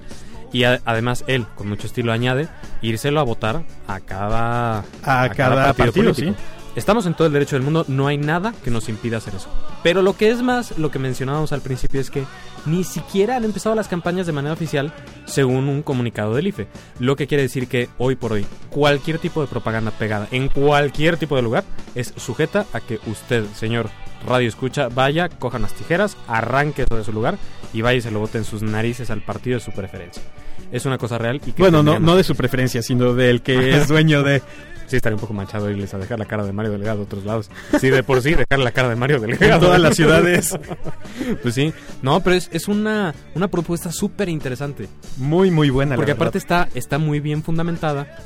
Y 0.52 0.64
a- 0.64 0.82
además 0.84 1.24
él, 1.28 1.46
con 1.56 1.70
mucho 1.70 1.88
estilo, 1.88 2.12
añade 2.12 2.50
írselo 2.82 3.20
a 3.20 3.24
votar 3.24 3.64
a 3.88 4.00
cada, 4.02 4.80
A, 5.04 5.30
cada, 5.30 5.74
partido, 5.86 6.14
sí. 6.14 6.34
Estamos 6.76 7.06
en 7.06 7.14
todo 7.14 7.28
el 7.28 7.34
derecho 7.34 7.58
del 7.58 7.64
mundo, 7.64 7.84
no 7.90 8.08
hay 8.08 8.18
nada 8.18 8.54
que 8.64 8.72
nos 8.72 8.88
impida 8.88 9.18
hacer 9.18 9.36
eso. 9.36 9.50
Pero 9.84 10.02
lo 10.02 10.16
que 10.16 10.30
es 10.30 10.42
más, 10.42 10.78
lo 10.78 10.90
que 10.90 11.00
mencionábamos 11.00 11.52
al 11.52 11.62
principio 11.62 12.00
es 12.00 12.10
que 12.10 12.24
ni 12.66 12.86
siquiera 12.86 13.36
han 13.36 13.44
empezado 13.44 13.76
las 13.76 13.90
campañas 13.90 14.26
de 14.26 14.32
manera 14.32 14.54
oficial 14.54 14.94
según 15.26 15.68
un 15.68 15.82
comunicado 15.82 16.34
del 16.34 16.48
IFE. 16.48 16.68
Lo 17.00 17.18
que 17.18 17.28
quiere 17.28 17.44
decir 17.44 17.68
que 17.68 17.90
hoy 17.98 18.16
por 18.16 18.32
hoy 18.32 18.46
cualquier 18.70 19.20
tipo 19.20 19.42
de 19.42 19.48
propaganda 19.48 19.92
pegada 19.92 20.30
en 20.32 20.48
cualquier 20.48 21.18
tipo 21.18 21.36
de 21.36 21.42
lugar 21.42 21.66
es 21.94 22.14
sujeta 22.16 22.66
a 22.72 22.80
que 22.80 23.00
usted, 23.06 23.46
señor 23.54 23.90
radio 24.26 24.48
escucha, 24.48 24.88
vaya, 24.88 25.30
coja 25.30 25.58
unas 25.58 25.74
tijeras, 25.74 26.16
arranque 26.28 26.84
eso 26.84 26.96
de 26.96 27.04
su 27.04 27.12
lugar 27.12 27.38
y 27.74 27.82
vaya 27.82 27.98
y 27.98 28.02
se 28.02 28.12
lo 28.12 28.20
bote 28.20 28.38
en 28.38 28.46
sus 28.46 28.62
narices 28.62 29.10
al 29.10 29.22
partido 29.22 29.58
de 29.58 29.66
su 29.66 29.72
preferencia. 29.72 30.24
Es 30.72 30.86
una 30.86 30.98
cosa 30.98 31.18
real 31.18 31.42
y 31.46 31.52
que 31.52 31.62
Bueno, 31.62 31.84
no, 31.84 32.00
no 32.00 32.16
de 32.16 32.24
su 32.24 32.36
preferencia, 32.36 32.82
sino 32.82 33.14
del 33.14 33.42
que 33.42 33.76
es 33.76 33.88
dueño 33.88 34.24
de... 34.24 34.42
Sí, 34.92 34.98
estaría 34.98 35.16
un 35.16 35.22
poco 35.22 35.34
manchado 35.34 35.70
irles 35.72 35.94
a 35.94 35.98
dejar 35.98 36.20
la 36.20 36.26
cara 36.26 36.44
de 36.46 36.52
Mario 36.52 36.74
Delgado 36.74 37.00
a 37.00 37.04
otros 37.04 37.24
lados. 37.24 37.50
Sí, 37.80 37.90
de 37.90 38.04
por 38.04 38.22
sí, 38.22 38.34
dejar 38.36 38.60
la 38.60 38.72
cara 38.72 38.90
de 38.90 38.98
Mario 38.98 39.22
Delgado. 39.22 39.54
En 39.54 39.60
todas 39.62 39.80
las 39.80 39.96
ciudades. 39.96 40.54
Pues 41.42 41.56
sí. 41.56 41.74
No, 42.02 42.20
pero 42.22 42.36
es, 42.36 42.50
es 42.52 42.68
una, 42.68 43.14
una 43.36 43.48
propuesta 43.48 43.92
súper 43.92 44.28
interesante. 44.28 44.88
Muy, 45.18 45.50
muy 45.50 45.70
buena. 45.70 45.96
Porque 45.96 46.12
aparte 46.12 46.38
está, 46.38 46.68
está 46.76 46.98
muy 46.98 47.20
bien 47.22 47.42
fundamentada. 47.42 48.18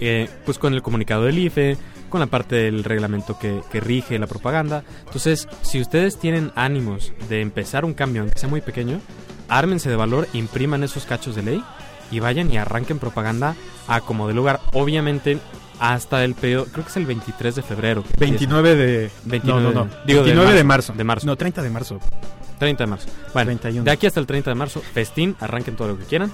eh, 0.00 0.28
pues 0.44 0.58
con 0.58 0.74
el 0.74 0.82
comunicado 0.82 1.24
del 1.24 1.38
IFE, 1.38 1.76
con 2.08 2.18
la 2.20 2.26
parte 2.26 2.56
del 2.56 2.82
reglamento 2.84 3.38
que, 3.38 3.60
que 3.70 3.78
rige 3.80 4.18
la 4.18 4.26
propaganda. 4.26 4.82
Entonces, 5.06 5.48
si 5.62 5.80
ustedes 5.80 6.18
tienen 6.18 6.50
ánimos 6.56 7.12
de 7.28 7.40
empezar 7.40 7.84
un 7.84 7.94
cambio, 7.94 8.22
aunque 8.22 8.38
sea 8.40 8.48
muy 8.48 8.60
pequeño, 8.60 9.00
ármense 9.48 9.88
de 9.90 9.96
valor, 9.96 10.26
impriman 10.32 10.82
esos 10.82 11.06
cachos 11.06 11.36
de 11.36 11.42
ley 11.44 11.64
y 12.10 12.20
vayan 12.20 12.52
y 12.52 12.58
arranquen 12.58 12.98
propaganda 12.98 13.54
a 13.88 14.00
como 14.00 14.28
de 14.28 14.34
lugar. 14.34 14.60
Obviamente, 14.72 15.38
hasta 15.80 16.24
el 16.24 16.34
periodo, 16.34 16.66
creo 16.66 16.84
que 16.84 16.90
es 16.90 16.96
el 16.96 17.06
23 17.06 17.54
de 17.56 17.62
febrero. 17.62 18.02
que 18.02 18.08
empieza. 18.10 18.30
29 18.32 18.74
de... 18.76 19.10
29 19.24 19.62
no, 19.62 19.72
no, 19.72 19.84
no. 19.84 19.90
de- 19.90 19.96
digo, 20.06 20.20
de 20.20 20.26
29 20.26 20.52
de 20.54 20.64
marzo, 20.64 20.92
marzo. 20.92 20.98
de 20.98 21.04
marzo. 21.04 21.26
No, 21.26 21.36
30 21.36 21.62
de 21.62 21.70
marzo. 21.70 21.98
30 22.58 22.84
de 22.84 22.90
marzo. 22.90 23.08
Bueno, 23.32 23.48
31. 23.48 23.84
de 23.84 23.90
aquí 23.90 24.06
hasta 24.06 24.20
el 24.20 24.26
30 24.26 24.50
de 24.50 24.54
marzo, 24.54 24.80
festín, 24.80 25.36
arranquen 25.40 25.76
todo 25.76 25.88
lo 25.88 25.98
que 25.98 26.04
quieran. 26.04 26.30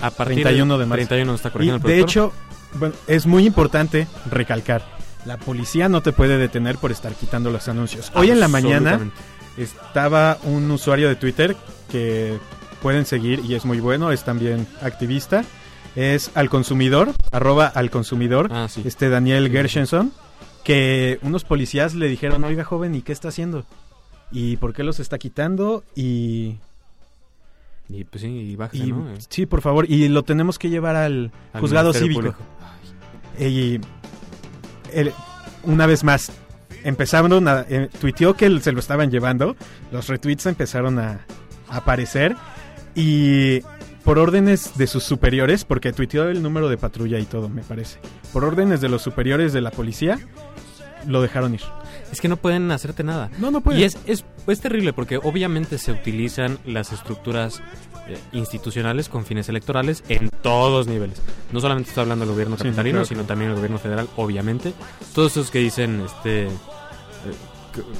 A 0.00 0.10
partir 0.10 0.42
31 0.42 0.74
del 0.74 0.80
de 0.80 0.86
marzo. 0.88 1.06
31 1.08 1.34
está 1.34 1.50
corrigiendo 1.50 1.86
el 1.88 1.94
de 1.94 2.00
hecho, 2.00 2.32
bueno, 2.74 2.94
es 3.06 3.26
muy 3.26 3.46
importante 3.46 4.06
recalcar. 4.30 4.82
La 5.26 5.36
policía 5.36 5.88
no 5.88 6.02
te 6.02 6.12
puede 6.12 6.38
detener 6.38 6.78
por 6.78 6.90
estar 6.90 7.12
quitando 7.12 7.50
los 7.50 7.68
anuncios. 7.68 8.10
Hoy 8.14 8.30
en 8.30 8.40
la 8.40 8.48
mañana 8.48 8.98
estaba 9.58 10.38
un 10.44 10.70
usuario 10.70 11.08
de 11.08 11.16
Twitter 11.16 11.56
que 11.90 12.38
pueden 12.82 13.06
seguir 13.06 13.40
y 13.44 13.54
es 13.54 13.64
muy 13.64 13.80
bueno, 13.80 14.12
es 14.12 14.24
también 14.24 14.66
activista. 14.82 15.44
Es 15.96 16.30
al 16.36 16.48
consumidor, 16.48 17.12
arroba 17.32 17.66
al 17.66 17.90
consumidor, 17.90 18.48
Ah, 18.52 18.68
sí. 18.68 18.82
este 18.84 19.08
Daniel 19.08 19.50
Gershenson, 19.50 20.12
que 20.62 21.18
unos 21.22 21.42
policías 21.44 21.94
le 21.94 22.06
dijeron, 22.08 22.44
oiga 22.44 22.62
joven, 22.64 22.94
¿y 22.94 23.02
qué 23.02 23.12
está 23.12 23.28
haciendo? 23.28 23.64
¿Y 24.30 24.56
por 24.58 24.72
qué 24.72 24.84
los 24.84 25.00
está 25.00 25.18
quitando? 25.18 25.82
Y, 25.96 26.56
Y 27.88 28.04
pues 28.04 28.22
sí, 28.22 28.28
y 28.28 28.54
bájese, 28.56 28.84
y- 28.84 28.92
¿no? 28.92 29.04
Sí, 29.28 29.46
por 29.46 29.62
favor, 29.62 29.84
y 29.90 30.06
lo 30.08 30.22
tenemos 30.22 30.60
que 30.60 30.70
llevar 30.70 30.94
al, 30.94 31.32
al 31.52 31.60
juzgado 31.60 31.92
cívico. 31.92 32.34
Y 33.38 33.80
el- 34.92 35.12
una 35.64 35.86
vez 35.86 36.04
más, 36.04 36.30
empezaron 36.84 37.48
a... 37.48 37.66
eh, 37.68 37.88
tuiteó 38.00 38.34
que 38.34 38.60
se 38.60 38.70
lo 38.70 38.78
estaban 38.78 39.10
llevando, 39.10 39.56
los 39.90 40.06
retweets 40.06 40.46
empezaron 40.46 41.00
a, 41.00 41.26
a 41.68 41.78
aparecer 41.78 42.36
y 42.94 43.60
por 44.04 44.18
órdenes 44.18 44.76
de 44.76 44.86
sus 44.86 45.04
superiores, 45.04 45.64
porque 45.64 45.92
tuiteó 45.92 46.28
el 46.28 46.42
número 46.42 46.68
de 46.68 46.76
patrulla 46.78 47.18
y 47.18 47.24
todo, 47.24 47.48
me 47.48 47.62
parece. 47.62 47.98
Por 48.32 48.44
órdenes 48.44 48.80
de 48.80 48.88
los 48.88 49.02
superiores 49.02 49.52
de 49.52 49.60
la 49.60 49.70
policía, 49.70 50.18
lo 51.06 51.22
dejaron 51.22 51.54
ir. 51.54 51.60
Es 52.12 52.20
que 52.20 52.28
no 52.28 52.36
pueden 52.36 52.70
hacerte 52.72 53.04
nada. 53.04 53.30
No, 53.38 53.50
no 53.50 53.60
puede. 53.60 53.78
Y 53.80 53.84
es, 53.84 53.98
es, 54.06 54.24
es 54.46 54.60
terrible 54.60 54.92
porque 54.92 55.16
obviamente 55.18 55.78
se 55.78 55.92
utilizan 55.92 56.58
las 56.66 56.92
estructuras 56.92 57.60
eh, 58.08 58.18
institucionales 58.32 59.08
con 59.08 59.24
fines 59.24 59.48
electorales 59.48 60.02
en 60.08 60.28
todos 60.42 60.88
niveles. 60.88 61.22
No 61.52 61.60
solamente 61.60 61.90
estoy 61.90 62.02
hablando 62.02 62.24
del 62.24 62.32
gobierno 62.34 62.56
Sí, 62.56 62.64
capitalino, 62.64 62.94
claro. 62.96 63.06
sino 63.06 63.24
también 63.24 63.50
el 63.50 63.56
gobierno 63.56 63.78
federal, 63.78 64.08
obviamente. 64.16 64.72
Todos 65.14 65.32
esos 65.32 65.50
que 65.50 65.60
dicen, 65.60 66.02
este... 66.04 66.48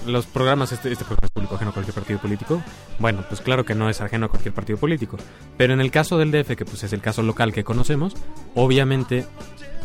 los 0.06 0.26
programas, 0.26 0.72
este, 0.72 0.92
este 0.92 1.04
programa 1.04 1.26
es 1.26 1.30
público 1.30 1.54
ajeno 1.54 1.70
a 1.70 1.74
cualquier 1.74 1.94
partido 1.94 2.18
político. 2.18 2.62
Bueno, 2.98 3.24
pues 3.28 3.40
claro 3.40 3.64
que 3.64 3.74
no 3.74 3.88
es 3.88 4.00
ajeno 4.00 4.26
a 4.26 4.28
cualquier 4.28 4.54
partido 4.54 4.78
político. 4.78 5.16
Pero 5.56 5.72
en 5.74 5.80
el 5.80 5.90
caso 5.90 6.18
del 6.18 6.30
DF, 6.30 6.56
que 6.56 6.64
pues 6.64 6.82
es 6.82 6.92
el 6.92 7.00
caso 7.00 7.22
local 7.22 7.52
que 7.52 7.64
conocemos, 7.64 8.14
obviamente 8.54 9.26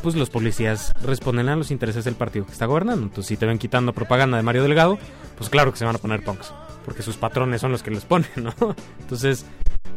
pues 0.01 0.15
los 0.15 0.29
policías 0.29 0.93
responden 1.01 1.49
a 1.49 1.55
los 1.55 1.71
intereses 1.71 2.05
del 2.05 2.13
partido 2.13 2.45
que 2.45 2.51
está 2.51 2.67
gobernando. 2.67 3.03
Entonces, 3.03 3.27
si 3.27 3.37
te 3.37 3.47
ven 3.47 3.57
quitando 3.57 3.91
propaganda 3.91 4.37
de 4.37 4.43
Mario 4.43 4.61
Delgado, 4.61 4.99
pues 5.35 5.49
claro 5.49 5.71
que 5.71 5.79
se 5.79 5.85
van 5.85 5.95
a 5.95 5.99
poner 5.99 6.23
punks. 6.23 6.53
Porque 6.85 7.01
sus 7.01 7.17
patrones 7.17 7.61
son 7.61 7.71
los 7.71 7.81
que 7.81 7.89
les 7.89 8.05
ponen, 8.05 8.29
¿no? 8.35 8.53
Entonces, 8.99 9.45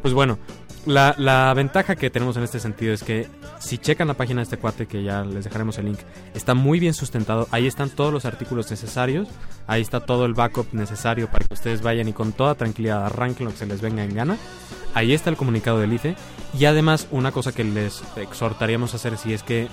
pues 0.01 0.15
bueno, 0.15 0.39
la, 0.89 1.53
ventaja 1.55 1.97
que 1.97 2.11
tenemos 2.11 2.37
en 2.37 2.43
este 2.43 2.61
sentido 2.61 2.93
es 2.93 3.03
que 3.03 3.29
si 3.59 3.79
checan 3.79 4.09
la 4.09 4.15
página 4.15 4.41
de 4.41 4.45
este 4.45 4.57
cuate, 4.57 4.87
que 4.87 5.03
ya 5.03 5.25
les 5.25 5.45
dejaremos 5.45 5.79
el 5.79 5.87
link, 5.87 5.99
está 6.35 6.55
muy 6.55 6.81
bien 6.81 6.95
sustentado. 6.95 7.47
Ahí 7.51 7.67
están 7.67 7.91
todos 7.91 8.13
los 8.13 8.25
artículos 8.25 8.71
necesarios. 8.71 9.29
Ahí 9.67 9.83
está 9.83 10.01
todo 10.01 10.25
el 10.25 10.35
backup 10.35 10.73
necesario 10.73 11.31
para 11.31 11.45
que 11.47 11.55
ustedes 11.55 11.83
vayan 11.83 12.09
y 12.09 12.13
con 12.13 12.33
toda 12.33 12.55
tranquilidad 12.55 13.05
arranquen 13.05 13.47
lo 13.47 13.53
que 13.53 13.59
se 13.59 13.67
les 13.67 13.81
venga 13.81 14.03
en 14.03 14.15
gana. 14.15 14.37
Ahí 14.95 15.13
está 15.13 15.31
el 15.31 15.37
comunicado 15.37 15.79
del 15.79 15.93
IFE. 15.93 16.17
Y 16.59 16.65
además, 16.65 17.07
una 17.11 17.33
cosa 17.33 17.53
que 17.53 17.65
les 17.65 18.03
exhortaríamos 18.17 18.95
a 18.95 18.97
hacer 18.97 19.19
si 19.19 19.35
es 19.35 19.43
que 19.43 19.69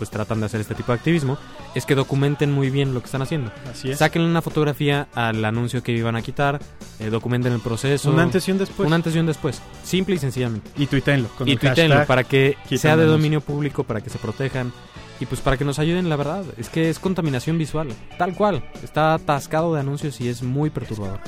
pues 0.00 0.08
tratan 0.08 0.40
de 0.40 0.46
hacer 0.46 0.62
este 0.62 0.74
tipo 0.74 0.92
de 0.92 0.96
activismo, 0.96 1.36
es 1.74 1.84
que 1.84 1.94
documenten 1.94 2.50
muy 2.50 2.70
bien 2.70 2.94
lo 2.94 3.00
que 3.00 3.04
están 3.04 3.20
haciendo. 3.20 3.52
Así 3.70 3.90
es. 3.90 3.98
Saquen 3.98 4.22
una 4.22 4.40
fotografía 4.40 5.08
al 5.14 5.44
anuncio 5.44 5.82
que 5.82 5.92
iban 5.92 6.16
a 6.16 6.22
quitar, 6.22 6.58
eh, 6.98 7.10
documenten 7.10 7.52
el 7.52 7.60
proceso. 7.60 8.10
un 8.10 8.18
antes 8.18 8.48
y 8.48 8.52
un 8.52 8.56
después. 8.56 8.86
un 8.86 8.94
antes 8.94 9.14
y 9.14 9.18
un 9.18 9.26
después. 9.26 9.60
Simple 9.84 10.14
y 10.14 10.18
sencillamente. 10.18 10.70
y 10.74 10.86
tuitenlo. 10.86 11.28
Con 11.36 11.46
y 11.46 11.56
hashtag. 11.58 12.06
para 12.06 12.24
que 12.24 12.56
sea 12.78 12.96
de 12.96 13.04
dominio 13.04 13.42
público, 13.42 13.84
para 13.84 14.00
que 14.00 14.08
se 14.08 14.16
protejan. 14.16 14.72
Y 15.20 15.26
pues 15.26 15.42
para 15.42 15.58
que 15.58 15.66
nos 15.66 15.78
ayuden, 15.78 16.08
la 16.08 16.16
verdad. 16.16 16.44
Es 16.56 16.70
que 16.70 16.88
es 16.88 16.98
contaminación 16.98 17.58
visual. 17.58 17.88
Tal 18.16 18.34
cual. 18.34 18.64
Está 18.82 19.12
atascado 19.12 19.74
de 19.74 19.80
anuncios 19.80 20.18
y 20.22 20.30
es 20.30 20.42
muy 20.42 20.70
perturbador. 20.70 21.20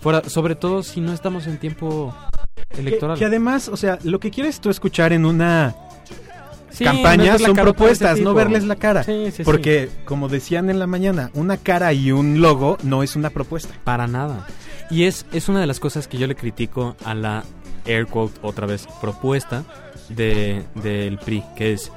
Fuera, 0.00 0.22
sobre 0.28 0.54
todo 0.54 0.84
si 0.84 1.00
no 1.00 1.12
estamos 1.12 1.48
en 1.48 1.58
tiempo 1.58 2.14
Que, 2.70 2.80
electoral. 2.80 3.18
que 3.18 3.24
además, 3.24 3.66
o 3.66 3.76
sea, 3.76 3.98
lo 4.04 4.20
que 4.20 4.30
quieres 4.30 4.60
tú 4.60 4.70
escuchar 4.70 5.12
en 5.12 5.24
una 5.24 5.74
Sí, 6.74 6.84
no 6.84 6.90
campaña 6.92 7.36
es 7.36 7.40
la 7.40 7.46
son 7.48 7.56
propuestas, 7.56 8.20
no 8.20 8.34
verles 8.34 8.64
la 8.64 8.76
cara. 8.76 9.04
Sí, 9.04 9.26
sí, 9.26 9.32
sí. 9.38 9.42
Porque, 9.44 9.88
como 10.04 10.28
decían 10.28 10.70
en 10.70 10.78
la 10.78 10.86
mañana, 10.86 11.30
una 11.34 11.56
cara 11.56 11.92
y 11.92 12.10
un 12.10 12.40
logo 12.40 12.78
no 12.82 13.02
es 13.02 13.14
una 13.16 13.30
propuesta. 13.30 13.74
Para 13.84 14.06
nada. 14.06 14.46
Y 14.90 15.04
es, 15.04 15.24
es 15.32 15.48
una 15.48 15.60
de 15.60 15.66
las 15.66 15.80
cosas 15.80 16.08
que 16.08 16.18
yo 16.18 16.26
le 16.26 16.34
critico 16.34 16.96
a 17.04 17.14
la 17.14 17.44
air 17.86 18.06
quote, 18.06 18.38
otra 18.42 18.66
vez, 18.66 18.86
propuesta 19.00 19.64
de, 20.08 20.64
del 20.74 21.18
PRI, 21.18 21.44
que 21.56 21.72
es 21.72 21.92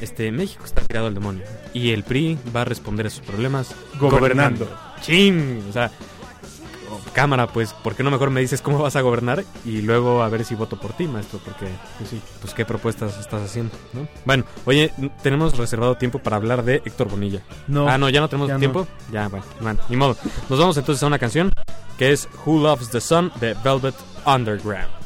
este 0.00 0.32
México 0.32 0.64
está 0.64 0.82
tirado 0.82 1.06
al 1.06 1.14
demonio. 1.14 1.44
Y 1.72 1.90
el 1.90 2.02
PRI 2.02 2.38
va 2.54 2.62
a 2.62 2.64
responder 2.64 3.06
a 3.06 3.10
sus 3.10 3.20
problemas 3.20 3.74
Gobernando. 3.98 4.68
Chin, 5.00 5.64
o 5.68 5.72
sea, 5.72 5.90
cámara, 7.12 7.46
pues, 7.46 7.72
¿por 7.74 7.94
qué 7.94 8.02
no 8.02 8.10
mejor 8.10 8.30
me 8.30 8.40
dices 8.40 8.60
cómo 8.62 8.78
vas 8.78 8.96
a 8.96 9.00
gobernar? 9.00 9.44
Y 9.64 9.82
luego 9.82 10.22
a 10.22 10.28
ver 10.28 10.44
si 10.44 10.54
voto 10.54 10.78
por 10.78 10.92
ti, 10.94 11.06
maestro, 11.06 11.38
porque, 11.44 11.66
Pues 11.98 12.10
sí. 12.10 12.20
pues, 12.40 12.54
¿qué 12.54 12.64
propuestas 12.64 13.18
estás 13.18 13.42
haciendo? 13.42 13.74
¿no? 13.92 14.08
Bueno, 14.24 14.44
oye, 14.64 14.92
tenemos 15.22 15.56
reservado 15.56 15.96
tiempo 15.96 16.18
para 16.18 16.36
hablar 16.36 16.64
de 16.64 16.76
Héctor 16.84 17.08
Bonilla. 17.08 17.42
No. 17.68 17.88
Ah, 17.88 17.98
no, 17.98 18.08
ya 18.08 18.20
no 18.20 18.28
tenemos 18.28 18.48
ya 18.48 18.54
no. 18.54 18.60
tiempo. 18.60 18.86
Ya, 19.12 19.28
bueno, 19.28 19.44
bueno, 19.60 19.80
ni 19.88 19.96
modo. 19.96 20.16
Nos 20.48 20.58
vamos 20.58 20.76
entonces 20.76 21.02
a 21.02 21.06
una 21.06 21.18
canción 21.18 21.52
que 21.98 22.12
es 22.12 22.28
Who 22.46 22.60
Loves 22.62 22.90
the 22.90 23.00
Sun 23.00 23.30
de 23.40 23.54
Velvet 23.62 23.94
Underground. 24.26 25.01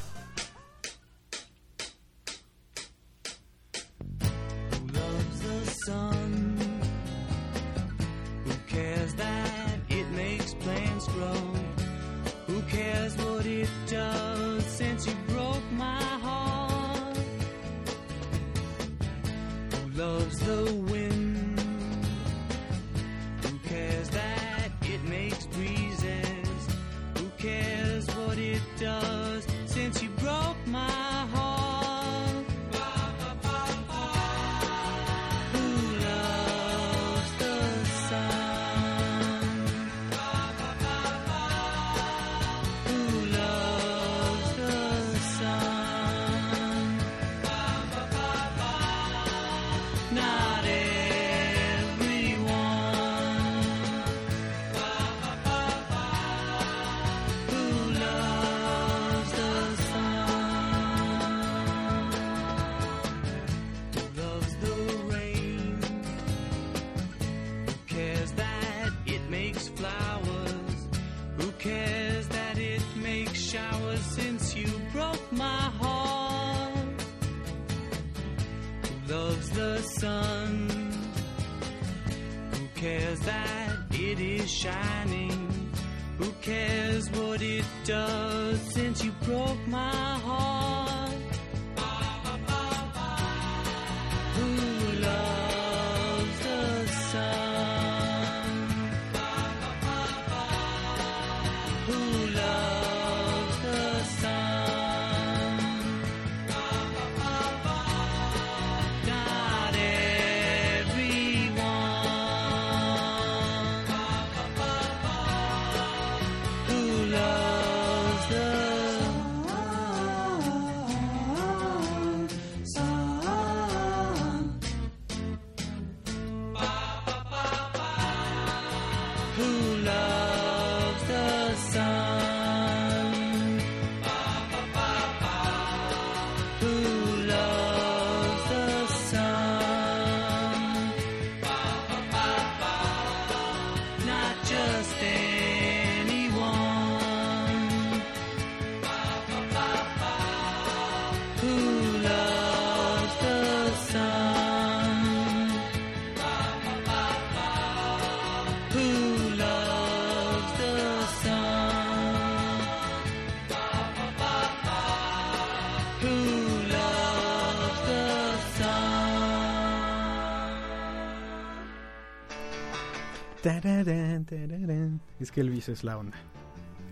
Tararán, 173.51 174.25
tararán. 174.25 175.01
Es 175.21 175.31
que 175.31 175.41
Elvis 175.41 175.69
es 175.69 175.85
la 175.85 175.97
onda. 175.99 176.17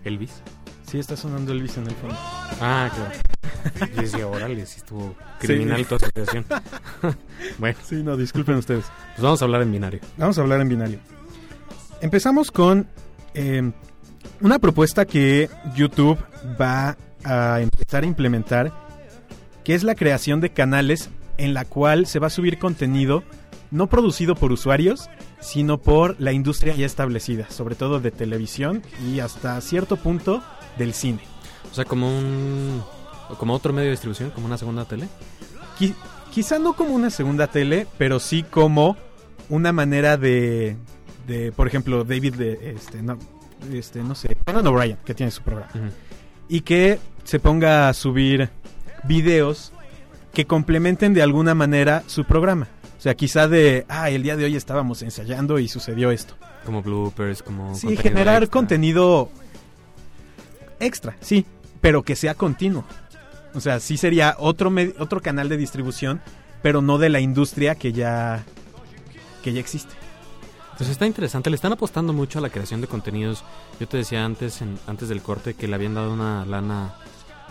Elvis. 0.05 0.41
Sí, 0.89 0.99
está 0.99 1.17
sonando 1.17 1.51
Elvis 1.51 1.75
en 1.75 1.87
el 1.87 1.95
fondo. 1.95 2.15
Ah, 2.61 2.89
claro. 2.95 3.91
Yo 3.93 4.01
decía, 4.01 4.25
órale, 4.25 4.65
si 4.65 4.77
estuvo 4.77 5.13
criminal 5.39 5.79
Sí. 5.79 5.83
tu 5.85 5.95
asociación. 5.95 6.45
bueno, 7.57 7.77
Sí, 7.83 7.95
no, 8.03 8.15
disculpen 8.15 8.55
ustedes. 8.55 8.85
pues 9.15 9.21
vamos 9.21 9.41
a 9.41 9.45
hablar 9.45 9.63
en 9.63 9.71
binario. 9.73 9.99
Vamos 10.17 10.37
a 10.37 10.41
hablar 10.43 10.61
en 10.61 10.69
binario. 10.69 10.99
Empezamos 11.99 12.51
con 12.51 12.87
eh, 13.33 13.73
una 14.39 14.57
propuesta 14.59 15.03
que 15.03 15.49
YouTube 15.75 16.17
va 16.61 16.95
a 17.25 17.59
empezar 17.59 18.03
a 18.03 18.05
implementar, 18.07 18.71
que 19.65 19.75
es 19.75 19.83
la 19.83 19.95
creación 19.95 20.39
de 20.39 20.51
canales 20.53 21.09
en 21.37 21.53
la 21.53 21.65
cual 21.65 22.05
se 22.05 22.19
va 22.19 22.27
a 22.27 22.29
subir 22.29 22.59
contenido 22.59 23.23
no 23.71 23.87
producido 23.87 24.35
por 24.35 24.53
usuarios, 24.53 25.09
sino 25.45 25.77
por 25.77 26.15
la 26.19 26.31
industria 26.31 26.73
ya 26.75 26.87
establecida, 26.87 27.49
sobre 27.51 27.75
todo 27.75 27.99
de 27.99 28.09
televisión 28.09 28.81
y 29.07 29.19
hasta 29.19 29.61
cierto 29.61 29.95
punto 29.95 30.43
del 30.77 30.93
cine. 30.93 31.21
O 31.71 31.75
sea, 31.75 31.85
como 31.85 32.07
un... 32.07 32.83
Como 33.37 33.53
otro 33.53 33.71
medio 33.73 33.85
de 33.85 33.91
distribución, 33.91 34.31
como 34.31 34.45
una 34.47 34.57
segunda 34.57 34.85
tele. 34.85 35.07
Qui- 35.79 35.95
quizá 36.31 36.59
no 36.59 36.73
como 36.73 36.93
una 36.95 37.09
segunda 37.09 37.47
tele, 37.47 37.87
pero 37.97 38.19
sí 38.19 38.43
como 38.43 38.97
una 39.49 39.71
manera 39.71 40.17
de, 40.17 40.77
de 41.27 41.51
por 41.51 41.67
ejemplo, 41.67 42.03
David, 42.03 42.35
de, 42.35 42.73
este, 42.75 43.01
no, 43.01 43.17
este, 43.71 44.03
no 44.03 44.13
sé, 44.15 44.35
Conan 44.45 44.65
O'Brien, 44.67 44.97
que 45.05 45.13
tiene 45.15 45.31
su 45.31 45.41
programa, 45.41 45.71
y 46.47 46.61
que 46.61 46.99
se 47.23 47.39
ponga 47.39 47.89
a 47.89 47.93
subir 47.93 48.49
videos 49.03 49.73
que 50.33 50.45
complementen 50.45 51.13
de 51.13 51.23
alguna 51.23 51.55
manera 51.55 52.03
su 52.07 52.25
programa. 52.25 52.67
O 53.05 53.07
sea, 53.07 53.13
quizá 53.13 53.47
de, 53.47 53.85
ah, 53.87 54.09
el 54.09 54.23
día 54.23 54.35
de 54.35 54.45
hoy 54.45 54.55
estábamos 54.55 55.03
ensayando 55.03 55.59
y 55.59 55.67
sucedió 55.67 56.09
esto. 56.09 56.33
Como 56.65 56.81
bloopers, 56.81 57.43
como... 57.43 57.75
Sí, 57.75 57.81
contenido 57.85 58.01
generar 58.01 58.41
extra. 58.41 58.51
contenido 58.59 59.29
extra, 60.79 61.15
sí, 61.21 61.45
pero 61.81 62.01
que 62.01 62.15
sea 62.15 62.33
continuo. 62.33 62.83
O 63.53 63.59
sea, 63.59 63.79
sí 63.79 63.97
sería 63.97 64.35
otro 64.39 64.73
otro 64.97 65.21
canal 65.21 65.49
de 65.49 65.57
distribución, 65.57 66.19
pero 66.63 66.81
no 66.81 66.97
de 66.97 67.09
la 67.09 67.19
industria 67.19 67.75
que 67.75 67.93
ya 67.93 68.43
que 69.43 69.53
ya 69.53 69.59
existe. 69.59 69.93
Pues 70.75 70.89
está 70.89 71.05
interesante, 71.05 71.51
le 71.51 71.57
están 71.57 71.73
apostando 71.73 72.11
mucho 72.11 72.39
a 72.39 72.41
la 72.41 72.49
creación 72.49 72.81
de 72.81 72.87
contenidos. 72.87 73.43
Yo 73.79 73.87
te 73.87 73.97
decía 73.97 74.25
antes, 74.25 74.63
en- 74.63 74.79
antes 74.87 75.09
del 75.09 75.21
corte, 75.21 75.53
que 75.53 75.67
le 75.67 75.75
habían 75.75 75.93
dado 75.93 76.11
una 76.11 76.43
lana 76.47 76.95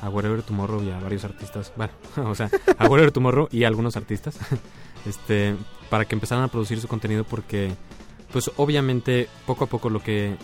a 0.05 0.11
Wherever 0.11 0.43
Tomorrow 0.43 0.83
y 0.83 0.90
a 0.90 1.01
varios 1.01 1.25
artistas. 1.25 1.73
Bueno, 1.77 1.93
o 2.31 2.35
sea, 2.35 2.51
a 2.79 2.87
Wherever 2.87 3.11
Tomorrow 3.11 3.49
y 3.51 3.64
a 3.64 3.69
algunos 3.69 3.97
artistas. 3.97 4.37
este, 5.07 5.57
para 5.88 6.05
que 6.05 6.14
empezaran 6.14 6.45
a 6.45 6.49
producir 6.49 6.81
su 6.81 6.88
contenido 6.88 7.25
porque, 7.25 7.73
pues 8.33 8.51
obviamente, 8.57 9.29
poco 9.47 9.64
a 9.64 9.67
poco 9.67 9.88
lo 9.90 10.01
que... 10.01 10.37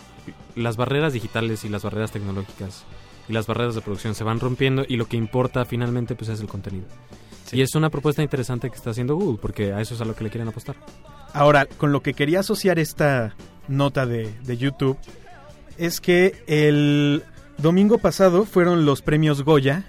Las 0.55 0.77
barreras 0.77 1.13
digitales 1.13 1.63
y 1.63 1.69
las 1.69 1.83
barreras 1.83 2.11
tecnológicas 2.11 2.83
y 3.27 3.33
las 3.33 3.47
barreras 3.47 3.75
de 3.75 3.81
producción 3.81 4.15
se 4.15 4.23
van 4.23 4.39
rompiendo 4.39 4.83
y 4.87 4.97
lo 4.97 5.07
que 5.07 5.17
importa 5.17 5.63
finalmente 5.65 6.15
pues 6.15 6.29
es 6.29 6.41
el 6.41 6.47
contenido. 6.47 6.85
Sí. 7.45 7.57
Y 7.57 7.61
es 7.61 7.73
una 7.75 7.89
propuesta 7.89 8.21
interesante 8.21 8.69
que 8.69 8.75
está 8.75 8.91
haciendo 8.91 9.15
Google 9.15 9.39
porque 9.41 9.73
a 9.73 9.81
eso 9.81 9.95
es 9.95 10.01
a 10.01 10.05
lo 10.05 10.15
que 10.15 10.23
le 10.23 10.29
quieren 10.29 10.47
apostar. 10.47 10.75
Ahora, 11.33 11.65
con 11.65 11.91
lo 11.91 12.01
que 12.01 12.13
quería 12.13 12.41
asociar 12.41 12.79
esta 12.79 13.35
nota 13.67 14.05
de, 14.05 14.33
de 14.43 14.57
YouTube 14.57 14.97
es 15.77 16.01
que 16.01 16.43
el 16.47 17.23
domingo 17.61 17.97
pasado 17.97 18.45
fueron 18.45 18.85
los 18.85 19.01
premios 19.01 19.43
Goya 19.43 19.83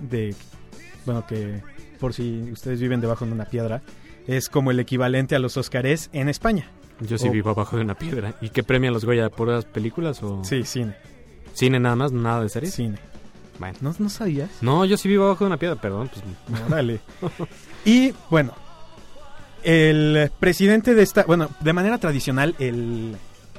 de 0.00 0.34
bueno 1.04 1.26
que 1.26 1.62
por 1.98 2.14
si 2.14 2.50
ustedes 2.52 2.80
viven 2.80 3.00
debajo 3.00 3.26
de 3.26 3.32
una 3.32 3.44
piedra 3.46 3.82
es 4.26 4.48
como 4.48 4.70
el 4.70 4.80
equivalente 4.80 5.34
a 5.34 5.38
los 5.38 5.56
Óscares 5.56 6.08
en 6.12 6.28
España. 6.28 6.70
Yo 7.00 7.18
sí 7.18 7.28
O- 7.28 7.32
vivo 7.32 7.50
abajo 7.50 7.76
de 7.76 7.82
una 7.82 7.94
piedra. 7.94 8.34
¿Y 8.40 8.50
qué 8.50 8.62
premian 8.62 8.92
los 8.92 9.04
Goya? 9.04 9.28
¿Puras 9.30 9.64
películas 9.64 10.22
o 10.22 10.44
Sí, 10.44 10.64
cine. 10.64 10.94
cine 11.54 11.80
nada 11.80 11.96
más? 11.96 12.12
¿Nada 12.12 12.42
de 12.42 12.48
series? 12.48 12.74
Cine. 12.74 12.98
Bueno. 13.58 13.76
¿No, 13.80 13.94
no 13.98 14.08
sabías? 14.10 14.50
No, 14.60 14.84
yo 14.84 14.96
sí 14.96 15.08
vivo 15.08 15.24
abajo 15.24 15.44
de 15.44 15.48
una 15.48 15.56
piedra, 15.56 15.80
perdón. 15.80 16.10
Pues, 16.46 16.60
Órale. 16.70 17.00
y 17.84 18.12
bueno, 18.30 18.52
el 19.62 20.30
presidente 20.38 20.94
de 20.94 21.02
esta, 21.02 21.24
bueno, 21.24 21.48
de 21.60 21.72
manera 21.72 21.98
tradicional, 21.98 22.54
el, 22.58 23.16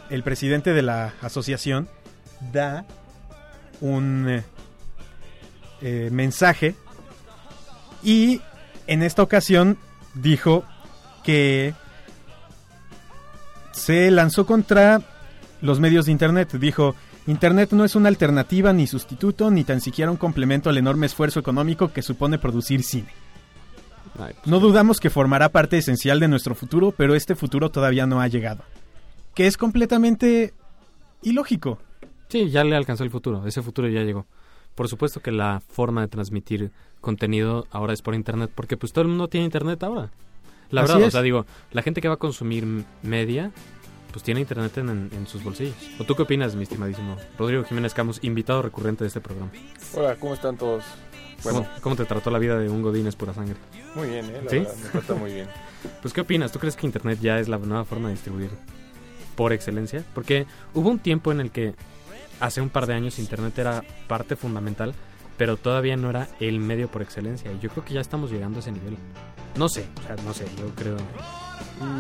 el 0.10 0.24
presidente 0.24 0.74
de 0.74 0.82
la 0.84 1.13
asociación 1.21 1.89
da 2.54 2.86
un 3.81 4.29
eh, 4.29 4.43
eh, 5.81 6.09
mensaje 6.11 6.75
y 8.03 8.41
en 8.87 9.03
esta 9.03 9.23
ocasión 9.23 9.77
dijo 10.13 10.63
que 11.23 11.73
se 13.71 14.11
lanzó 14.11 14.45
contra 14.45 15.01
los 15.61 15.79
medios 15.79 16.05
de 16.05 16.11
Internet. 16.11 16.53
Dijo, 16.53 16.95
Internet 17.27 17.71
no 17.71 17.85
es 17.85 17.95
una 17.95 18.09
alternativa 18.09 18.73
ni 18.73 18.87
sustituto, 18.87 19.51
ni 19.51 19.63
tan 19.63 19.81
siquiera 19.81 20.11
un 20.11 20.17
complemento 20.17 20.69
al 20.69 20.77
enorme 20.77 21.05
esfuerzo 21.05 21.39
económico 21.39 21.91
que 21.93 22.01
supone 22.01 22.39
producir 22.39 22.83
cine. 22.83 23.09
pues, 24.15 24.35
No 24.45 24.59
dudamos 24.59 24.99
que 24.99 25.09
formará 25.09 25.49
parte 25.49 25.77
esencial 25.77 26.19
de 26.19 26.27
nuestro 26.27 26.55
futuro, 26.55 26.91
pero 26.91 27.15
este 27.15 27.35
futuro 27.35 27.69
todavía 27.69 28.07
no 28.07 28.21
ha 28.21 28.27
llegado. 28.27 28.63
Que 29.35 29.47
es 29.47 29.57
completamente 29.57 30.53
ilógico. 31.21 31.79
Sí, 32.31 32.49
ya 32.49 32.63
le 32.63 32.75
alcanzó 32.75 33.03
el 33.03 33.11
futuro. 33.11 33.45
Ese 33.45 33.61
futuro 33.61 33.87
ya 33.87 34.01
llegó. 34.01 34.25
Por 34.75 34.87
supuesto 34.87 35.19
que 35.19 35.31
la 35.31 35.61
forma 35.69 36.01
de 36.01 36.07
transmitir 36.07 36.71
contenido 37.01 37.67
ahora 37.71 37.93
es 37.93 38.01
por 38.01 38.15
internet, 38.15 38.49
porque 38.55 38.77
pues 38.77 38.93
todo 38.93 39.01
el 39.03 39.09
mundo 39.09 39.27
tiene 39.27 39.45
internet 39.45 39.83
ahora. 39.83 40.09
La 40.69 40.81
Así 40.81 40.91
verdad, 40.93 41.03
o 41.03 41.07
es. 41.07 41.11
sea, 41.13 41.21
digo, 41.21 41.45
la 41.71 41.81
gente 41.81 41.99
que 42.01 42.07
va 42.07 42.13
a 42.13 42.17
consumir 42.17 42.65
media, 43.03 43.51
pues 44.13 44.23
tiene 44.23 44.39
internet 44.39 44.77
en, 44.77 44.89
en 45.11 45.27
sus 45.27 45.43
bolsillos. 45.43 45.75
¿O 45.99 46.05
tú 46.05 46.15
qué 46.15 46.21
opinas, 46.21 46.55
mi 46.55 46.63
estimadísimo 46.63 47.17
Rodrigo 47.37 47.63
Jiménez 47.65 47.93
Camus, 47.93 48.19
invitado 48.23 48.61
recurrente 48.61 49.03
de 49.03 49.09
este 49.09 49.19
programa? 49.19 49.51
Hola, 49.93 50.15
¿cómo 50.15 50.33
están 50.33 50.55
todos? 50.57 50.85
Bueno, 51.43 51.63
¿Cómo, 51.63 51.69
cómo 51.81 51.95
te 51.97 52.05
trató 52.05 52.29
la 52.31 52.39
vida 52.39 52.57
de 52.57 52.69
un 52.69 52.81
Godínez 52.81 53.15
pura 53.15 53.33
sangre? 53.33 53.55
muy 53.95 54.07
bien, 54.07 54.25
¿eh? 54.27 54.41
La 54.45 54.49
¿Sí? 54.49 54.59
verdad, 54.59 54.75
me 54.83 54.89
trata 54.91 55.13
muy 55.15 55.33
bien. 55.33 55.47
Pues, 56.01 56.13
¿qué 56.13 56.21
opinas? 56.21 56.51
¿Tú 56.51 56.59
crees 56.59 56.75
que 56.75 56.85
Internet 56.85 57.17
ya 57.21 57.39
es 57.39 57.49
la 57.49 57.57
nueva 57.57 57.83
forma 57.85 58.07
de 58.09 58.13
distribuir 58.13 58.51
por 59.35 59.51
excelencia? 59.51 60.05
Porque 60.13 60.45
hubo 60.75 60.89
un 60.89 60.99
tiempo 60.99 61.31
en 61.31 61.39
el 61.41 61.49
que 61.49 61.73
hace 62.41 62.60
un 62.60 62.69
par 62.69 62.88
de 62.88 62.95
años 62.95 63.19
Internet 63.19 63.58
era 63.58 63.84
parte 64.08 64.36
fundamental, 64.36 64.93
pero 65.38 65.58
todavía 65.58 65.95
no 65.95 66.10
era 66.10 66.27
el 66.39 66.60
medio 66.60 66.89
por 66.89 67.01
excelencia. 67.01 67.51
Y 67.51 67.60
yo 67.60 67.69
creo 67.69 67.86
que 67.86 67.93
ya 67.93 68.01
estamos 68.01 68.32
llegando 68.32 68.58
a 68.58 68.62
ese 68.62 68.71
nivel. 68.71 68.97
No 69.56 69.69
sé, 69.69 69.86
o 69.99 70.01
sea, 70.04 70.15
no 70.23 70.34
sé, 70.34 70.45
yo 70.58 70.69
creo... 70.75 70.97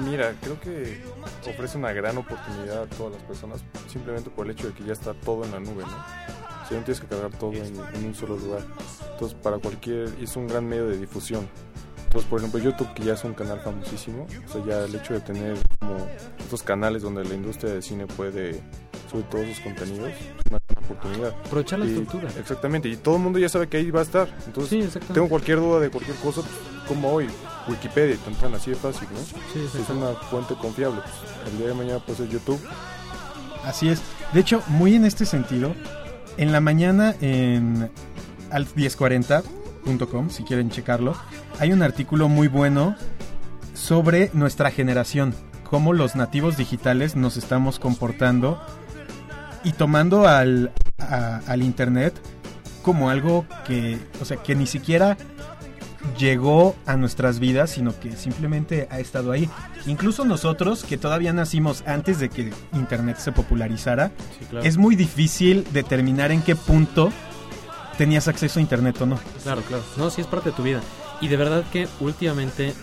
Mira, 0.05 0.35
creo 0.41 0.59
que 0.59 1.01
ofrece 1.49 1.77
una 1.77 1.91
gran 1.91 2.17
oportunidad 2.17 2.83
a 2.83 2.85
todas 2.85 3.13
las 3.13 3.23
personas 3.23 3.63
simplemente 3.87 4.29
por 4.29 4.45
el 4.45 4.51
hecho 4.51 4.67
de 4.67 4.73
que 4.73 4.83
ya 4.83 4.93
está 4.93 5.13
todo 5.13 5.43
en 5.43 5.51
la 5.51 5.59
nube, 5.59 5.83
¿no? 5.83 6.67
Sea, 6.67 6.77
no 6.77 6.83
tienes 6.85 7.01
que 7.01 7.07
cargar 7.07 7.31
todo 7.31 7.53
en, 7.53 8.05
un 8.05 8.13
solo 8.13 8.37
lugar. 8.37 8.61
Entonces, 9.11 9.37
para 9.41 9.57
cualquier... 9.57 10.09
es 10.21 10.35
un 10.35 10.47
gran 10.47 10.67
medio 10.67 10.87
de 10.87 10.97
difusión. 10.97 11.47
Entonces, 12.03 12.29
por 12.29 12.39
ejemplo, 12.39 12.59
YouTube, 12.59 12.93
que 12.93 13.03
ya 13.03 13.13
es 13.13 13.23
un 13.23 13.33
canal 13.33 13.59
famosísimo, 13.61 14.27
o 14.45 14.51
sea, 14.51 14.65
ya 14.65 14.83
el 14.83 14.93
hecho 14.93 15.13
de 15.13 15.21
tener 15.21 15.57
como 15.79 15.95
estos 16.37 16.61
canales 16.61 17.01
donde 17.01 17.23
la 17.23 17.33
industria 17.33 17.73
del 17.73 17.81
cine 17.81 18.05
puede 18.05 18.61
subir 19.11 19.25
todos 19.25 19.45
sus 19.47 19.59
contenidos, 19.59 20.09
es 20.09 20.15
una 20.49 20.59
gran 20.69 20.83
oportunidad. 20.85 21.29
Aprovechar 21.45 21.79
la 21.79 21.85
Y- 21.85 21.89
estructura. 21.89 22.29
Exactamente, 22.39 22.87
y 22.89 22.95
todo 22.95 23.17
el 23.17 23.21
mundo 23.21 23.37
ya 23.39 23.49
sabe 23.49 23.67
que 23.67 23.77
ahí 23.77 23.91
va 23.91 23.99
a 23.99 24.03
estar. 24.03 24.27
Entonces, 24.47 24.93
Sí, 24.93 24.99
tengo 25.13 25.27
cualquier 25.27 25.59
duda 25.59 25.79
de 25.79 25.89
cualquier 25.89 26.15
cosa, 26.17 26.41
pues, 26.41 26.53
como 26.87 27.11
hoy, 27.11 27.27
Wikipedia, 27.67 28.15
tan, 28.17 28.33
tan 28.35 28.53
así 28.55 28.71
de 28.71 28.75
fácil, 28.77 29.07
¿no? 29.13 29.19
Sí, 29.53 29.79
Es 29.79 29.89
una 29.89 30.13
fuente 30.29 30.55
confiable. 30.55 31.01
Pues, 31.01 31.51
el 31.53 31.57
día 31.59 31.67
de 31.67 31.73
mañana 31.73 31.99
puede 31.99 32.17
ser 32.19 32.29
YouTube. 32.29 32.59
Así 33.65 33.89
es. 33.89 34.01
De 34.33 34.39
hecho, 34.39 34.63
muy 34.67 34.95
en 34.95 35.05
este 35.05 35.25
sentido, 35.25 35.75
en 36.37 36.51
la 36.51 36.61
mañana 36.61 37.13
en 37.21 37.89
alt1040.com, 38.51 40.29
si 40.29 40.43
quieren 40.43 40.69
checarlo, 40.69 41.15
hay 41.59 41.71
un 41.73 41.83
artículo 41.83 42.27
muy 42.29 42.47
bueno 42.47 42.95
sobre 43.73 44.29
nuestra 44.33 44.71
generación, 44.71 45.33
cómo 45.69 45.93
los 45.93 46.15
nativos 46.15 46.57
digitales 46.57 47.15
nos 47.15 47.37
estamos 47.37 47.79
comportando 47.79 48.59
y 49.63 49.71
tomando 49.73 50.27
al, 50.27 50.71
a- 50.99 51.41
al 51.47 51.61
Internet 51.63 52.13
como 52.81 53.09
algo 53.09 53.45
que, 53.65 53.99
o 54.21 54.25
sea, 54.25 54.37
que 54.37 54.55
ni 54.55 54.65
siquiera 54.67 55.17
llegó 56.17 56.75
a 56.85 56.95
nuestras 56.97 57.39
vidas, 57.39 57.69
sino 57.71 57.97
que 57.99 58.15
simplemente 58.15 58.87
ha 58.91 58.99
estado 58.99 59.31
ahí. 59.31 59.49
Incluso 59.85 60.25
nosotros, 60.25 60.83
que 60.83 60.97
todavía 60.97 61.31
nacimos 61.33 61.83
antes 61.85 62.19
de 62.19 62.29
que 62.29 62.51
Internet 62.73 63.17
se 63.17 63.31
popularizara, 63.31 64.11
Sí, 64.39 64.45
claro. 64.49 64.65
es 64.65 64.77
muy 64.77 64.95
difícil 64.95 65.65
determinar 65.73 66.31
en 66.31 66.41
qué 66.41 66.55
punto 66.55 67.11
tenías 67.97 68.27
acceso 68.27 68.57
a 68.59 68.61
Internet 68.63 68.99
o 69.01 69.05
no. 69.05 69.19
Claro, 69.43 69.61
claro. 69.61 69.83
No, 69.97 70.09
sí 70.09 70.21
es 70.21 70.27
parte 70.27 70.49
de 70.49 70.55
tu 70.55 70.63
vida. 70.63 70.81
Y 71.21 71.27
de 71.27 71.37
verdad 71.37 71.63
que 71.71 71.87
últimamente 71.99 72.73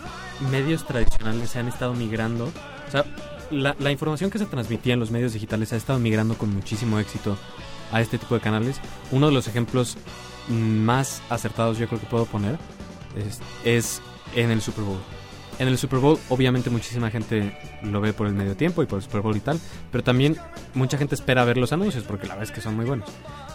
medios 0.52 0.86
tradicionales 0.86 1.50
se 1.50 1.58
han 1.58 1.66
estado 1.66 1.94
migrando. 1.94 2.44
O 2.46 2.90
sea, 2.90 3.04
la, 3.50 3.90
información 3.90 4.30
que 4.30 4.38
se 4.38 4.46
transmitía 4.46 4.94
en 4.94 5.00
los 5.00 5.10
medios 5.10 5.32
digitales 5.32 5.72
ha 5.72 5.76
estado 5.76 5.98
migrando 5.98 6.36
con 6.36 6.52
muchísimo 6.54 6.98
éxito 6.98 7.36
a 7.92 8.00
este 8.00 8.18
tipo 8.18 8.34
de 8.34 8.40
canales. 8.40 8.80
Uno 9.10 9.26
de 9.26 9.32
los 9.32 9.48
ejemplos 9.48 9.96
más 10.48 11.22
acertados 11.28 11.78
yo 11.78 11.86
creo 11.88 12.00
que 12.00 12.06
puedo 12.06 12.26
poner 12.26 12.58
es, 13.16 13.40
es 13.64 14.02
en 14.34 14.50
el 14.50 14.60
Super 14.60 14.84
Bowl. 14.84 14.98
En 15.58 15.66
el 15.66 15.76
Super 15.76 15.98
Bowl, 15.98 16.18
obviamente, 16.28 16.70
muchísima 16.70 17.10
gente 17.10 17.58
lo 17.82 18.00
ve 18.00 18.12
por 18.12 18.28
el 18.28 18.34
medio 18.34 18.56
tiempo 18.56 18.82
y 18.82 18.86
por 18.86 18.98
el 18.98 19.02
Super 19.02 19.22
Bowl 19.22 19.36
y 19.36 19.40
tal. 19.40 19.58
Pero 19.90 20.04
también 20.04 20.36
mucha 20.74 20.98
gente 20.98 21.16
espera 21.16 21.44
ver 21.44 21.56
los 21.56 21.72
anuncios 21.72 22.04
porque 22.04 22.26
la 22.28 22.34
verdad 22.34 22.50
es 22.50 22.54
que 22.54 22.60
son 22.60 22.76
muy 22.76 22.84
buenos. 22.84 23.08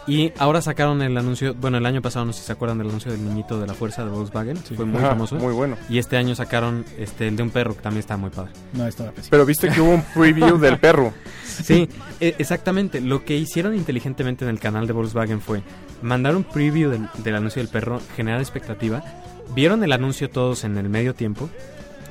Y 0.05 0.33
ahora 0.37 0.61
sacaron 0.61 1.01
el 1.01 1.17
anuncio, 1.17 1.53
bueno, 1.55 1.77
el 1.77 1.85
año 1.85 2.01
pasado, 2.01 2.25
no 2.25 2.33
sé 2.33 2.41
si 2.41 2.47
se 2.47 2.51
acuerdan 2.51 2.77
del 2.77 2.89
anuncio 2.89 3.09
del 3.11 3.23
niñito 3.23 3.57
de 3.59 3.67
la 3.67 3.73
fuerza 3.73 4.03
de 4.03 4.11
Volkswagen. 4.11 4.57
Fue 4.57 4.83
muy 4.85 4.99
Ajá, 4.99 5.09
famoso. 5.11 5.35
Muy 5.37 5.53
bueno. 5.53 5.77
Y 5.89 5.97
este 5.97 6.17
año 6.17 6.35
sacaron 6.35 6.83
este, 6.97 7.29
el 7.29 7.37
de 7.37 7.43
un 7.43 7.49
perro 7.51 7.73
que 7.75 7.81
también 7.81 7.99
está 8.01 8.17
muy 8.17 8.29
padre. 8.29 8.51
No, 8.73 8.85
estaba 8.85 9.11
pésimo. 9.11 9.29
Pero 9.31 9.45
viste 9.45 9.69
que 9.69 9.79
hubo 9.79 9.91
un 9.91 10.03
preview 10.13 10.57
del 10.57 10.77
perro. 10.79 11.13
Sí, 11.53 11.87
e- 12.19 12.33
exactamente. 12.39 12.99
Lo 12.99 13.23
que 13.25 13.37
hicieron 13.37 13.75
inteligentemente 13.75 14.43
en 14.43 14.49
el 14.49 14.59
canal 14.59 14.87
de 14.87 14.93
Volkswagen 14.93 15.39
fue 15.39 15.61
mandar 16.01 16.35
un 16.35 16.43
preview 16.43 16.89
del, 16.89 17.07
del 17.23 17.35
anuncio 17.35 17.61
del 17.61 17.69
perro, 17.69 18.01
generar 18.15 18.39
expectativa. 18.41 19.03
Vieron 19.53 19.83
el 19.83 19.91
anuncio 19.91 20.31
todos 20.31 20.63
en 20.63 20.77
el 20.77 20.89
medio 20.89 21.13
tiempo. 21.13 21.49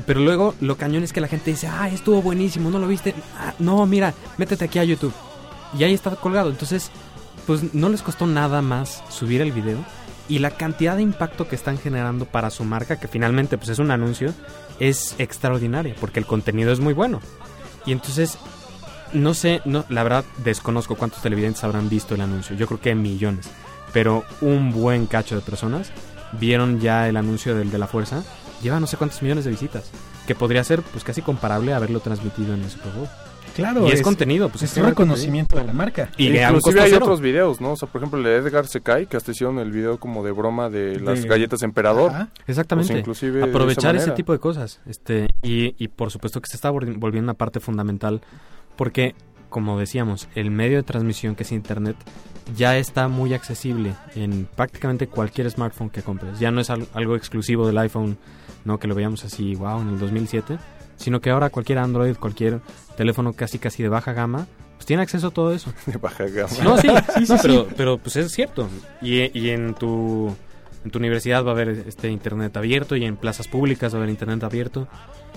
Pero 0.07 0.21
luego 0.21 0.55
lo 0.61 0.77
cañón 0.77 1.03
es 1.03 1.13
que 1.13 1.21
la 1.21 1.27
gente 1.27 1.51
dice, 1.51 1.67
ah, 1.67 1.89
estuvo 1.89 2.23
buenísimo, 2.23 2.71
¿no 2.71 2.79
lo 2.79 2.87
viste? 2.87 3.15
"Ah, 3.37 3.53
no, 3.59 3.85
mira, 3.85 4.15
métete 4.39 4.65
aquí 4.65 4.79
a 4.79 4.85
YouTube. 4.85 5.13
Y 5.77 5.83
ahí 5.83 5.93
está 5.95 6.15
colgado. 6.15 6.49
Entonces, 6.49 6.91
pues 7.47 7.75
no 7.75 7.89
les 7.89 8.03
costó 8.03 8.27
nada 8.27 8.63
más 8.63 9.03
subir 9.11 9.41
el 9.41 9.53
video. 9.53 9.85
Y 10.29 10.39
la 10.39 10.53
cantidad 10.53 10.97
de 10.97 11.03
impacto 11.03 11.49
que 11.49 11.57
están 11.57 11.79
generando 11.79 12.25
para 12.25 12.51
su 12.51 12.65
marca, 12.65 12.99
que 12.99 13.09
finalmente 13.09 13.59
pues 13.59 13.71
es 13.71 13.79
un 13.79 13.91
anuncio, 13.91 14.33
es 14.79 15.15
extraordinaria, 15.19 15.95
porque 16.01 16.21
el 16.21 16.27
contenido 16.27 16.73
es 16.73 16.81
muy 16.81 16.95
bueno. 16.95 17.21
Y 17.85 17.93
entonces, 17.93 18.39
no 19.13 19.35
sé, 19.35 19.61
no, 19.65 19.85
la 19.89 20.03
verdad 20.03 20.25
desconozco 20.45 20.95
cuántos 20.95 21.23
televidentes 21.23 21.65
habrán 21.65 21.89
visto 21.89 22.15
el 22.15 22.21
anuncio. 22.21 22.57
Yo 22.57 22.67
creo 22.67 22.81
que 22.81 22.95
millones. 22.95 23.51
Pero 23.93 24.25
un 24.41 24.73
buen 24.73 25.07
cacho 25.07 25.35
de 25.35 25.43
personas 25.43 25.91
vieron 26.33 26.81
ya 26.81 27.09
el 27.09 27.17
anuncio 27.17 27.55
del 27.55 27.71
de 27.71 27.79
la 27.79 27.87
fuerza. 27.87 28.23
Lleva 28.63 28.81
no 28.81 28.87
sé 28.87 28.97
cuántos 28.97 29.21
millones 29.23 29.45
de 29.45 29.51
visitas. 29.51 29.91
Que 30.27 30.35
podría 30.35 30.65
ser 30.65 30.83
pues 30.83 31.05
casi 31.05 31.21
comparable 31.21 31.73
a 31.73 31.77
haberlo 31.77 32.01
transmitido 32.01 32.55
en 32.55 32.63
el 32.63 32.71
Super. 32.71 32.93
Claro, 33.55 33.87
y 33.87 33.91
es, 33.91 34.03
contenido, 34.03 34.49
pues 34.49 34.63
es 34.63 34.73
es 34.73 34.79
un 34.79 34.85
reconocimiento. 34.89 35.57
de 35.57 35.65
la 35.65 35.73
marca. 35.73 36.11
Y 36.17 36.29
Inclusive 36.29 36.81
hay 36.81 36.91
cero. 36.91 37.05
otros 37.05 37.21
videos, 37.21 37.61
¿no? 37.61 37.73
O 37.73 37.77
sea, 37.77 37.89
por 37.89 38.01
ejemplo, 38.01 38.19
el 38.19 38.25
de 38.25 38.37
Edgar 38.37 38.67
Secai, 38.67 39.07
que 39.07 39.17
hasta 39.17 39.31
hicieron 39.33 39.59
el 39.59 39.71
video 39.73 39.99
como 39.99 40.25
de 40.25 40.33
broma 40.33 40.71
de 40.71 40.99
las 41.01 41.23
De- 41.23 41.29
galletas 41.29 41.63
emperador. 41.63 42.11
Ajá. 42.11 42.29
Exactamente. 42.47 42.93
O 42.93 42.95
sea, 42.95 42.99
inclusive 43.01 43.33
de 43.33 43.39
esa 43.41 43.49
Aprovechar 43.51 43.97
ese 43.97 44.11
tipo 44.13 44.33
de 44.33 44.39
cosas. 44.39 44.81
Este, 44.87 45.29
y, 45.43 45.75
y 45.83 45.89
por 45.89 46.11
supuesto 46.11 46.41
que 46.41 46.49
se 46.49 46.57
está 46.57 46.71
volvi- 46.71 46.99
volviendo 46.99 47.27
una 47.31 47.35
parte 47.39 47.61
fundamental. 47.61 48.21
Porque, 48.77 49.15
como 49.49 49.79
decíamos, 49.79 50.29
el 50.35 50.51
medio 50.51 50.79
de 50.79 50.83
transmisión 50.83 51.35
que 51.35 51.43
es 51.43 51.53
Internet 51.53 51.97
ya 52.57 52.77
está 52.77 53.07
muy 53.09 53.35
accesible 53.35 53.95
en 54.17 54.49
prácticamente 54.57 55.07
cualquier 55.07 55.51
smartphone 55.51 55.91
que 55.91 56.03
compres. 56.03 56.39
Ya 56.41 56.51
no 56.51 56.61
es 56.61 56.71
al- 56.71 56.89
algo 56.95 57.15
exclusivo 57.17 57.67
del 57.67 57.79
iPhone, 57.79 58.19
no 58.65 58.79
que 58.79 58.89
lo 58.89 58.95
veíamos 58.95 59.25
así, 59.25 59.55
wow, 59.55 59.81
en 59.81 59.91
el 59.91 59.99
2007. 59.99 60.59
Sino 61.03 61.21
que 61.21 61.31
ahora 61.31 61.51
cualquier 61.51 61.79
Android, 61.79 62.17
cualquier 62.17 62.61
teléfono 62.97 63.33
casi 63.33 63.59
casi 63.59 63.83
de 63.83 63.89
baja 63.89 64.13
gama, 64.13 64.47
pues 64.77 64.87
tiene 64.87 65.03
acceso 65.03 65.27
a 65.27 65.31
todo 65.33 65.53
eso. 65.53 65.73
De 65.87 65.97
baja 65.99 66.25
gama. 66.27 66.53
No, 66.63 66.79
sí, 66.79 66.89
Sí, 67.17 67.27
sí, 67.27 67.33
no, 67.33 67.39
sí. 67.39 67.43
pero, 67.43 67.69
pero 67.77 67.99
pues 67.99 68.17
es 68.17 68.31
cierto. 68.33 68.69
Y, 69.01 69.37
y 69.39 69.51
en 69.51 69.75
tu 69.75 70.35
en 70.85 70.91
tu 70.91 70.99
universidad 70.99 71.45
va 71.45 71.51
a 71.51 71.55
haber 71.55 71.85
este 71.87 72.09
internet 72.09 72.57
abierto 72.57 72.97
y 72.97 73.05
en 73.05 73.17
plazas 73.17 73.49
públicas 73.49 73.93
va 73.93 73.99
a 73.99 74.01
haber 74.01 74.11
internet 74.11 74.43
abierto. 74.45 74.89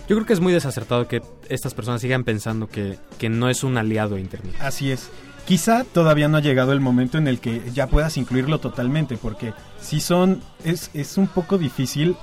Yo 0.08 0.16
creo 0.16 0.26
que 0.26 0.34
es 0.34 0.40
muy 0.40 0.54
desacertado 0.54 1.08
que 1.08 1.22
estas 1.50 1.74
personas 1.74 2.02
sigan 2.02 2.24
pensando 2.24 2.68
que, 2.68 2.98
que 3.18 3.30
no 3.30 3.50
es 3.50 3.64
un 3.64 3.78
aliado 3.78 4.16
a 4.16 4.20
internet. 4.20 4.54
Así 4.60 4.92
es. 4.92 5.10
Quizá 5.46 5.84
todavía 5.84 6.28
no 6.28 6.38
ha 6.38 6.42
llegado 6.42 6.74
el 6.74 6.80
momento 6.80 7.18
en 7.20 7.28
el 7.28 7.40
que 7.40 7.62
ya 7.74 7.88
puedas 7.88 8.18
incluirlo 8.18 8.60
totalmente, 8.60 9.18
porque 9.18 9.54
si 9.80 10.00
son, 10.00 10.42
es, 10.64 10.90
es 10.96 11.18
un 11.18 11.28
poco 11.28 11.58
difícil 11.60 12.16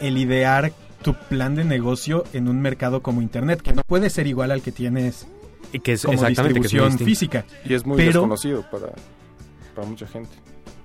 el 0.00 0.16
idear 0.18 0.72
tu 1.02 1.14
plan 1.14 1.54
de 1.54 1.64
negocio 1.64 2.24
en 2.32 2.48
un 2.48 2.60
mercado 2.60 3.02
como 3.02 3.22
Internet, 3.22 3.62
que 3.62 3.72
no 3.72 3.82
puede 3.86 4.10
ser 4.10 4.26
igual 4.26 4.50
al 4.50 4.62
que 4.62 4.72
tienes 4.72 5.26
Y 5.72 5.80
que 5.80 5.92
es 5.92 6.02
como 6.02 6.14
exactamente 6.14 6.60
que 6.60 6.66
es 6.66 6.72
muy 6.74 6.80
distribución 6.82 7.06
física. 7.06 7.44
Y 7.64 7.74
es 7.74 7.86
muy 7.86 7.96
Pero- 7.96 8.20
desconocido 8.20 8.64
para, 8.70 8.88
para 9.74 9.86
mucha 9.88 10.06
gente. 10.06 10.30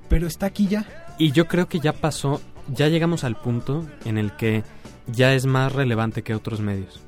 Pero 0.10 0.28
está 0.28 0.46
aquí 0.46 0.68
ya. 0.68 0.86
Y 1.18 1.32
yo 1.32 1.48
creo 1.48 1.68
que 1.68 1.80
ya 1.80 1.92
pasó, 1.94 2.42
ya 2.68 2.88
llegamos 2.88 3.24
al 3.24 3.36
punto 3.36 3.86
en 4.06 4.18
el 4.18 4.34
que 4.36 4.64
ya 5.08 5.34
es 5.34 5.46
más 5.46 5.72
relevante 5.74 6.22
que 6.24 6.36
otros 6.36 6.62
medios. 6.62 7.00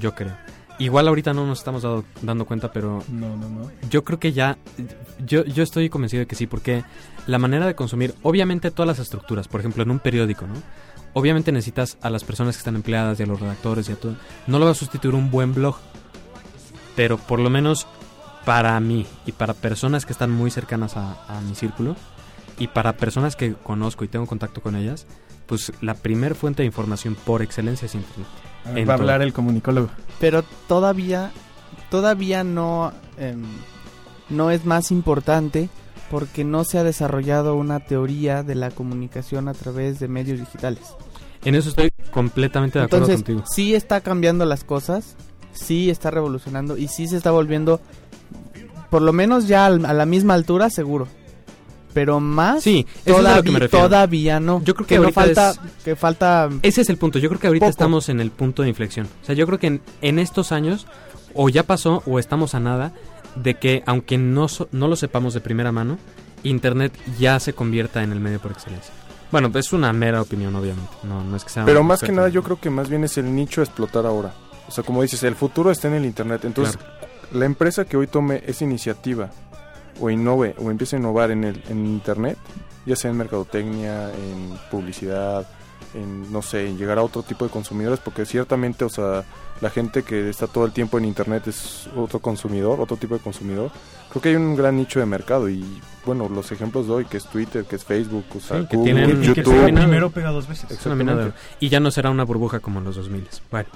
Yo 0.00 0.14
creo. 0.14 0.32
Igual 0.78 1.06
ahorita 1.06 1.34
no 1.34 1.46
nos 1.46 1.58
estamos 1.58 1.82
dado- 1.82 2.04
dando 2.22 2.46
cuenta, 2.46 2.72
pero 2.72 3.04
No, 3.08 3.36
no, 3.36 3.48
no. 3.48 3.70
Yo 3.90 4.02
creo 4.04 4.18
que 4.18 4.32
ya, 4.32 4.56
yo, 5.24 5.44
yo 5.44 5.62
estoy 5.62 5.88
convencido 5.90 6.20
de 6.20 6.26
que 6.26 6.34
sí, 6.34 6.46
porque 6.46 6.82
la 7.26 7.38
manera 7.38 7.66
de 7.66 7.74
consumir, 7.74 8.14
obviamente 8.22 8.70
todas 8.70 8.88
las 8.88 8.98
estructuras, 8.98 9.46
por 9.48 9.60
ejemplo 9.60 9.82
en 9.82 9.90
un 9.90 9.98
periódico, 9.98 10.46
¿no? 10.46 10.54
Obviamente 11.14 11.52
necesitas 11.52 11.98
a 12.00 12.08
las 12.10 12.24
personas 12.24 12.56
que 12.56 12.60
están 12.60 12.74
empleadas 12.76 13.20
y 13.20 13.22
a 13.22 13.26
los 13.26 13.38
redactores 13.40 13.88
y 13.88 13.92
a 13.92 13.96
todo. 13.96 14.14
No 14.46 14.58
lo 14.58 14.64
va 14.64 14.70
a 14.70 14.74
sustituir 14.74 15.14
un 15.14 15.30
buen 15.30 15.52
blog, 15.54 15.76
pero 16.96 17.18
por 17.18 17.38
lo 17.38 17.50
menos 17.50 17.86
para 18.44 18.78
mí 18.80 19.06
y 19.26 19.32
para 19.32 19.54
personas 19.54 20.06
que 20.06 20.12
están 20.12 20.30
muy 20.30 20.50
cercanas 20.50 20.96
a, 20.96 21.16
a 21.28 21.40
mi 21.42 21.54
círculo 21.54 21.96
y 22.58 22.68
para 22.68 22.96
personas 22.96 23.36
que 23.36 23.54
conozco 23.54 24.04
y 24.04 24.08
tengo 24.08 24.26
contacto 24.26 24.60
con 24.62 24.74
ellas, 24.74 25.06
pues 25.46 25.72
la 25.80 25.94
primer 25.94 26.34
fuente 26.34 26.62
de 26.62 26.66
información 26.66 27.14
por 27.14 27.42
excelencia 27.42 27.86
es 27.86 27.94
Internet. 27.94 28.26
A 28.64 28.68
ver, 28.70 28.78
En 28.78 28.88
va 28.88 28.92
a 28.94 28.96
hablar 28.96 29.22
el 29.22 29.32
comunicólogo. 29.32 29.88
pero 30.20 30.42
todavía 30.68 31.30
todavía 31.90 32.42
no 32.44 32.92
em, 33.18 33.42
no 34.30 34.50
es 34.50 34.64
más 34.64 34.90
importante 34.90 35.68
porque 36.12 36.44
no 36.44 36.62
se 36.64 36.76
ha 36.78 36.84
desarrollado 36.84 37.54
una 37.56 37.80
teoría 37.80 38.42
de 38.42 38.54
la 38.54 38.70
comunicación 38.70 39.48
a 39.48 39.54
través 39.54 39.98
de 39.98 40.08
medios 40.08 40.38
digitales. 40.38 40.80
En 41.42 41.54
eso 41.54 41.70
estoy 41.70 41.88
completamente 42.10 42.78
de 42.78 42.84
acuerdo 42.84 43.06
contigo. 43.08 43.42
sí 43.50 43.74
está 43.74 44.02
cambiando 44.02 44.44
las 44.44 44.62
cosas, 44.62 45.16
sí 45.54 45.88
está 45.88 46.10
revolucionando 46.10 46.76
y 46.76 46.88
sí 46.88 47.08
se 47.08 47.16
está 47.16 47.30
volviendo 47.30 47.80
por 48.90 49.00
lo 49.00 49.14
menos 49.14 49.48
ya 49.48 49.64
a 49.66 49.70
la 49.70 50.04
misma 50.04 50.34
altura 50.34 50.68
seguro. 50.68 51.08
Pero 51.94 52.20
más 52.20 52.62
Sí, 52.62 52.86
eso 53.06 53.20
es 53.20 53.26
a 53.26 53.36
lo 53.36 53.42
que 53.42 53.50
me 53.50 53.58
todavía, 53.58 53.58
refiero. 53.60 53.86
todavía 53.88 54.40
no. 54.40 54.62
Yo 54.64 54.74
creo 54.74 54.86
que 54.86 54.96
no 54.96 55.02
ahorita 55.04 55.20
falta 55.20 55.50
es- 55.50 55.82
que 55.82 55.96
falta 55.96 56.48
Ese 56.62 56.82
es 56.82 56.90
el 56.90 56.98
punto. 56.98 57.18
Yo 57.18 57.28
creo 57.30 57.40
que 57.40 57.46
ahorita 57.46 57.64
Poco. 57.66 57.70
estamos 57.70 58.08
en 58.10 58.20
el 58.20 58.30
punto 58.30 58.62
de 58.62 58.68
inflexión. 58.68 59.08
O 59.22 59.24
sea, 59.24 59.34
yo 59.34 59.46
creo 59.46 59.58
que 59.58 59.66
en, 59.66 59.80
en 60.02 60.18
estos 60.18 60.52
años, 60.52 60.86
o 61.34 61.48
ya 61.48 61.62
pasó, 61.64 62.02
o 62.06 62.18
estamos 62.18 62.54
a 62.54 62.60
nada, 62.60 62.92
de 63.36 63.54
que 63.54 63.82
aunque 63.86 64.18
no, 64.18 64.48
so- 64.48 64.68
no 64.72 64.88
lo 64.88 64.96
sepamos 64.96 65.34
de 65.34 65.40
primera 65.40 65.72
mano, 65.72 65.98
Internet 66.42 66.92
ya 67.18 67.38
se 67.40 67.52
convierta 67.52 68.02
en 68.02 68.12
el 68.12 68.20
medio 68.20 68.40
por 68.40 68.52
excelencia. 68.52 68.92
Bueno, 69.30 69.50
es 69.54 69.72
una 69.72 69.92
mera 69.92 70.20
opinión, 70.20 70.54
obviamente. 70.54 70.90
No, 71.04 71.24
no 71.24 71.36
es 71.36 71.44
que 71.44 71.50
sea. 71.50 71.64
Pero 71.64 71.82
más 71.82 72.00
que 72.02 72.12
nada 72.12 72.28
yo 72.28 72.42
creo 72.42 72.60
que 72.60 72.68
más 72.68 72.88
bien 72.90 73.04
es 73.04 73.16
el 73.16 73.34
nicho 73.34 73.60
a 73.60 73.64
explotar 73.64 74.04
ahora. 74.04 74.34
O 74.68 74.70
sea, 74.70 74.84
como 74.84 75.02
dices, 75.02 75.22
el 75.22 75.34
futuro 75.34 75.70
está 75.70 75.88
en 75.88 75.94
el 75.94 76.04
Internet. 76.04 76.44
Entonces, 76.44 76.78
la 77.32 77.46
empresa 77.46 77.84
que 77.86 77.96
hoy 77.96 78.06
tome 78.08 78.42
esa 78.46 78.64
iniciativa 78.64 79.30
o 80.00 80.10
innove 80.10 80.54
o 80.58 80.70
empiece 80.70 80.96
a 80.96 80.98
innovar 80.98 81.30
en 81.30 81.44
el 81.44 81.62
en 81.68 81.86
Internet, 81.86 82.36
ya 82.84 82.96
sea 82.96 83.10
en 83.10 83.16
mercadotecnia, 83.16 84.10
en 84.12 84.58
publicidad, 84.70 85.46
en, 85.94 86.32
no 86.32 86.42
sé, 86.42 86.68
en 86.68 86.78
llegar 86.78 86.98
a 86.98 87.02
otro 87.02 87.22
tipo 87.22 87.44
de 87.44 87.50
consumidores, 87.50 88.00
porque 88.00 88.24
ciertamente, 88.26 88.84
o 88.84 88.88
sea, 88.88 89.24
la 89.60 89.70
gente 89.70 90.02
que 90.02 90.28
está 90.28 90.46
todo 90.46 90.64
el 90.64 90.72
tiempo 90.72 90.98
en 90.98 91.04
Internet 91.04 91.46
es 91.48 91.88
otro 91.96 92.18
consumidor, 92.18 92.80
otro 92.80 92.96
tipo 92.96 93.14
de 93.14 93.20
consumidor. 93.20 93.70
Creo 94.10 94.20
que 94.22 94.28
hay 94.30 94.36
un 94.36 94.56
gran 94.56 94.76
nicho 94.76 94.98
de 95.00 95.06
mercado 95.06 95.48
y, 95.48 95.64
bueno, 96.04 96.28
los 96.28 96.50
ejemplos 96.52 96.86
de 96.86 96.92
hoy, 96.92 97.04
que 97.06 97.16
es 97.16 97.24
Twitter, 97.26 97.64
que 97.64 97.76
es 97.76 97.84
Facebook, 97.84 98.24
o 98.36 98.40
sea, 98.40 98.60
Sí, 98.62 98.66
que 98.68 98.76
Google, 98.76 98.92
tienen- 98.94 99.20
que 99.20 99.26
YouTube. 99.26 99.44
pega 99.54 99.66
Minado. 99.66 99.86
primero 99.86 100.10
pega 100.10 100.30
dos 100.30 100.46
veces. 100.48 100.86
Oro. 100.86 101.32
Y 101.60 101.68
ya 101.68 101.80
no 101.80 101.90
será 101.90 102.10
una 102.10 102.24
burbuja 102.24 102.60
como 102.60 102.80
en 102.80 102.84
los 102.84 102.96
2000. 102.96 103.26
Bueno, 103.50 103.68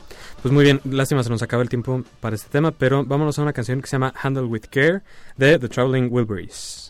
pues 0.43 0.53
muy 0.53 0.65
bien. 0.65 0.81
Lástima, 0.85 1.23
se 1.23 1.31
nos 1.31 1.43
acaba 1.43 1.63
el 1.63 1.69
tiempo 1.71 2.03
para 2.21 2.37
este 2.37 2.49
tema. 2.51 2.71
Pero 2.73 3.05
vámonos 3.05 3.39
a 3.39 3.43
una 3.43 3.53
canción 3.55 3.81
que 3.81 3.87
se 3.87 3.93
llama 3.93 4.13
Handle 4.23 4.45
with 4.45 4.65
Care 4.71 5.01
de 5.39 5.59
The 5.59 5.69
Traveling 5.69 6.09
Wilburys. 6.11 6.86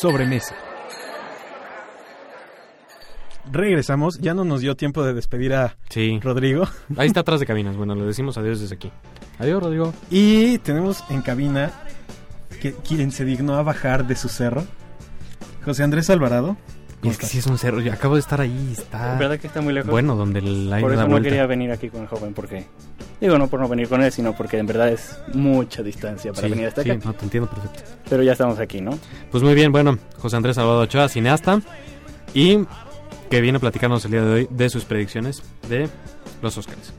Sobremesa. 0.00 0.54
Regresamos, 3.50 4.18
ya 4.18 4.34
no 4.34 4.44
nos 4.44 4.60
dio 4.60 4.74
tiempo 4.76 5.04
de 5.04 5.14
despedir 5.14 5.54
a 5.54 5.76
Sí. 5.88 6.18
Rodrigo. 6.20 6.64
Ahí 6.96 7.06
está 7.06 7.20
atrás 7.20 7.38
de 7.40 7.46
cabinas. 7.46 7.76
Bueno, 7.76 7.94
le 7.94 8.04
decimos 8.04 8.36
adiós 8.38 8.60
desde 8.60 8.74
aquí. 8.74 8.90
Adiós, 9.38 9.62
Rodrigo. 9.62 9.94
Y 10.10 10.58
tenemos 10.58 11.04
en 11.10 11.22
cabina 11.22 11.70
que, 12.60 12.72
quien 12.72 13.12
se 13.12 13.24
dignó 13.24 13.54
a 13.54 13.62
bajar 13.62 14.06
de 14.06 14.16
su 14.16 14.28
cerro, 14.28 14.64
José 15.64 15.84
Andrés 15.84 16.10
Alvarado. 16.10 16.56
Y 17.02 17.08
es 17.08 17.18
que 17.18 17.26
sí 17.26 17.38
es 17.38 17.46
un 17.46 17.56
cerro. 17.56 17.80
Yo 17.80 17.92
acabo 17.92 18.14
de 18.14 18.20
estar 18.20 18.40
ahí. 18.40 18.70
Está. 18.76 19.16
¿Verdad 19.16 19.38
que 19.38 19.46
está 19.46 19.60
muy 19.60 19.72
lejos? 19.72 19.90
Bueno, 19.90 20.16
donde 20.16 20.40
el 20.40 20.72
aire 20.72 20.80
por 20.80 20.90
da 20.90 20.96
eso 20.96 21.04
no 21.04 21.10
vuelta. 21.10 21.28
quería 21.28 21.46
venir 21.46 21.70
aquí 21.70 21.88
con 21.88 22.02
el 22.02 22.08
joven, 22.08 22.34
porque... 22.34 22.66
Digo, 23.20 23.38
no 23.38 23.48
por 23.48 23.60
no 23.60 23.68
venir 23.68 23.88
con 23.88 24.02
él, 24.02 24.12
sino 24.12 24.36
porque 24.36 24.58
en 24.58 24.66
verdad 24.66 24.90
es 24.90 25.16
mucha 25.32 25.82
distancia 25.82 26.32
para 26.32 26.46
Sí, 26.48 26.52
venir 26.52 26.66
hasta 26.68 26.82
sí, 26.82 26.90
acá. 26.90 27.00
no, 27.04 27.14
te 27.14 27.24
entiendo 27.24 27.48
perfecto. 27.48 27.82
Pero 28.10 28.22
ya 28.22 28.32
estamos 28.32 28.58
aquí, 28.58 28.80
¿no? 28.82 28.98
Pues 29.30 29.42
muy 29.42 29.54
bien, 29.54 29.72
bueno, 29.72 29.98
José 30.18 30.36
Andrés 30.36 30.56
Salvador 30.56 30.84
Ochoa, 30.84 31.08
cineasta, 31.08 31.60
y 32.34 32.58
que 33.30 33.40
viene 33.40 33.56
a 33.56 33.60
platicarnos 33.60 34.04
el 34.04 34.10
día 34.10 34.22
de 34.22 34.32
hoy 34.32 34.48
de 34.50 34.68
sus 34.68 34.84
predicciones 34.84 35.42
de 35.68 35.88
los 36.42 36.58
Oscars. 36.58 36.92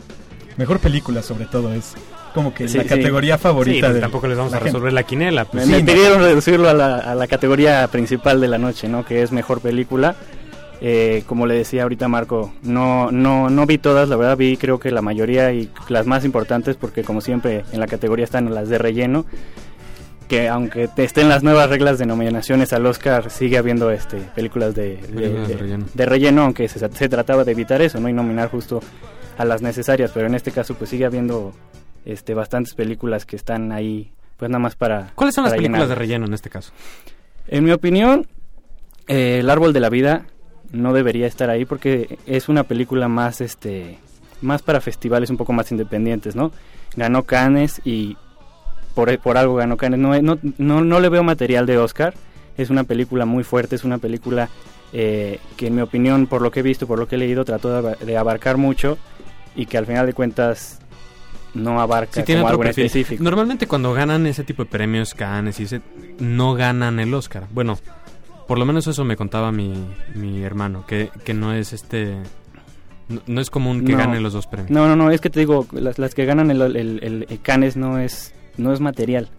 Mejor 0.57 0.80
película, 0.80 1.22
sobre 1.22 1.45
todo, 1.45 1.72
es 1.72 1.93
como 2.34 2.51
que 2.53 2.68
Sí, 2.68 2.78
la 2.78 2.84
sí. 2.84 2.89
categoría 2.89 3.38
Sí, 3.38 3.43
favorita 3.43 3.88
pues 3.88 3.93
de 3.95 4.01
tampoco 4.01 4.28
les 4.28 4.38
vamos 4.38 4.53
a 4.53 4.57
gente. 4.57 4.72
resolver 4.72 4.93
la 4.93 5.03
quinela. 5.03 5.43
Me, 5.43 5.49
Pues, 5.51 5.68
me 5.68 5.78
sí, 5.78 5.84
no. 5.84 5.93
pidieron 5.93 6.20
reducirlo 6.22 6.68
a 6.70 6.74
la, 6.74 6.97
a 6.97 7.13
la 7.13 7.28
categoría 7.28 7.88
principal 7.89 8.41
de 8.41 8.47
la 8.47 8.57
noche, 8.57 8.88
¿no? 8.88 9.05
Que 9.05 9.22
es 9.22 9.32
mejor 9.32 9.61
película. 9.61 10.15
Eh, 10.80 11.23
como 11.25 11.47
le 11.47 11.55
decía 11.55 11.84
ahorita 11.84 12.07
Marco, 12.07 12.53
no, 12.61 13.11
no, 13.11 13.49
no 13.49 13.65
vi 13.65 13.80
todas, 13.80 14.09
la 14.09 14.15
verdad 14.15 14.38
vi 14.38 14.57
creo 14.57 14.80
que 14.80 14.91
la 14.91 15.01
mayoría 15.01 15.51
y 15.51 15.71
las 15.89 16.05
más 16.05 16.23
importantes 16.23 16.75
porque 16.75 17.03
como 17.03 17.19
siempre 17.21 17.63
en 17.71 17.80
la 17.80 17.88
categoría 17.88 18.23
están 18.25 18.53
las 18.53 18.69
de 18.69 18.78
relleno, 18.78 19.25
que 20.28 20.49
aunque 20.49 20.88
estén 20.97 21.30
las 21.30 21.41
nuevas 21.41 21.69
reglas 21.69 21.97
de 21.97 22.05
nominaciones 22.05 22.73
al 22.73 22.86
Oscar, 22.86 23.32
sigue 23.32 23.57
habiendo 23.57 23.89
este 23.91 24.17
películas 24.36 24.75
de, 24.75 24.97
de- 24.97 25.55
relleno. 25.57 25.86
de 25.93 26.05
relleno, 26.05 26.43
aunque 26.43 26.67
se, 26.67 26.80
se 26.80 27.09
trataba 27.09 27.43
de 27.43 27.53
evitar 27.53 27.82
eso, 27.82 27.99
¿no? 27.99 28.07
Y 28.09 28.13
nominar 28.13 28.49
justo 28.51 28.82
a 29.38 29.45
las 29.45 29.61
necesarias, 29.61 30.11
pero 30.13 30.28
en 30.28 30.36
este 30.36 30.51
caso 30.51 30.75
pues 30.75 30.89
sigue 30.91 31.05
habiendo 31.05 31.53
este 32.05 32.34
bastantes 32.36 32.73
películas 32.75 33.25
que 33.25 33.36
están 33.36 33.71
ahí 33.71 34.11
pues 34.38 34.51
nada 34.51 34.59
más 34.59 34.75
para 34.75 35.11
¿Cuáles 35.15 35.34
son 35.34 35.45
las 35.45 35.53
películas 35.53 35.80
llenar. 35.82 35.89
de 35.89 35.95
relleno 35.95 36.25
en 36.28 36.34
este 36.36 36.49
caso? 36.51 36.71
En 37.47 37.63
mi 37.63 37.71
opinión, 37.71 38.28
eh, 39.07 39.39
El 39.39 39.49
árbol 39.49 39.73
de 39.73 39.80
la 39.80 39.89
vida 39.89 40.25
no 40.72 40.93
debería 40.93 41.28
estar 41.28 41.49
ahí 41.49 41.65
porque 41.65 42.18
es 42.26 42.49
una 42.49 42.63
película 42.63 43.07
más 43.07 43.41
este 43.41 43.97
más 44.41 44.61
para 44.61 44.82
festivales 44.82 45.30
un 45.30 45.38
poco 45.38 45.53
más 45.53 45.72
independientes, 45.72 46.36
¿no? 46.36 46.51
Ganó 46.95 47.24
Cannes 47.24 47.82
y 47.86 48.15
por, 48.93 49.18
por 49.20 49.38
algo 49.38 49.55
ganó 49.55 49.78
Cannes. 49.78 49.99
No, 49.99 50.20
no, 50.22 50.38
no, 50.57 50.82
no 50.82 50.99
le 50.99 51.09
veo 51.09 51.24
material 51.24 51.65
de 51.65 51.78
Oscar. 51.78 52.13
Es 52.57 52.70
una 52.70 52.84
película 52.84 53.26
muy 53.26 53.43
fuerte, 53.43 53.76
es 53.76 53.84
una 53.84 53.97
película 53.99 54.49
eh, 54.93 55.39
que 55.57 55.68
en 55.68 55.76
mi 55.76 55.82
opinión, 55.82 56.28
por 56.28 56.41
lo 56.41 56.51
que 56.51 56.59
he 56.61 56.63
visto, 56.63 56.88
por 56.88 56.97
lo 56.99 57.07
que 57.07 57.15
he 57.15 57.20
leído, 57.20 57.45
trató 57.45 57.70
de, 57.72 57.78
aba- 57.78 57.95
de 58.05 58.18
abarcar 58.18 58.57
mucho 58.57 58.97
y 59.55 59.65
que 59.68 59.78
al 59.78 59.86
final 59.86 60.05
de 60.05 60.13
cuentas 60.13 60.80
no 61.53 61.80
abarca 61.82 62.13
Sí, 62.22 62.24
tiene 62.24 62.41
como 62.41 62.49
algo 62.49 62.63
en 62.63 62.70
específico. 62.70 63.24
Normalmente 63.24 63.68
cuando 63.68 63.93
ganan 63.93 64.26
ese 64.28 64.43
tipo 64.43 64.63
de 64.63 64.70
premios, 64.70 65.13
Cannes 65.15 65.59
y 65.59 65.63
ese, 65.63 65.82
no 66.20 66.53
ganan 66.55 66.99
el 66.99 67.13
Oscar. 67.13 67.45
Bueno, 67.51 67.78
por 68.47 68.57
lo 68.59 68.65
menos 68.65 68.87
eso 68.87 69.03
me 69.03 69.15
contaba 69.15 69.51
mi, 69.51 69.73
mi 70.15 70.41
hermano, 70.43 70.85
que, 70.87 71.09
que 71.25 71.33
no 71.33 71.53
es 71.53 71.73
este... 71.73 72.15
No, 73.09 73.21
no 73.25 73.39
es 73.41 73.49
común 73.49 73.85
que 73.85 73.93
No. 73.93 73.99
ganen 73.99 74.21
los 74.23 74.33
dos 74.33 74.47
premios. 74.47 74.69
No, 74.71 74.87
no, 74.87 74.95
no, 74.95 75.11
es 75.11 75.21
que 75.21 75.29
te 75.29 75.39
digo, 75.39 75.65
las, 75.71 75.97
las 75.97 76.13
que 76.13 76.25
ganan 76.25 76.51
el, 76.51 76.61
el, 76.61 76.75
el- 77.03 77.25
el 77.29 77.41
Cannes 77.41 77.77
no 77.77 77.99
es, 77.99 78.33
no 78.57 78.73
es 78.73 78.81
material. 78.81 79.29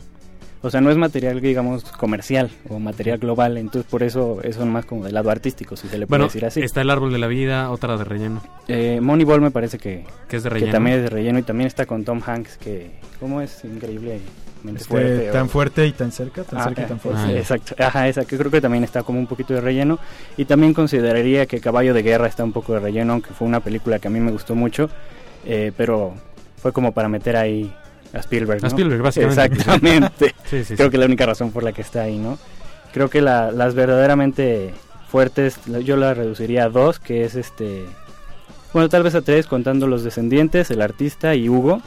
O 0.61 0.71
sea, 0.71 0.81
no 0.81 0.91
es 0.91 0.97
material, 0.97 1.41
digamos, 1.41 1.85
comercial 1.85 2.51
o 2.69 2.79
material 2.81 3.19
global. 3.19 3.57
Entonces, 3.59 3.89
por 3.89 4.03
eso 4.03 4.41
eso 4.43 4.61
es 4.61 4.67
más 4.67 4.85
como 4.87 5.05
del 5.05 5.15
lado 5.15 5.31
artístico, 5.31 5.77
si 5.77 5.87
se 5.89 5.97
le 5.99 6.07
puede 6.07 6.19
Bueno, 6.19 6.25
decir 6.25 6.45
así. 6.45 6.61
está 6.61 6.81
El 6.81 6.91
Árbol 6.91 7.13
de 7.13 7.19
la 7.19 7.29
Vida, 7.29 7.71
otra 7.71 7.97
de 7.97 8.05
relleno, 8.05 8.43
Eh, 8.67 9.01
Moneyball 9.01 9.41
me 9.41 9.51
parece 9.53 9.79
que, 9.79 10.05
que 10.29 10.37
es 10.37 10.43
de 10.43 10.49
que 10.49 10.55
relleno. 10.55 10.73
también 10.73 10.97
es 10.97 11.03
de 11.05 11.11
relleno 11.11 11.39
y 11.39 11.43
también 11.43 11.69
está 11.69 11.87
con 11.87 12.03
Tom 12.05 12.21
Hanks, 12.27 12.57
que, 12.59 12.91
¿cómo 13.21 13.41
es? 13.41 13.63
Increíblemente 13.65 14.23
Este, 14.75 14.85
fuerte. 14.85 15.31
o- 15.31 15.33
tan 15.33 15.49
fuerte 15.49 15.87
y 15.87 15.93
tan 15.93 16.11
cerca, 16.11 16.43
tan 16.43 16.59
Ah, 16.59 16.65
cerca 16.65 16.83
y 16.83 16.87
tan 16.87 16.97
eh, 16.97 17.01
fuerte. 17.01 17.21
Ah, 17.25 17.31
ya. 17.31 17.39
Exacto, 17.39 17.75
ajá, 17.79 18.09
esa 18.09 18.25
que 18.25 18.37
creo 18.37 18.51
que 18.51 18.61
también 18.61 18.83
está 18.83 19.05
como 19.05 19.21
un 19.21 19.27
poquito 19.29 19.55
de 19.55 19.61
relleno. 19.61 19.99
Y 20.37 20.45
también 20.47 20.75
consideraría 20.75 21.47
que 21.47 21.61
Caballo 21.61 21.95
de 21.95 22.03
Guerra 22.03 22.27
está 22.27 22.43
un 22.43 22.53
poco 22.53 22.73
de 22.75 22.81
relleno, 22.81 23.13
aunque 23.13 23.33
fue 23.33 23.47
una 23.47 23.61
película 23.61 24.01
que 24.01 24.09
a 24.09 24.11
mí 24.11 24.19
me 24.19 24.33
gustó 24.33 24.57
mucho, 24.57 24.91
eh, 25.47 25.71
pero 25.77 26.15
fue 26.61 26.73
como 26.73 26.91
para 26.91 27.09
meter 27.09 27.37
ahí 27.37 27.73
a 28.13 28.19
Spielberg. 28.19 28.59
A 28.59 28.63
¿no? 28.63 28.69
Spielberg, 28.69 29.03
básicamente. 29.03 29.43
Exactamente. 29.57 30.35
Sí, 30.49 30.65
sí, 30.65 30.75
creo 30.77 30.87
sí. 30.87 30.91
que 30.91 30.97
es 30.97 31.01
la 31.01 31.07
única 31.07 31.27
razón 31.27 31.53
por 31.53 31.63
la 31.63 31.73
que 31.73 31.83
está 31.83 32.03
ahí, 32.03 32.19
¿no? 32.19 32.39
Creo 32.95 33.11
que 33.11 33.21
la- 33.21 33.51
las 33.53 33.75
verdaderamente 33.75 34.73
fuertes 35.11 35.59
yo 35.85 35.97
las 35.97 36.17
reduciría 36.17 36.65
a 36.65 36.69
dos, 36.71 36.99
que 36.99 37.25
es 37.25 37.35
este... 37.35 37.85
Bueno, 38.73 38.89
tal 38.89 39.03
vez 39.03 39.15
a 39.15 39.21
tres, 39.23 39.47
contando 39.47 39.87
Los 39.87 40.05
Descendientes, 40.05 40.71
El 40.71 40.81
Artista 40.83 41.35
y 41.35 41.49
Hugo, 41.49 41.81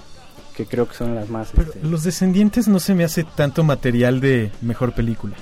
que 0.55 0.65
creo 0.65 0.87
que 0.87 0.95
son 0.95 1.15
las 1.15 1.29
más... 1.29 1.49
Pero 1.55 1.71
este, 1.73 1.87
Los 1.87 2.03
Descendientes 2.03 2.67
no 2.67 2.79
se 2.79 2.93
me 2.95 3.03
hace 3.03 3.23
tanto 3.23 3.63
material 3.63 4.19
de 4.21 4.51
mejor 4.61 4.93
película. 4.93 5.35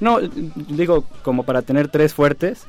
No, 0.00 0.18
digo, 0.20 1.04
como 1.22 1.42
para 1.44 1.62
tener 1.62 1.88
tres 1.88 2.14
fuertes, 2.14 2.66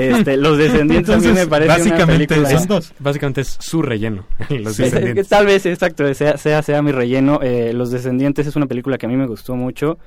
este, 0.00 0.36
Los 0.36 0.56
Descendientes 0.58 1.14
a 1.14 1.18
mí 1.18 1.28
me 1.28 1.46
parece 1.46 1.72
una 1.72 1.78
básicamente 1.90 2.26
película... 2.34 2.58
son 2.58 2.68
dos. 2.68 2.92
Básicamente 2.98 3.42
es 3.42 3.56
su 3.60 3.82
relleno. 3.82 4.24
Los 4.48 4.76
Sí, 4.76 4.84
descendientes. 4.84 5.28
Tal 5.28 5.46
vez, 5.46 5.66
exacto, 5.66 6.12
sea, 6.14 6.36
sea, 6.38 6.62
sea 6.62 6.80
mi 6.82 6.92
relleno. 6.92 7.40
Eh, 7.42 7.72
Los 7.74 7.90
Descendientes 7.90 8.46
es 8.46 8.56
una 8.56 8.66
película 8.66 8.96
que 8.98 9.06
a 9.06 9.08
mí 9.08 9.16
me 9.16 9.26
gustó 9.26 9.54
mucho, 9.56 9.98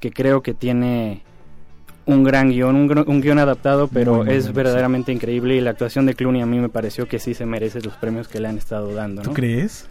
que 0.00 0.10
creo 0.10 0.42
que 0.42 0.52
tiene 0.54 1.22
un 2.06 2.24
gran 2.24 2.50
guion, 2.50 2.74
un, 2.74 3.04
un 3.06 3.20
guion 3.20 3.38
adaptado, 3.38 3.86
pero 3.86 4.16
Muy, 4.16 4.26
muy 4.26 4.34
es 4.34 4.52
verdaderamente 4.52 5.12
increíble 5.12 5.54
y 5.54 5.60
la 5.60 5.70
actuación 5.70 6.06
de 6.06 6.14
Clooney 6.14 6.42
a 6.42 6.46
mí 6.46 6.58
me 6.58 6.68
pareció 6.68 7.06
que 7.06 7.20
sí 7.20 7.34
se 7.34 7.46
merece 7.46 7.80
los 7.82 7.94
premios 7.94 8.26
que 8.26 8.40
le 8.40 8.48
han 8.48 8.58
estado 8.58 8.92
dando. 8.94 9.22
¿Tú 9.22 9.28
¿no? 9.30 9.34
crees? 9.34 9.88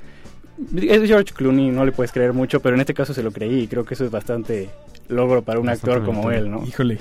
Es 0.75 1.07
George 1.07 1.33
Clooney, 1.33 1.69
no 1.69 1.85
le 1.85 1.91
puedes 1.91 2.11
creer 2.11 2.33
mucho, 2.33 2.59
pero 2.59 2.75
en 2.75 2.81
este 2.81 2.93
caso 2.93 3.13
se 3.13 3.23
lo 3.23 3.31
creí 3.31 3.61
y 3.61 3.67
creo 3.67 3.85
que 3.85 3.93
eso 3.93 4.05
es 4.05 4.11
bastante 4.11 4.69
logro 5.07 5.41
para 5.41 5.59
un 5.59 5.67
Bastante 5.67 5.97
actor 5.97 6.05
como 6.05 6.31
él, 6.31 6.51
¿no? 6.51 6.63
Híjole. 6.65 6.99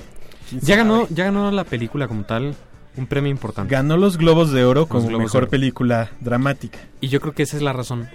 ¿quién 0.49 0.61
Ya 0.61 0.75
ganó, 0.75 1.07
ya 1.09 1.25
ganó 1.25 1.51
la 1.51 1.63
película 1.63 2.07
como 2.07 2.23
tal 2.23 2.55
un 2.97 3.07
premio 3.07 3.31
importante. 3.31 3.73
Ganó 3.73 3.97
los 3.97 4.17
Globos 4.17 4.51
de 4.51 4.65
Oro 4.65 4.87
como 4.87 5.07
Globos 5.07 5.25
mejor 5.25 5.43
Oro. 5.43 5.51
película 5.51 6.11
dramática. 6.19 6.79
Y 7.01 7.07
yo 7.07 7.19
creo 7.21 7.33
que 7.33 7.43
esa 7.43 7.57
es 7.57 7.63
la 7.63 7.73
razón. 7.73 8.09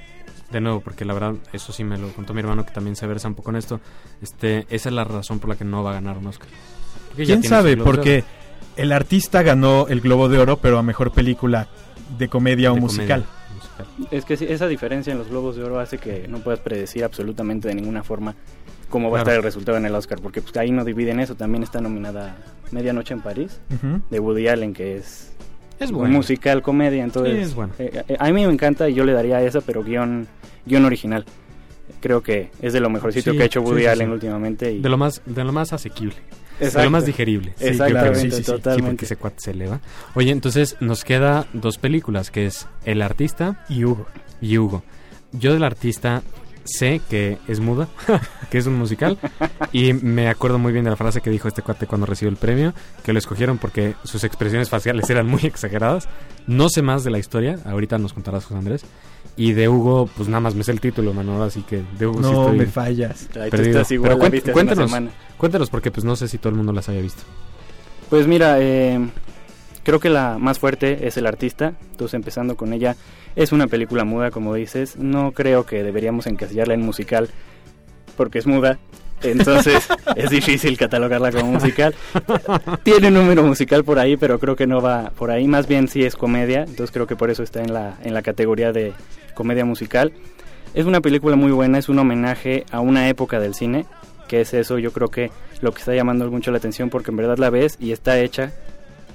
De 0.51 0.61
nuevo, 0.61 0.81
porque 0.81 1.05
la 1.05 1.15
verdad, 1.15 1.35
eso 1.53 1.73
sí 1.73 1.83
me 1.83 1.99
lo 1.99 2.09
contó 2.13 2.33
mi 2.33 2.41
hermano 2.41 2.65
que 2.65 2.73
también 2.73 2.95
se 2.95 3.07
versa 3.07 3.27
un 3.27 3.35
poco 3.35 3.51
en 3.51 3.57
esto. 3.57 3.81
Este, 4.23 4.67
esa 4.69 4.89
es 4.89 4.95
la 4.95 5.03
razón 5.03 5.41
por 5.41 5.51
la 5.51 5.57
que 5.57 5.65
no 5.65 5.83
va 5.83 5.91
a 5.91 5.95
ganar 5.95 6.19
un 6.19 6.27
Oscar. 6.27 6.49
Porque 7.09 7.25
¿Quién 7.25 7.43
sabe? 7.43 7.77
Porque 7.77 8.25
el 8.77 8.93
artista 8.93 9.43
ganó 9.43 9.89
el 9.89 10.01
Globo 10.01 10.29
de 10.29 10.39
Oro, 10.39 10.59
pero 10.59 10.79
a 10.79 10.83
mejor 10.83 11.13
película 11.13 11.69
de 12.19 12.29
comedia 12.29 12.71
o 12.71 12.75
de 12.75 12.81
musical. 12.83 13.23
comedia, 13.23 13.27
musical. 13.27 13.44
Es 14.11 14.25
que 14.25 14.35
esa 14.35 14.67
diferencia 14.69 15.13
en 15.13 15.19
los 15.19 15.29
Globos 15.29 15.57
de 15.57 15.65
Oro 15.65 15.79
hace 15.79 15.99
que 15.99 16.27
no 16.29 16.39
puedas 16.39 16.61
predecir 16.61 17.05
absolutamente 17.05 17.69
de 17.69 17.75
ninguna 17.75 18.03
forma 18.03 18.35
cómo 18.91 19.11
va 19.11 19.19
a 19.19 19.21
estar 19.23 19.35
el 19.35 19.43
resultado 19.43 19.77
en 19.79 19.87
el 19.87 19.95
Oscar, 19.95 20.21
porque 20.21 20.41
pues, 20.41 20.57
ahí 20.57 20.71
no 20.71 20.85
dividen 20.85 21.19
eso. 21.21 21.35
También 21.35 21.63
está 21.63 21.81
nominada 21.81 22.37
Medianoche 22.71 23.15
en 23.15 23.21
París, 23.21 23.61
de 24.11 24.21
Woody 24.21 24.49
Allen, 24.49 24.73
que 24.73 24.97
es 24.97 25.33
Es 25.81 25.91
un 25.91 25.97
bueno. 25.99 26.15
musical 26.15 26.63
comedia. 26.63 27.03
Entonces, 27.03 27.35
Sí, 27.35 27.41
es 27.43 27.55
bueno. 27.55 27.73
eh, 27.79 28.03
eh, 28.09 28.17
a 28.19 28.27
mí 28.27 28.33
me 28.47 28.53
encanta 28.53 28.89
y 28.89 28.95
yo 28.95 29.05
le 29.05 29.13
daría 29.13 29.43
esa, 29.43 29.61
pero 29.61 29.83
guion, 29.83 30.27
guion 30.67 30.85
original. 30.85 31.25
Creo 32.01 32.23
que 32.23 32.51
es 32.63 32.73
de 32.73 32.81
lo 32.81 32.89
mejorcito 32.91 33.31
Sí, 33.33 33.37
que 33.37 33.43
ha 33.43 33.47
hecho 33.47 33.63
Woody 33.63 33.83
sí, 33.83 33.87
Allen 33.87 34.11
últimamente. 34.11 34.71
Y... 34.73 34.81
De 34.81 34.89
lo 34.89 34.97
más, 34.97 35.21
de 35.27 35.43
lo 35.45 35.53
más 35.53 35.73
asequible. 35.73 36.17
Exacto. 36.61 36.85
lo 36.85 36.91
más 36.91 37.07
digerible. 37.07 37.55
Sí, 37.59 37.67
Exactamente, 37.69 38.19
sí, 38.21 38.31
sí, 38.31 38.37
sí. 38.37 38.37
Sí, 38.37 38.43
porque 38.51 38.63
totalmente. 38.63 39.05
ese 39.05 39.17
cuate 39.17 39.37
se 39.41 39.51
eleva. 39.53 39.81
Oye, 40.15 40.31
entonces 40.31 40.77
nos 40.81 41.05
queda 41.05 41.47
dos 41.53 41.79
películas, 41.79 42.31
que 42.31 42.47
es 42.47 42.67
El 42.85 43.03
Artista 43.03 43.65
Y 43.69 43.85
Hugo. 43.85 44.07
y 44.41 44.59
Hugo. 44.59 44.83
Yo 45.33 45.53
del 45.53 45.65
artista 45.65 46.23
sé 46.65 47.01
que 47.11 47.39
es 47.49 47.61
muda, 47.61 47.89
que 48.51 48.59
es 48.59 48.67
un 48.67 48.75
musical, 48.77 49.19
y 49.73 49.93
me 49.93 50.29
acuerdo 50.29 50.59
muy 50.59 50.73
bien 50.73 50.85
de 50.85 50.91
la 50.91 50.97
frase 50.97 51.21
que 51.21 51.31
dijo 51.31 51.47
este 51.49 51.63
cuate 51.63 51.87
cuando 51.87 52.07
recibió 52.07 52.31
el 52.31 52.37
premio, 52.37 52.73
que 53.05 53.13
lo 53.13 53.19
escogieron 53.19 53.59
porque 53.59 53.95
sus 54.05 54.25
expresiones 54.25 54.69
faciales 54.71 55.09
eran 55.11 55.27
muy 55.27 55.45
exageradas. 55.45 56.09
No 56.47 56.69
sé 56.69 56.83
más 56.83 57.05
de 57.05 57.11
la 57.11 57.19
historia, 57.19 57.59
ahorita 57.65 57.99
nos 57.99 58.13
contarás 58.13 58.45
José 58.45 58.59
Andrés. 58.59 58.85
Y 59.37 59.53
de 59.53 59.69
Hugo, 59.69 60.09
pues 60.17 60.29
nada 60.29 60.41
más 60.41 60.55
me 60.55 60.63
sé 60.63 60.71
el 60.73 60.81
título, 60.81 61.13
Manolo, 61.13 61.43
así 61.45 61.63
que 61.63 61.83
de 61.99 62.07
Hugo 62.07 62.23
sí 62.23 62.31
No 62.31 62.43
estoy... 62.43 62.59
me 62.59 62.67
fallas. 62.67 63.29
Ahí 63.41 63.51
tú 63.51 63.57
estás 63.57 63.91
igual, 63.91 64.17
Pero 64.19 64.31
cuént- 64.33 64.53
cuéntanos. 64.53 64.91
semana. 64.91 65.11
Cuéntanos 65.39 65.71
porque 65.71 65.91
pues 65.91 66.05
no 66.05 66.15
sé 66.15 66.29
si 66.29 66.39
todo 66.39 66.51
el 66.51 66.55
mundo 66.57 66.73
las 66.73 66.89
haya 66.89 67.01
visto. 67.01 67.23
Pues 68.11 68.27
mira, 68.29 68.57
eh, 68.61 69.01
creo 69.85 70.01
que 70.01 70.11
la 70.11 70.39
más 70.39 70.59
fuerte 70.59 71.07
es 71.07 71.17
el 71.17 71.27
artista. 71.27 71.75
Entonces, 71.93 72.15
empezando 72.15 72.57
con 72.57 72.73
ella, 72.73 72.97
es 73.37 73.53
una 73.53 73.67
película 73.67 74.05
muda, 74.05 74.31
como 74.31 74.55
dices. 74.55 74.97
No 74.97 75.33
creo 75.33 75.65
que 75.67 75.83
deberíamos 75.83 76.27
encasillarla 76.27 76.75
en 76.75 76.81
musical 76.81 77.29
porque 78.17 78.39
es 78.39 78.47
muda. 78.47 78.79
Entonces, 79.23 79.89
es 80.17 80.31
difícil 80.31 80.77
catalogarla 80.77 81.31
como 81.31 81.53
musical. 81.53 81.95
Tiene 82.83 83.09
un 83.09 83.15
número 83.15 83.43
musical 83.43 83.85
por 83.85 83.99
ahí, 83.99 84.17
pero 84.17 84.39
creo 84.39 84.57
que 84.57 84.67
no 84.67 84.81
va 84.81 85.13
por 85.17 85.31
ahí. 85.31 85.47
Más 85.47 85.69
bien 85.69 85.87
sí 85.87 86.05
es 86.05 86.17
comedia. 86.17 86.61
Entonces, 86.61 86.91
creo 86.91 87.07
que 87.07 87.17
por 87.17 87.31
eso 87.31 87.43
está 87.43 87.61
en 87.61 87.73
la, 87.73 87.97
en 88.03 88.15
la 88.15 88.23
categoría 88.23 88.73
de 88.73 88.93
comedia 89.35 89.65
musical. 89.65 90.13
Es 90.75 90.87
una 90.87 91.01
película 91.01 91.37
muy 91.37 91.53
buena, 91.53 91.79
es 91.79 91.89
un 91.89 92.01
homenaje 92.01 92.65
a 92.73 92.81
una 92.81 93.09
época 93.09 93.39
del 93.39 93.55
cine, 93.55 93.87
que 94.27 94.41
es 94.41 94.55
eso, 94.55 94.79
yo 94.79 94.93
creo 94.93 95.09
que 95.09 95.31
lo 95.61 95.73
que 95.73 95.79
está 95.79 95.95
llamando 95.95 96.29
mucho 96.31 96.51
la 96.51 96.59
atención 96.59 96.91
porque 96.91 97.13
en 97.13 97.17
verdad 97.17 97.39
la 97.39 97.49
ves 97.49 97.77
y 97.79 97.93
está 97.93 98.19
hecha 98.19 98.53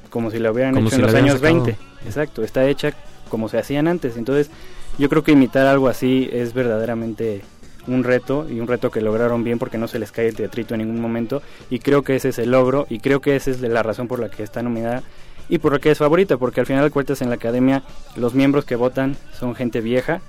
como 0.10 0.32
si 0.32 0.40
la 0.40 0.52
hubieran 0.52 0.74
Como 0.74 0.88
hecho 0.88 0.96
si 0.96 1.02
en 1.02 1.08
los 1.08 1.16
años 1.16 1.36
sacado. 1.40 1.64
20. 1.64 1.78
Exacto, 2.06 2.44
está 2.44 2.68
hecha 2.68 2.94
como 3.30 3.50
se 3.50 3.58
hacían 3.58 3.88
antes. 3.88 4.18
Entonces, 4.18 4.50
yo 4.98 5.10
creo 5.10 5.24
que 5.24 5.32
imitar 5.32 5.66
algo 5.68 5.88
así 5.88 6.30
es 6.32 6.54
verdaderamente 6.54 7.42
un 7.88 8.04
reto 8.04 8.48
y 8.50 8.60
un 8.60 8.68
reto 8.68 8.92
que 8.92 9.02
lograron 9.02 9.44
bien 9.44 9.60
porque 9.60 9.78
no 9.78 9.88
se 9.88 10.00
les 10.00 10.12
cae 10.12 10.28
el 10.28 10.36
teatrito 10.36 10.74
en 10.74 10.82
ningún 10.82 11.02
momento 11.02 11.42
y 11.70 11.80
creo 11.80 12.04
que 12.04 12.16
ese 12.16 12.30
es 12.30 12.40
el 12.40 12.52
logro 12.52 12.86
y 12.90 13.00
creo 13.00 13.22
que 13.22 13.36
esa 13.36 13.52
es 13.52 13.62
la 13.62 13.84
razón 13.84 14.08
por 14.08 14.20
la 14.20 14.30
que 14.30 14.44
está 14.44 14.62
nominada 14.62 15.02
y 15.48 15.58
por 15.58 15.74
la 15.74 15.80
que 15.80 15.90
es 15.90 15.98
favorita 15.98 16.38
porque 16.38 16.60
al 16.60 16.66
final 16.66 16.84
de 16.84 16.92
cuentas 16.92 17.22
en 17.22 17.30
la 17.30 17.36
academia 17.36 17.84
los 18.16 18.34
miembros 18.34 18.66
que 18.66 18.76
votan 18.76 19.16
son 19.34 19.56
gente 19.56 19.82
vieja 19.82 20.22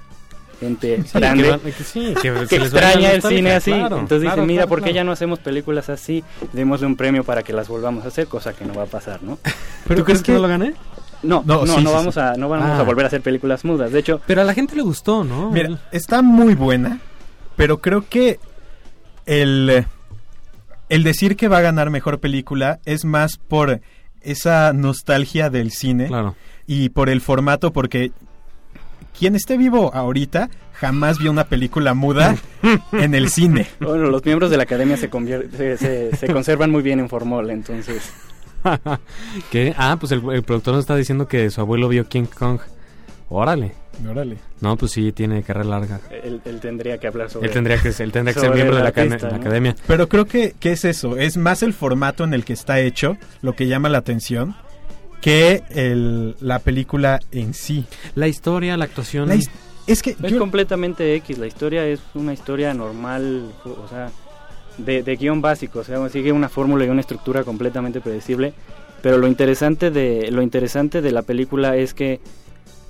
gente 0.61 1.03
grande 1.13 1.59
que, 1.65 1.73
que 1.73 1.85
sí, 1.85 2.15
que, 2.23 2.33
que 2.33 2.47
se 2.47 2.59
les 2.59 2.75
va 2.75 2.81
la 2.81 2.89
extraña 2.91 3.13
el 3.13 3.23
cine 3.23 3.53
así. 3.53 3.71
claro, 3.73 3.99
Entonces 3.99 4.21
claro, 4.27 4.37
dicen, 4.37 4.47
mira, 4.47 4.59
claro, 4.63 4.69
¿por 4.69 4.79
qué 4.79 4.83
claro. 4.85 4.95
ya 4.95 5.05
no 5.05 5.13
hacemos 5.13 5.39
películas 5.41 5.89
así? 5.89 6.23
Démosle 6.53 6.87
un 6.87 6.97
premio 6.97 7.25
para 7.25 7.43
que 7.43 7.53
las 7.53 7.67
volvamos 7.69 8.05
a 8.05 8.09
hacer, 8.09 8.27
cosa 8.29 8.53
que 8.53 8.65
no 8.65 8.75
va 8.75 8.83
a 8.85 8.87
pasar, 8.87 9.23
¿no? 9.23 9.39
¿Tú 9.89 10.05
crees 10.05 10.23
que 10.23 10.33
no 10.33 10.39
lo 10.41 10.49
gané? 10.49 10.75
No, 11.23 11.43
No, 11.45 11.57
no, 11.57 11.67
no, 11.67 11.75
sí, 11.75 11.79
sí, 11.81 11.85
vamos 11.87 12.15
sí. 12.15 12.21
a 12.21 12.33
no 12.35 12.49
vamos 12.49 12.67
Ah. 12.71 12.79
a 12.81 12.83
volver 12.83 13.05
a 13.05 13.09
hacer 13.09 13.21
películas 13.21 13.65
mudas. 13.65 13.91
De 13.93 13.99
hecho, 13.99 14.21
Pero 14.27 14.41
a 14.43 14.45
la 14.45 14.55
gente 14.55 14.77
le 14.77 14.83
gustó, 14.83 15.25
¿no? 15.25 15.51
Mira, 15.51 15.79
está 15.93 16.23
muy 16.23 16.55
buena, 16.55 16.99
pero 17.57 17.79
creo 17.79 18.05
que 18.09 18.39
el, 19.27 19.85
el 20.89 21.03
decir 21.05 21.37
que 21.37 21.49
va 21.49 21.59
a 21.59 21.63
ganar 21.63 21.91
mejor 21.91 22.21
película 22.21 22.81
es 22.85 23.05
más 23.05 23.37
por 23.37 23.81
esa 24.23 24.73
nostalgia 24.73 25.51
del 25.51 25.71
cine 25.73 26.07
Claro. 26.09 26.37
y 26.67 26.91
por 26.91 27.09
el 27.09 27.21
formato, 27.21 27.73
porque 27.73 28.13
quien 29.19 29.35
esté 29.37 29.57
vivo 29.57 29.93
ahorita 29.95 30.49
jamás 30.75 31.19
vio 31.19 31.31
una 31.31 31.45
película 31.45 31.93
muda 31.95 32.37
en 32.93 33.15
el 33.15 33.29
cine. 33.29 33.67
bueno, 33.81 34.07
los 34.07 34.25
miembros 34.25 34.51
de 34.51 34.57
la 34.57 34.63
academia 34.63 34.97
se, 34.97 35.09
se, 35.11 35.77
se- 35.77 36.17
se 36.17 36.27
conservan 36.33 36.71
muy 36.71 36.83
bien 36.83 37.01
en 37.01 37.09
formol, 37.09 37.51
entonces 37.51 38.11
¿Qué? 39.51 39.75
Ah, 39.77 39.97
pues 39.99 40.13
el, 40.13 40.23
el 40.31 40.43
productor 40.43 40.75
nos 40.75 40.83
está 40.85 40.97
diciendo 40.97 41.27
que 41.29 41.51
su 41.51 41.61
abuelo 41.61 41.89
vio 41.89 42.09
King 42.09 42.25
Kong. 42.27 42.61
Órale. 43.29 43.73
Órale. 44.09 44.37
No, 44.61 44.77
pues 44.77 44.93
sí, 44.93 45.13
tiene 45.13 45.43
carrera 45.43 45.69
larga. 45.69 46.01
él, 46.11 46.41
él 46.45 46.61
tendría 46.61 46.99
que 46.99 47.07
hablar 47.07 47.31
sobre 47.31 47.47
Él 47.49 47.53
tendría 47.53 47.79
que, 47.81 47.89
él 47.89 48.13
tendría 48.13 48.35
que 48.35 48.41
ser 48.41 48.55
miembro 48.55 48.77
de 48.77 48.83
la, 48.83 48.89
academia. 48.89 49.77
Pero 49.87 50.09
creo 50.09 50.27
que, 50.27 50.55
que 50.59 50.73
es 50.73 50.85
eso, 50.85 51.17
es 51.17 51.37
más 51.37 51.63
el 51.63 51.73
formato 51.73 52.25
en 52.25 52.35
el 52.35 52.45
que 52.45 52.53
está 52.53 52.81
hecho 52.81 53.17
lo 53.43 53.55
que 53.55 53.67
llama 53.67 53.89
la 53.89 53.99
atención 53.99 54.57
que 55.21 55.63
el, 55.71 56.37
la 56.41 56.59
película 56.59 57.21
en 57.33 57.55
sí. 57.55 57.85
La 58.15 58.29
historia, 58.29 58.77
la 58.77 58.85
actuación. 58.85 59.29
La 59.29 59.35
his- 59.37 59.51
es 59.87 60.03
que 60.03 60.11
Es 60.11 60.19
yo- 60.33 60.39
completamente 60.39 61.15
X, 61.17 61.39
la 61.39 61.47
historia 61.47 61.85
es 61.87 62.01
una 62.15 62.33
historia 62.33 62.73
normal, 62.75 63.51
o 63.65 63.89
sea, 63.89 64.11
de, 64.79 65.03
de 65.03 65.17
guion 65.17 65.41
básico, 65.43 65.81
o 65.81 65.85
sea, 65.85 66.09
sigue 66.09 66.33
una 66.33 66.49
fórmula 66.49 66.85
y 66.85 66.89
una 66.89 67.01
estructura 67.01 67.45
completamente 67.45 68.01
predecible, 68.01 68.55
pero 69.03 69.19
lo 69.19 69.27
interesante 69.27 69.91
de 69.91 70.31
lo 70.31 70.43
interesante 70.43 71.03
de 71.03 71.11
la 71.13 71.23
película 71.23 71.77
es 71.77 71.93
que 71.93 72.21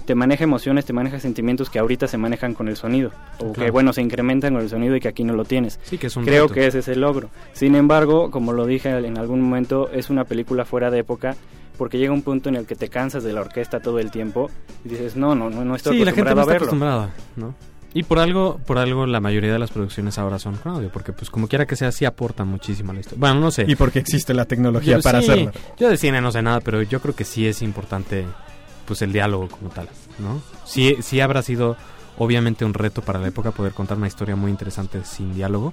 te 0.04 0.14
maneja 0.14 0.44
emociones, 0.44 0.84
te 0.84 0.92
maneja 0.92 1.20
sentimientos 1.20 1.70
que 1.70 1.78
ahorita 1.78 2.06
se 2.08 2.18
manejan 2.18 2.52
con 2.54 2.68
el 2.68 2.76
sonido, 2.76 3.12
o 3.38 3.52
que 3.52 3.70
bueno, 3.70 3.92
se 3.92 4.02
incrementan 4.02 4.54
con 4.54 4.62
el 4.62 4.68
sonido 4.68 4.96
y 4.96 5.00
que 5.00 5.08
aquí 5.08 5.24
no 5.24 5.34
lo 5.34 5.44
tienes. 5.44 5.78
Sí, 5.84 5.98
que 5.98 6.08
es 6.08 6.16
un 6.16 6.24
Creo 6.24 6.44
reto. 6.44 6.54
que 6.54 6.66
ese 6.66 6.80
es 6.80 6.88
el 6.88 7.00
logro. 7.00 7.30
Sin 7.52 7.76
embargo, 7.76 8.30
como 8.30 8.52
lo 8.52 8.66
dije 8.66 8.90
en 8.90 9.18
algún 9.18 9.40
momento, 9.40 9.88
es 9.92 10.10
una 10.10 10.24
película 10.24 10.64
fuera 10.64 10.90
de 10.90 10.98
época 10.98 11.36
porque 11.80 11.96
llega 11.96 12.12
un 12.12 12.20
punto 12.20 12.50
en 12.50 12.56
el 12.56 12.66
que 12.66 12.76
te 12.76 12.90
cansas 12.90 13.24
de 13.24 13.32
la 13.32 13.40
orquesta 13.40 13.80
todo 13.80 13.98
el 14.00 14.10
tiempo 14.10 14.50
y 14.84 14.90
dices, 14.90 15.16
no, 15.16 15.34
no, 15.34 15.48
no, 15.48 15.64
no 15.64 15.74
estoy 15.74 15.96
Sí, 15.96 16.04
la 16.04 16.12
gente 16.12 16.34
no 16.34 16.42
acostumbrado 16.42 16.42
está 16.42 16.50
a 16.50 16.52
verlo. 16.52 16.66
acostumbrada, 17.06 17.10
¿no? 17.36 17.70
Y 17.94 18.02
por 18.02 18.18
algo, 18.18 18.60
por 18.66 18.76
algo 18.76 19.06
la 19.06 19.18
mayoría 19.20 19.50
de 19.50 19.58
las 19.58 19.70
producciones 19.70 20.18
ahora 20.18 20.38
son 20.38 20.56
con 20.58 20.72
audio, 20.76 20.90
porque 20.92 21.14
pues 21.14 21.30
como 21.30 21.48
quiera 21.48 21.64
que 21.66 21.74
sea, 21.76 21.90
sí 21.90 22.04
aportan 22.04 22.48
muchísimo 22.48 22.90
a 22.90 22.94
la 22.94 23.00
historia. 23.00 23.18
Bueno, 23.18 23.40
no 23.40 23.50
sé. 23.50 23.64
y 23.66 23.76
porque 23.76 23.98
existe 23.98 24.34
la 24.34 24.44
tecnología 24.44 24.96
Yo- 24.98 25.02
para 25.02 25.22
sí, 25.22 25.30
hacerlo. 25.30 25.52
Yo 25.78 25.88
de 25.88 25.96
cine 25.96 26.20
no 26.20 26.30
sé 26.30 26.42
nada, 26.42 26.60
pero 26.60 26.82
yo 26.82 27.00
creo 27.00 27.14
que 27.16 27.24
sí 27.24 27.46
es 27.46 27.62
importante 27.62 28.26
pues 28.86 29.00
el 29.02 29.12
diálogo 29.12 29.48
como 29.48 29.70
tal, 29.70 29.88
¿no? 30.18 30.42
Sí, 30.66 30.98
sí 31.00 31.20
habrá 31.20 31.42
sido 31.42 31.76
obviamente 32.22 32.66
un 32.66 32.74
reto 32.74 33.00
para 33.00 33.18
la 33.18 33.28
época 33.28 33.50
poder 33.50 33.72
contar 33.72 33.96
una 33.96 34.06
historia 34.06 34.36
muy 34.36 34.50
interesante 34.50 35.02
sin 35.04 35.34
diálogo, 35.34 35.72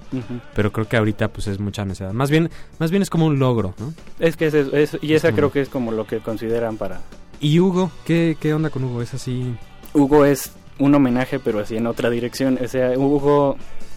pero 0.54 0.72
creo 0.72 0.88
que 0.88 0.96
ahorita 0.96 1.28
pues 1.28 1.46
es 1.46 1.60
mucha 1.60 1.84
necesidad. 1.84 2.12
Más 2.14 2.30
bien, 2.30 2.48
más 2.78 2.90
bien 2.90 3.02
es 3.02 3.10
como 3.10 3.26
un 3.26 3.38
logro, 3.38 3.74
¿no? 3.78 3.92
Es 4.18 4.36
que 4.36 4.46
es, 4.46 4.96
y 5.02 5.12
esa 5.12 5.28
como- 5.28 5.36
creo 5.36 5.52
que 5.52 5.60
es 5.60 5.68
como 5.68 5.92
lo 5.92 6.06
que 6.06 6.20
consideran 6.20 6.78
para... 6.78 7.02
Y 7.40 7.60
Hugo, 7.60 7.90
¿qué, 8.06 8.36
qué 8.40 8.54
onda 8.54 8.70
con 8.70 8.82
Hugo? 8.84 9.02
Es 9.02 9.12
así... 9.12 9.54
Hugo 9.92 10.24
es 10.24 10.52
un 10.78 10.94
homenaje, 10.94 11.38
pero 11.38 11.60
así 11.60 11.76
en 11.76 11.86
otra 11.86 12.08
dirección. 12.10 12.58
O 12.64 12.66
sea, 12.66 12.98
Hugo 12.98 13.56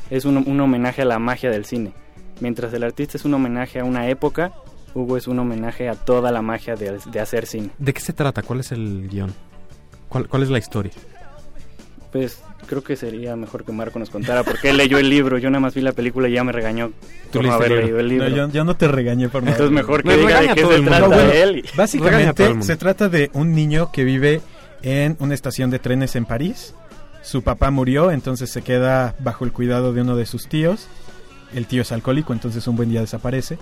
es 0.10 0.26
un, 0.26 0.38
un 0.38 0.60
homenaje 0.60 1.02
a 1.04 1.06
la 1.06 1.20
magia 1.20 1.50
del 1.50 1.64
cine. 1.66 1.94
Mientras 2.42 2.74
el 2.74 2.84
artista 2.84 3.18
es 3.18 3.24
un 3.26 3.34
homenaje 3.34 3.80
a 3.80 3.86
una 3.86 4.10
época, 4.10 4.52
Hugo 4.94 5.16
es 5.16 5.28
un 5.28 5.40
homenaje 5.40 5.88
a 5.90 5.96
toda 5.96 6.32
la 6.32 6.42
magia 6.42 6.76
de, 6.76 7.00
de 7.12 7.20
hacer 7.22 7.46
cine. 7.46 7.70
¿De 7.80 7.94
qué 7.94 8.02
se 8.02 8.14
trata? 8.14 8.42
¿Cuál 8.42 8.60
es 8.60 8.72
el 8.74 9.08
guion? 9.10 9.34
¿Cuál, 10.10 10.28
cuál 10.28 10.44
es 10.44 10.50
la 10.50 10.58
historia? 10.60 10.92
Pues 12.12 12.40
creo 12.68 12.84
que 12.84 12.98
sería 12.98 13.36
mejor 13.38 13.64
que 13.64 13.72
Marco 13.72 13.98
nos 13.98 14.10
contara 14.10 14.44
porque 14.44 14.70
él 14.72 14.78
leyó 14.78 14.98
el 14.98 15.10
libro. 15.10 15.38
Yo 15.38 15.50
nada 15.50 15.62
más 15.62 15.74
vi 15.74 15.82
la 15.82 15.94
película 15.94 16.28
y 16.28 16.34
ya 16.34 16.44
me 16.44 16.52
regañó 16.52 16.92
Tú 17.32 17.40
por 17.40 17.46
no 17.46 17.54
haber 17.54 17.72
el 17.72 17.80
leído 17.86 18.00
el 18.00 18.06
No, 18.08 18.12
libro. 18.26 18.28
yo, 18.48 18.50
yo 18.52 18.64
no 18.66 18.76
te 18.76 18.88
regañé 18.90 19.30
por 19.30 19.44
nada. 19.44 19.56
Entonces 19.56 19.74
mejor 19.74 20.04
que 20.04 20.10
Me 20.10 20.18
diga 20.18 20.42
de 20.42 20.48
qué 20.50 20.66
se 20.66 20.82
trata 20.82 21.00
No, 21.00 21.08
bueno, 21.08 21.32
él. 21.32 21.58
y- 21.66 21.78
Básicamente 21.78 22.62
se 22.64 22.76
trata 22.76 23.08
de 23.08 23.30
un 23.34 23.54
niño 23.56 23.92
que 23.94 24.04
vive 24.04 24.42
en 24.82 25.16
una 25.20 25.34
estación 25.34 25.70
de 25.70 25.80
trenes 25.80 26.16
en 26.18 26.26
París. 26.26 26.74
Su 27.24 27.44
papá 27.44 27.72
murió, 27.72 28.12
entonces 28.12 28.50
se 28.50 28.62
queda 28.62 29.16
bajo 29.20 29.46
el 29.46 29.54
cuidado 29.54 29.94
de 29.94 30.02
uno 30.02 30.16
de 30.18 30.26
sus 30.26 30.48
tíos. 30.50 30.88
El 31.56 31.68
tío 31.68 31.82
es 31.84 31.92
alcohólico, 31.94 32.34
entonces 32.34 32.68
un 32.68 32.76
buen 32.76 32.90
día 32.90 33.00
desaparece. 33.02 33.58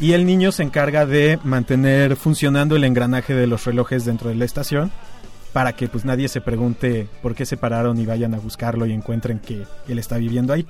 Y 0.00 0.12
el 0.12 0.24
niño 0.24 0.50
se 0.52 0.62
encarga 0.62 1.04
de 1.04 1.38
mantener 1.44 2.16
funcionando 2.16 2.76
el 2.76 2.84
engranaje 2.84 3.34
de 3.34 3.46
los 3.46 3.64
relojes 3.66 4.04
dentro 4.06 4.30
de 4.30 4.36
la 4.36 4.44
estación 4.44 4.90
para 5.52 5.74
que 5.74 5.88
pues 5.88 6.04
nadie 6.04 6.28
se 6.28 6.40
pregunte 6.40 7.08
por 7.20 7.34
qué 7.34 7.44
se 7.46 7.56
pararon 7.56 7.98
y 7.98 8.06
vayan 8.06 8.34
a 8.34 8.38
buscarlo 8.38 8.86
y 8.86 8.92
encuentren 8.92 9.38
que 9.38 9.64
él 9.88 9.98
está 9.98 10.16
viviendo 10.16 10.52
ahí. 10.52 10.66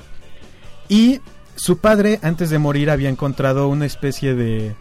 Y 0.88 1.20
su 1.54 1.78
padre 1.78 2.18
antes 2.22 2.50
de 2.50 2.58
morir 2.58 2.90
había 2.90 3.08
encontrado 3.08 3.68
una 3.68 3.86
especie 3.86 4.34
de 4.34 4.74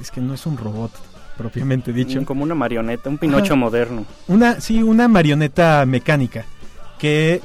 es 0.00 0.10
que 0.10 0.20
no 0.20 0.34
es 0.34 0.46
un 0.46 0.56
robot 0.56 0.92
propiamente 1.36 1.92
dicho. 1.92 2.24
Como 2.24 2.42
una 2.42 2.54
marioneta, 2.54 3.08
un 3.08 3.18
Pinocho 3.18 3.54
Ajá. 3.54 3.56
moderno. 3.56 4.04
Una, 4.28 4.60
sí, 4.60 4.82
una 4.82 5.08
marioneta 5.08 5.84
mecánica 5.86 6.44
que 6.98 7.40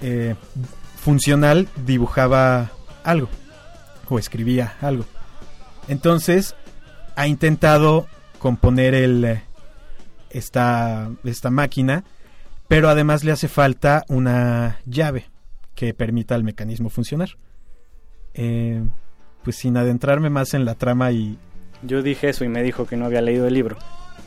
eh, 0.00 0.34
funcional 0.96 1.68
dibujaba 1.86 2.70
algo 3.04 3.28
o 4.08 4.18
escribía 4.18 4.74
algo. 4.80 5.04
Entonces 5.88 6.54
ha 7.14 7.26
intentado 7.26 8.06
componer 8.38 8.94
el, 8.94 9.40
esta, 10.36 11.10
esta 11.24 11.50
máquina, 11.50 12.04
pero 12.68 12.88
además 12.88 13.24
le 13.24 13.32
hace 13.32 13.48
falta 13.48 14.04
una 14.08 14.78
llave 14.86 15.26
que 15.74 15.94
permita 15.94 16.34
al 16.34 16.44
mecanismo 16.44 16.90
funcionar. 16.90 17.30
Eh, 18.34 18.82
pues 19.44 19.56
sin 19.56 19.76
adentrarme 19.76 20.30
más 20.30 20.54
en 20.54 20.64
la 20.64 20.74
trama 20.74 21.12
y... 21.12 21.38
Yo 21.82 22.02
dije 22.02 22.30
eso 22.30 22.44
y 22.44 22.48
me 22.48 22.62
dijo 22.62 22.86
que 22.86 22.96
no 22.96 23.04
había 23.04 23.20
leído 23.20 23.46
el 23.46 23.54
libro. 23.54 23.76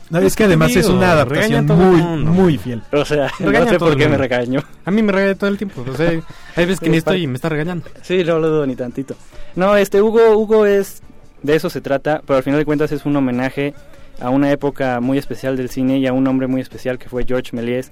No, 0.08 0.18
es 0.18 0.34
que 0.34 0.44
además 0.44 0.74
es 0.74 0.86
una 0.86 1.12
adaptación 1.12 1.66
muy, 1.66 2.02
muy 2.24 2.58
fiel. 2.58 2.82
O 2.92 3.04
sea, 3.04 3.30
Regaña 3.38 3.64
no 3.66 3.70
sé 3.70 3.78
por 3.78 3.96
qué 3.96 4.08
me 4.08 4.16
regañó. 4.16 4.64
A 4.84 4.90
mí 4.90 5.02
me 5.02 5.12
regaña 5.12 5.36
todo 5.36 5.50
el 5.50 5.56
tiempo. 5.56 5.84
O 5.88 5.96
sea, 5.96 6.08
hay 6.08 6.64
veces 6.64 6.80
que 6.80 6.88
ni 6.88 6.96
estoy 6.96 7.22
y 7.22 7.26
me 7.28 7.34
está 7.34 7.48
regañando. 7.48 7.86
Sí, 8.02 8.24
no 8.24 8.40
lo 8.40 8.48
dudo 8.48 8.66
ni 8.66 8.74
tantito. 8.74 9.14
No, 9.54 9.76
este 9.76 10.02
Hugo, 10.02 10.36
Hugo 10.36 10.66
es 10.66 11.02
de 11.42 11.56
eso 11.56 11.70
se 11.70 11.80
trata, 11.80 12.22
pero 12.26 12.38
al 12.38 12.42
final 12.42 12.58
de 12.58 12.64
cuentas 12.64 12.92
es 12.92 13.04
un 13.06 13.16
homenaje 13.16 13.74
a 14.20 14.30
una 14.30 14.50
época 14.50 15.00
muy 15.00 15.18
especial 15.18 15.56
del 15.56 15.70
cine 15.70 15.98
y 15.98 16.06
a 16.06 16.12
un 16.12 16.26
hombre 16.26 16.46
muy 16.46 16.60
especial 16.60 16.98
que 16.98 17.08
fue 17.08 17.24
George 17.26 17.56
Méliès, 17.56 17.90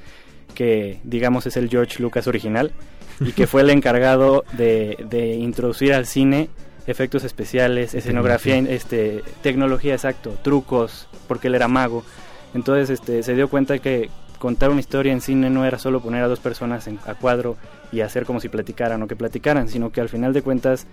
que 0.54 1.00
digamos 1.04 1.46
es 1.46 1.56
el 1.56 1.68
George 1.68 2.02
Lucas 2.02 2.26
original 2.26 2.72
y 3.20 3.32
que 3.32 3.46
fue 3.46 3.62
el 3.62 3.70
encargado 3.70 4.44
de, 4.52 5.04
de 5.08 5.34
introducir 5.34 5.92
al 5.92 6.06
cine 6.06 6.48
efectos 6.86 7.22
especiales, 7.24 7.94
escenografía, 7.94 8.56
este, 8.58 9.22
tecnología, 9.42 9.92
exacto, 9.92 10.34
trucos, 10.42 11.06
porque 11.26 11.48
él 11.48 11.54
era 11.54 11.68
mago. 11.68 12.02
Entonces, 12.54 12.88
este, 12.88 13.22
se 13.22 13.34
dio 13.34 13.48
cuenta 13.48 13.78
que 13.78 14.08
contar 14.38 14.70
una 14.70 14.80
historia 14.80 15.12
en 15.12 15.20
cine 15.20 15.50
no 15.50 15.66
era 15.66 15.78
solo 15.78 16.00
poner 16.00 16.24
a 16.24 16.28
dos 16.28 16.40
personas 16.40 16.86
en, 16.86 16.98
a 17.06 17.14
cuadro 17.14 17.56
y 17.92 18.00
hacer 18.00 18.24
como 18.24 18.40
si 18.40 18.48
platicaran 18.48 19.02
o 19.02 19.06
que 19.06 19.16
platicaran, 19.16 19.68
sino 19.68 19.90
que 19.92 20.00
al 20.00 20.08
final 20.08 20.32
de 20.32 20.40
cuentas 20.40 20.86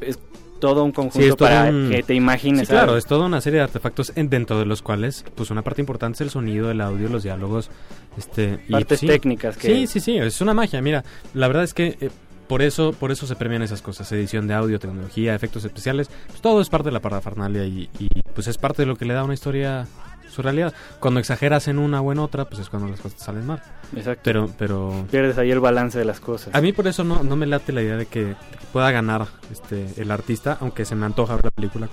es 0.00 0.18
todo 0.58 0.84
un 0.84 0.92
conjunto 0.92 1.20
Sí, 1.28 1.32
para 1.38 1.64
un- 1.70 1.90
que 1.90 2.02
te 2.02 2.14
imagines. 2.14 2.68
Sí, 2.68 2.72
claro, 2.74 2.96
es 2.96 3.06
toda 3.06 3.26
una 3.26 3.40
serie 3.40 3.58
de 3.58 3.64
artefactos 3.64 4.12
en- 4.16 4.28
dentro 4.30 4.58
de 4.58 4.66
los 4.66 4.82
cuales, 4.82 5.24
pues 5.34 5.50
una 5.50 5.62
parte 5.62 5.80
importante 5.82 6.16
es 6.16 6.20
el 6.22 6.30
sonido, 6.30 6.70
el 6.70 6.80
audio, 6.80 7.08
los 7.08 7.22
diálogos, 7.22 7.70
este, 8.16 8.60
y, 8.68 8.72
partes 8.72 9.00
sí. 9.00 9.06
técnicas 9.06 9.56
que 9.56 9.68
Sí, 9.68 9.86
sí, 9.86 10.00
sí, 10.00 10.16
es 10.18 10.40
una 10.40 10.54
magia. 10.54 10.80
Mira, 10.80 11.04
la 11.34 11.46
verdad 11.48 11.64
es 11.64 11.74
que 11.74 11.96
eh, 12.00 12.10
por 12.48 12.62
eso, 12.62 12.92
por 12.92 13.10
eso 13.12 13.26
se 13.26 13.34
premian 13.36 13.62
esas 13.62 13.82
cosas, 13.82 14.10
edición 14.12 14.46
de 14.46 14.54
audio, 14.54 14.78
tecnología, 14.78 15.34
efectos 15.34 15.64
especiales, 15.64 16.08
pues 16.28 16.40
todo 16.40 16.60
es 16.60 16.68
parte 16.68 16.86
de 16.88 16.92
la 16.92 17.00
parafernalia 17.00 17.64
y, 17.66 17.88
y, 17.98 18.08
pues 18.34 18.46
es 18.46 18.56
parte 18.58 18.82
de 18.82 18.86
lo 18.86 18.96
que 18.96 19.04
le 19.04 19.14
da 19.14 19.20
a 19.20 19.24
una 19.24 19.34
historia 19.34 19.86
su 20.30 20.42
realidad. 20.42 20.72
Cuando 21.00 21.18
exageras 21.18 21.66
en 21.66 21.78
una 21.78 22.00
o 22.02 22.12
en 22.12 22.18
otra, 22.18 22.44
pues 22.44 22.60
es 22.60 22.68
cuando 22.68 22.88
las 22.88 23.00
cosas 23.00 23.20
salen 23.20 23.46
mal. 23.46 23.62
Exacto. 23.94 24.22
Pero, 24.24 24.50
pero 24.58 25.06
pierdes 25.10 25.38
ahí 25.38 25.50
el 25.50 25.60
balance 25.60 25.98
de 25.98 26.04
las 26.04 26.20
cosas. 26.20 26.54
a 26.54 26.60
mí 26.60 26.72
por 26.72 26.86
eso 26.86 27.04
no, 27.04 27.22
no 27.22 27.36
me 27.36 27.46
late 27.46 27.72
la 27.72 27.82
idea 27.82 27.96
de 27.96 28.06
que, 28.06 28.24
de 28.24 28.34
que 28.34 28.66
pueda 28.72 28.90
ganar 28.90 29.26
este 29.50 29.86
el 29.96 30.10
artista, 30.10 30.58
aunque 30.60 30.84
se 30.84 30.94
me 30.94 31.06
antoja 31.06 31.34
ver 31.36 31.44
la 31.46 31.50
película. 31.50 31.88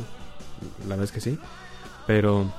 La 0.83 0.89
verdad 0.89 1.05
es 1.05 1.11
que 1.11 1.21
sí. 1.21 1.37
Pero, 2.07 2.51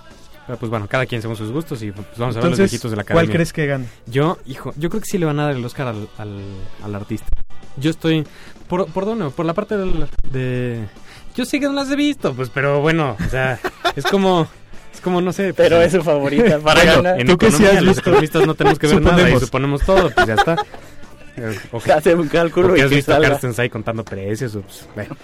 pero, 0.46 0.58
pues 0.58 0.70
bueno, 0.70 0.86
cada 0.88 1.06
quien 1.06 1.20
según 1.20 1.36
sus 1.36 1.50
gustos 1.50 1.82
y 1.82 1.90
pues 1.90 2.06
vamos 2.16 2.36
a 2.36 2.40
ver 2.40 2.50
los 2.50 2.58
viejitos 2.58 2.90
de 2.90 2.96
la 2.96 3.02
academia. 3.02 3.24
¿cuál 3.24 3.34
crees 3.34 3.52
que 3.52 3.66
gane? 3.66 3.86
Yo, 4.06 4.38
hijo, 4.46 4.72
yo 4.76 4.90
creo 4.90 5.00
que 5.00 5.08
sí 5.08 5.18
le 5.18 5.26
van 5.26 5.38
a 5.40 5.44
dar 5.44 5.56
el 5.56 5.64
Oscar 5.64 5.88
al, 5.88 6.08
al, 6.18 6.40
al 6.82 6.94
artista. 6.94 7.28
Yo 7.76 7.90
estoy. 7.90 8.26
¿Por, 8.68 8.86
por 8.86 9.04
dónde? 9.04 9.30
Por 9.30 9.46
la 9.46 9.54
parte 9.54 9.76
del, 9.76 10.06
de. 10.30 10.86
Yo 11.34 11.44
sí 11.44 11.58
que 11.58 11.66
no 11.66 11.72
las 11.72 11.90
he 11.90 11.96
visto, 11.96 12.32
pues, 12.34 12.50
pero 12.50 12.80
bueno, 12.80 13.16
o 13.24 13.28
sea, 13.28 13.58
es 13.96 14.04
como. 14.06 14.46
Como, 15.04 15.20
no 15.20 15.32
sé. 15.32 15.54
pues, 15.54 15.68
pero 15.68 15.80
es 15.80 15.92
su 15.92 16.02
favorita 16.02 16.58
para 16.58 16.80
Bueno, 16.82 17.02
ganar. 17.02 17.20
En 17.20 17.26
¿Tú 17.28 17.38
que 17.38 17.46
sí 17.50 17.56
economía, 17.56 17.78
has 17.78 17.84
los 17.84 17.94
visto? 17.96 18.10
economistas 18.10 18.46
no 18.46 18.54
tenemos 18.54 18.78
que 18.80 18.86
ver 18.88 19.02
nada 19.02 19.30
y 19.30 19.38
Suponemos. 19.38 19.82
todo, 19.82 20.10
pues 20.10 20.26
ya 20.26 20.34
está. 20.34 20.56
Eh, 21.36 21.52
o- 21.72 21.80
Hace 21.92 22.14
un 22.14 22.28
cálculo 22.28 22.76
y 22.76 22.80
has 22.80 22.88
que 22.88 22.94
visto 22.94 23.12
a. 23.12 23.20
Carsten 23.20 23.54
Sai 23.54 23.68
contando 23.68 24.04
precios. 24.04 24.54
o, 24.54 24.60
pues, 24.62 24.86
bueno. 24.94 25.16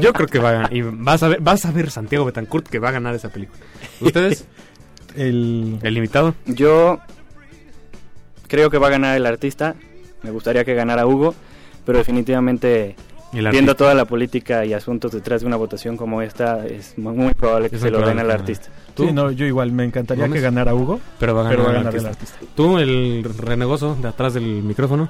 Yo 0.00 0.14
creo 0.14 0.26
que 0.26 0.38
va 0.38 0.48
a 0.48 0.52
ganar. 0.52 0.72
Y 0.72 0.80
vas 0.80 1.22
a 1.22 1.28
ver, 1.28 1.40
vas 1.42 1.62
a 1.66 1.70
ver 1.72 1.90
Santiago 1.90 2.24
Betancourt 2.24 2.66
que 2.66 2.78
va 2.78 2.88
a 2.88 2.92
ganar 2.92 3.14
esa 3.14 3.28
película. 3.28 3.60
¿Ustedes? 4.00 4.46
El... 5.14 5.78
El 5.82 5.96
invitado. 5.98 6.34
Yo 6.46 7.00
creo 8.46 8.70
que 8.70 8.78
va 8.78 8.86
a 8.86 8.90
ganar 8.90 9.14
el 9.16 9.26
artista. 9.26 9.74
Me 10.22 10.30
gustaría 10.30 10.64
que 10.64 10.74
ganara 10.74 11.06
Hugo, 11.06 11.34
pero 11.84 11.98
definitivamente 11.98 12.96
viendo 13.32 13.76
toda 13.76 13.94
la 13.94 14.04
política 14.04 14.64
y 14.64 14.72
asuntos 14.72 15.12
detrás 15.12 15.40
de 15.42 15.46
una 15.46 15.56
votación 15.56 15.96
como 15.96 16.22
esta, 16.22 16.66
es 16.66 16.96
mu- 16.98 17.12
muy 17.14 17.34
probable 17.34 17.68
que 17.70 17.76
Es 17.76 17.82
se 17.82 17.90
lo 17.90 18.00
den 18.06 18.18
al 18.18 18.30
artista. 18.30 18.68
¿Tú? 18.94 19.06
Sí, 19.06 19.12
no, 19.12 19.30
yo 19.30 19.44
igual 19.46 19.70
me 19.72 19.84
encantaría 19.84 20.28
que 20.28 20.40
ganara 20.40 20.74
Hugo, 20.74 21.00
Pero 21.18 21.34
va 21.34 21.42
a 21.42 21.44
ganar, 21.44 21.56
pero 21.58 21.68
va 21.68 21.74
a 21.74 21.78
el 21.78 21.84
ganar 21.84 21.94
el 22.00 22.06
artista. 22.06 22.36
artista. 22.38 22.54
¿Tú, 22.56 22.78
el 22.78 23.24
renegoso 23.24 23.96
de 24.00 24.08
atrás 24.08 24.34
del 24.34 24.44
micrófono? 24.44 25.08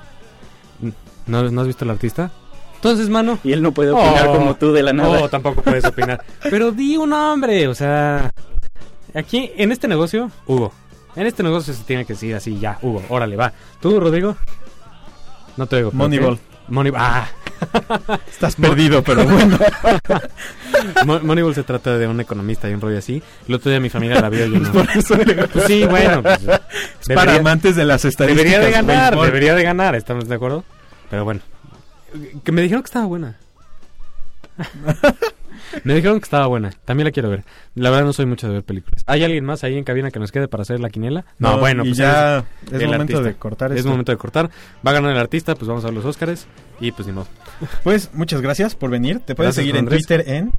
¿No, 1.27 1.51
¿no 1.51 1.61
has 1.61 1.67
visto 1.67 1.85
el 1.85 1.91
artista? 1.91 2.31
Entonces, 2.77 3.09
mano. 3.09 3.39
Y 3.45 3.53
él 3.53 3.61
no 3.63 3.73
puede 3.73 3.91
opinar 3.91 4.29
Oh. 4.29 4.37
como 4.37 4.55
tú 4.57 4.73
de 4.73 4.83
la 4.83 4.93
nada. 4.93 5.21
No, 5.21 5.29
tampoco 5.29 5.63
puedes 5.63 5.85
opinar. 5.85 6.23
Pero 6.49 6.71
di 6.71 6.97
un 6.97 7.11
nombre, 7.11 7.67
o 7.69 7.75
sea. 7.75 8.31
Aquí, 9.15 9.51
en 9.57 9.73
este 9.73 9.89
negocio, 9.89 10.31
Hugo. 10.47 10.73
En 11.17 11.27
este 11.27 11.43
negocio 11.43 11.75
se 11.75 11.83
tiene 11.83 12.05
que 12.05 12.13
decir 12.13 12.35
así, 12.37 12.59
ya, 12.59 12.79
Hugo, 12.83 13.03
órale, 13.09 13.35
va. 13.37 13.53
¿Tú, 13.81 13.99
Rodrigo? 13.99 14.37
No 15.57 15.67
te 15.67 15.77
oigo. 15.77 15.91
¿pero 15.91 15.99
Moneyball. 15.99 16.39
Moneyball. 16.69 17.01
Ah, 17.03 17.27
Estás 18.31 18.57
perdido, 18.57 19.03
pero 19.03 19.25
bueno. 19.27 19.59
Mo- 21.07 21.21
Moneyball 21.21 21.55
se 21.55 21.63
trata 21.65 21.97
de 21.99 22.07
un 22.07 22.21
economista 22.21 22.69
y 22.69 22.75
un 22.75 22.81
rollo 22.81 22.99
así. 22.99 23.23
El 23.49 23.55
otro 23.55 23.71
día 23.71 23.81
mi 23.81 23.91
familia 23.91 24.21
la 24.21 24.29
vio 24.29 24.47
yo 24.47 24.59
no. 24.61 24.73
Por 24.73 24.89
eso 24.95 25.17
le- 25.17 25.49
Pues 25.49 25.65
sí, 25.67 25.85
bueno. 25.85 26.23
Pues, 26.23 26.41
es 27.09 27.15
para 27.15 27.35
amantes 27.37 27.77
de 27.77 27.85
las 27.85 28.05
estadísticas. 28.05 28.45
Debería 28.53 28.65
de 28.65 28.71
ganar, 28.73 29.19
debería 29.19 29.55
de 29.55 29.63
ganar, 29.65 29.95
¿estamos 29.95 30.29
de 30.29 30.35
acuerdo? 30.35 30.65
Pero 31.11 31.25
bueno. 31.25 31.41
Que 32.45 32.53
me 32.53 32.63
dijeron 32.63 32.83
que 32.83 32.87
estaba 32.87 33.07
buena. 33.07 33.37
Me 35.85 35.95
dijeron 35.95 36.19
que 36.21 36.25
estaba 36.25 36.47
buena. 36.47 36.71
También 36.85 37.07
la 37.07 37.11
quiero 37.11 37.31
ver. 37.31 37.45
La 37.75 37.91
verdad 37.91 38.05
no 38.07 38.13
soy 38.13 38.27
mucho 38.27 38.47
de 38.49 38.55
ver 38.55 38.65
películas. 38.65 39.03
¿Hay 39.07 39.25
alguien 39.25 39.45
más 39.45 39.63
ahí 39.65 39.77
en 39.77 39.85
cabina 39.85 40.11
que 40.11 40.19
nos 40.19 40.33
quede 40.33 40.49
para 40.49 40.63
hacer 40.63 40.81
la 40.81 40.89
quiniela? 40.91 41.25
No, 41.39 41.59
bueno, 41.59 41.85
y 41.85 41.89
pues 41.89 41.99
ya 41.99 42.39
es 42.67 42.73
el 42.73 42.87
momento 42.87 43.19
artista. 43.19 43.23
de 43.23 43.35
cortar 43.37 43.73
es 43.73 43.79
esto. 43.79 43.91
momento 43.91 44.13
de 44.13 44.19
cortar. 44.19 44.51
Va 44.87 44.91
a 44.91 44.95
ganar 44.95 45.13
el 45.13 45.19
artista, 45.19 45.55
pues 45.55 45.69
vamos 45.69 45.85
a 45.85 45.89
ver 45.89 45.95
los 45.95 46.05
Óscares 46.05 46.47
y 46.81 46.93
pues 46.93 47.07
ni 47.07 47.13
modo. 47.15 47.27
Pues 47.85 48.11
muchas 48.15 48.41
gracias 48.41 48.75
por 48.75 48.91
venir. 48.91 49.21
Te 49.21 49.35
puedes 49.35 49.55
Gracias, 49.57 49.65
seguir 49.67 49.77
en. 49.77 49.87
Twitter 49.89 50.25
en 50.27 50.51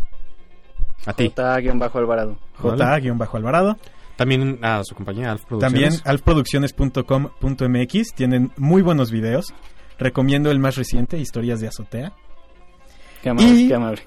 A 1.05 1.13
ti. 1.13 1.29
J-Alvarado. 1.35 2.37
j-alvarado. 2.57 3.77
También 4.17 4.59
a 4.61 4.83
su 4.83 4.95
compañía 4.95 5.31
Alf 5.31 5.45
Producciones. 5.45 6.01
También 6.01 6.03
alfproducciones.com.mx 6.03 8.13
tienen 8.15 8.51
muy 8.57 8.81
buenos 8.81 9.11
videos. 9.11 9.53
Recomiendo 9.97 10.51
el 10.51 10.59
más 10.59 10.75
reciente, 10.75 11.17
Historias 11.17 11.61
de 11.61 11.69
Azotea. 11.69 12.11
Qué 13.21 13.29
amable, 13.29 13.49
Y- 13.49 13.67
qué 13.67 13.75
amable. 13.75 14.01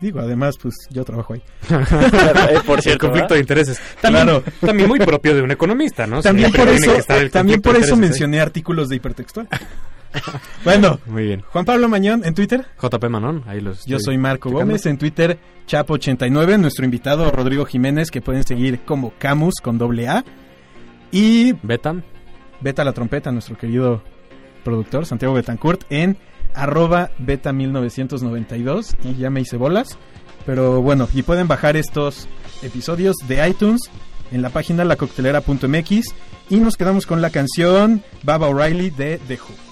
Digo, 0.00 0.20
además, 0.20 0.56
pues 0.60 0.74
yo 0.90 1.04
trabajo 1.04 1.34
ahí. 1.34 1.42
Eh, 1.70 2.58
Por 2.66 2.78
el 2.78 2.82
cierto, 2.82 3.06
conflicto 3.06 3.12
¿verdad? 3.12 3.28
de 3.34 3.40
intereses. 3.40 3.80
También, 4.00 4.24
Claro. 4.24 4.44
también 4.60 4.88
muy 4.88 4.98
propio 5.00 5.34
de 5.34 5.42
un 5.42 5.50
economista, 5.50 6.06
¿no? 6.06 6.22
También 6.22 6.50
Siempre 6.52 6.62
por 6.62 6.70
tiene 6.70 6.86
eso, 6.86 6.94
que 6.94 7.00
estar 7.00 7.18
el 7.22 7.30
también 7.30 7.60
conflicto 7.60 7.78
por 7.80 7.88
eso 7.88 7.94
¿eh? 7.94 8.08
mencioné 8.08 8.40
artículos 8.40 8.88
de 8.88 8.96
hipertextual. 8.96 9.48
bueno, 10.64 10.98
Muy 11.06 11.24
bien. 11.24 11.42
Juan 11.50 11.64
Pablo 11.64 11.88
Mañón 11.88 12.22
en 12.24 12.34
Twitter. 12.34 12.64
JP 12.80 13.04
Manon, 13.08 13.42
ahí 13.46 13.60
los 13.60 13.84
Yo 13.86 13.98
soy 14.00 14.16
Marco 14.18 14.48
checando. 14.48 14.66
Gómez 14.66 14.86
en 14.86 14.98
Twitter, 14.98 15.38
Chapo89, 15.68 16.58
nuestro 16.58 16.84
invitado 16.84 17.30
Rodrigo 17.30 17.66
Jiménez, 17.66 18.10
que 18.10 18.20
pueden 18.22 18.44
seguir 18.44 18.80
como 18.80 19.12
Camus 19.18 19.54
con 19.62 19.78
doble 19.78 20.08
A. 20.08 20.24
Y 21.10 21.52
Betam. 21.62 22.02
Beta 22.60 22.84
la 22.84 22.92
trompeta, 22.92 23.30
nuestro 23.32 23.56
querido 23.58 24.02
productor, 24.64 25.04
Santiago 25.06 25.34
Betancourt, 25.34 25.82
en 25.90 26.16
arroba 26.56 27.10
beta 27.18 27.52
1992. 27.52 28.96
Y 29.04 29.14
ya 29.14 29.30
me 29.30 29.40
hice 29.40 29.56
bolas. 29.56 29.98
Pero 30.44 30.82
bueno, 30.82 31.08
y 31.12 31.22
pueden 31.22 31.48
bajar 31.48 31.76
estos 31.76 32.28
episodios 32.62 33.16
de 33.28 33.48
iTunes 33.48 33.82
en 34.32 34.42
la 34.42 34.50
página 34.50 34.84
lacoctelera.mx 34.84 36.14
y 36.50 36.56
nos 36.56 36.76
quedamos 36.76 37.06
con 37.06 37.20
la 37.20 37.30
canción 37.30 38.02
Baba 38.22 38.48
O'Reilly 38.48 38.90
de 38.90 39.18
The 39.26 39.34
Who. 39.34 39.65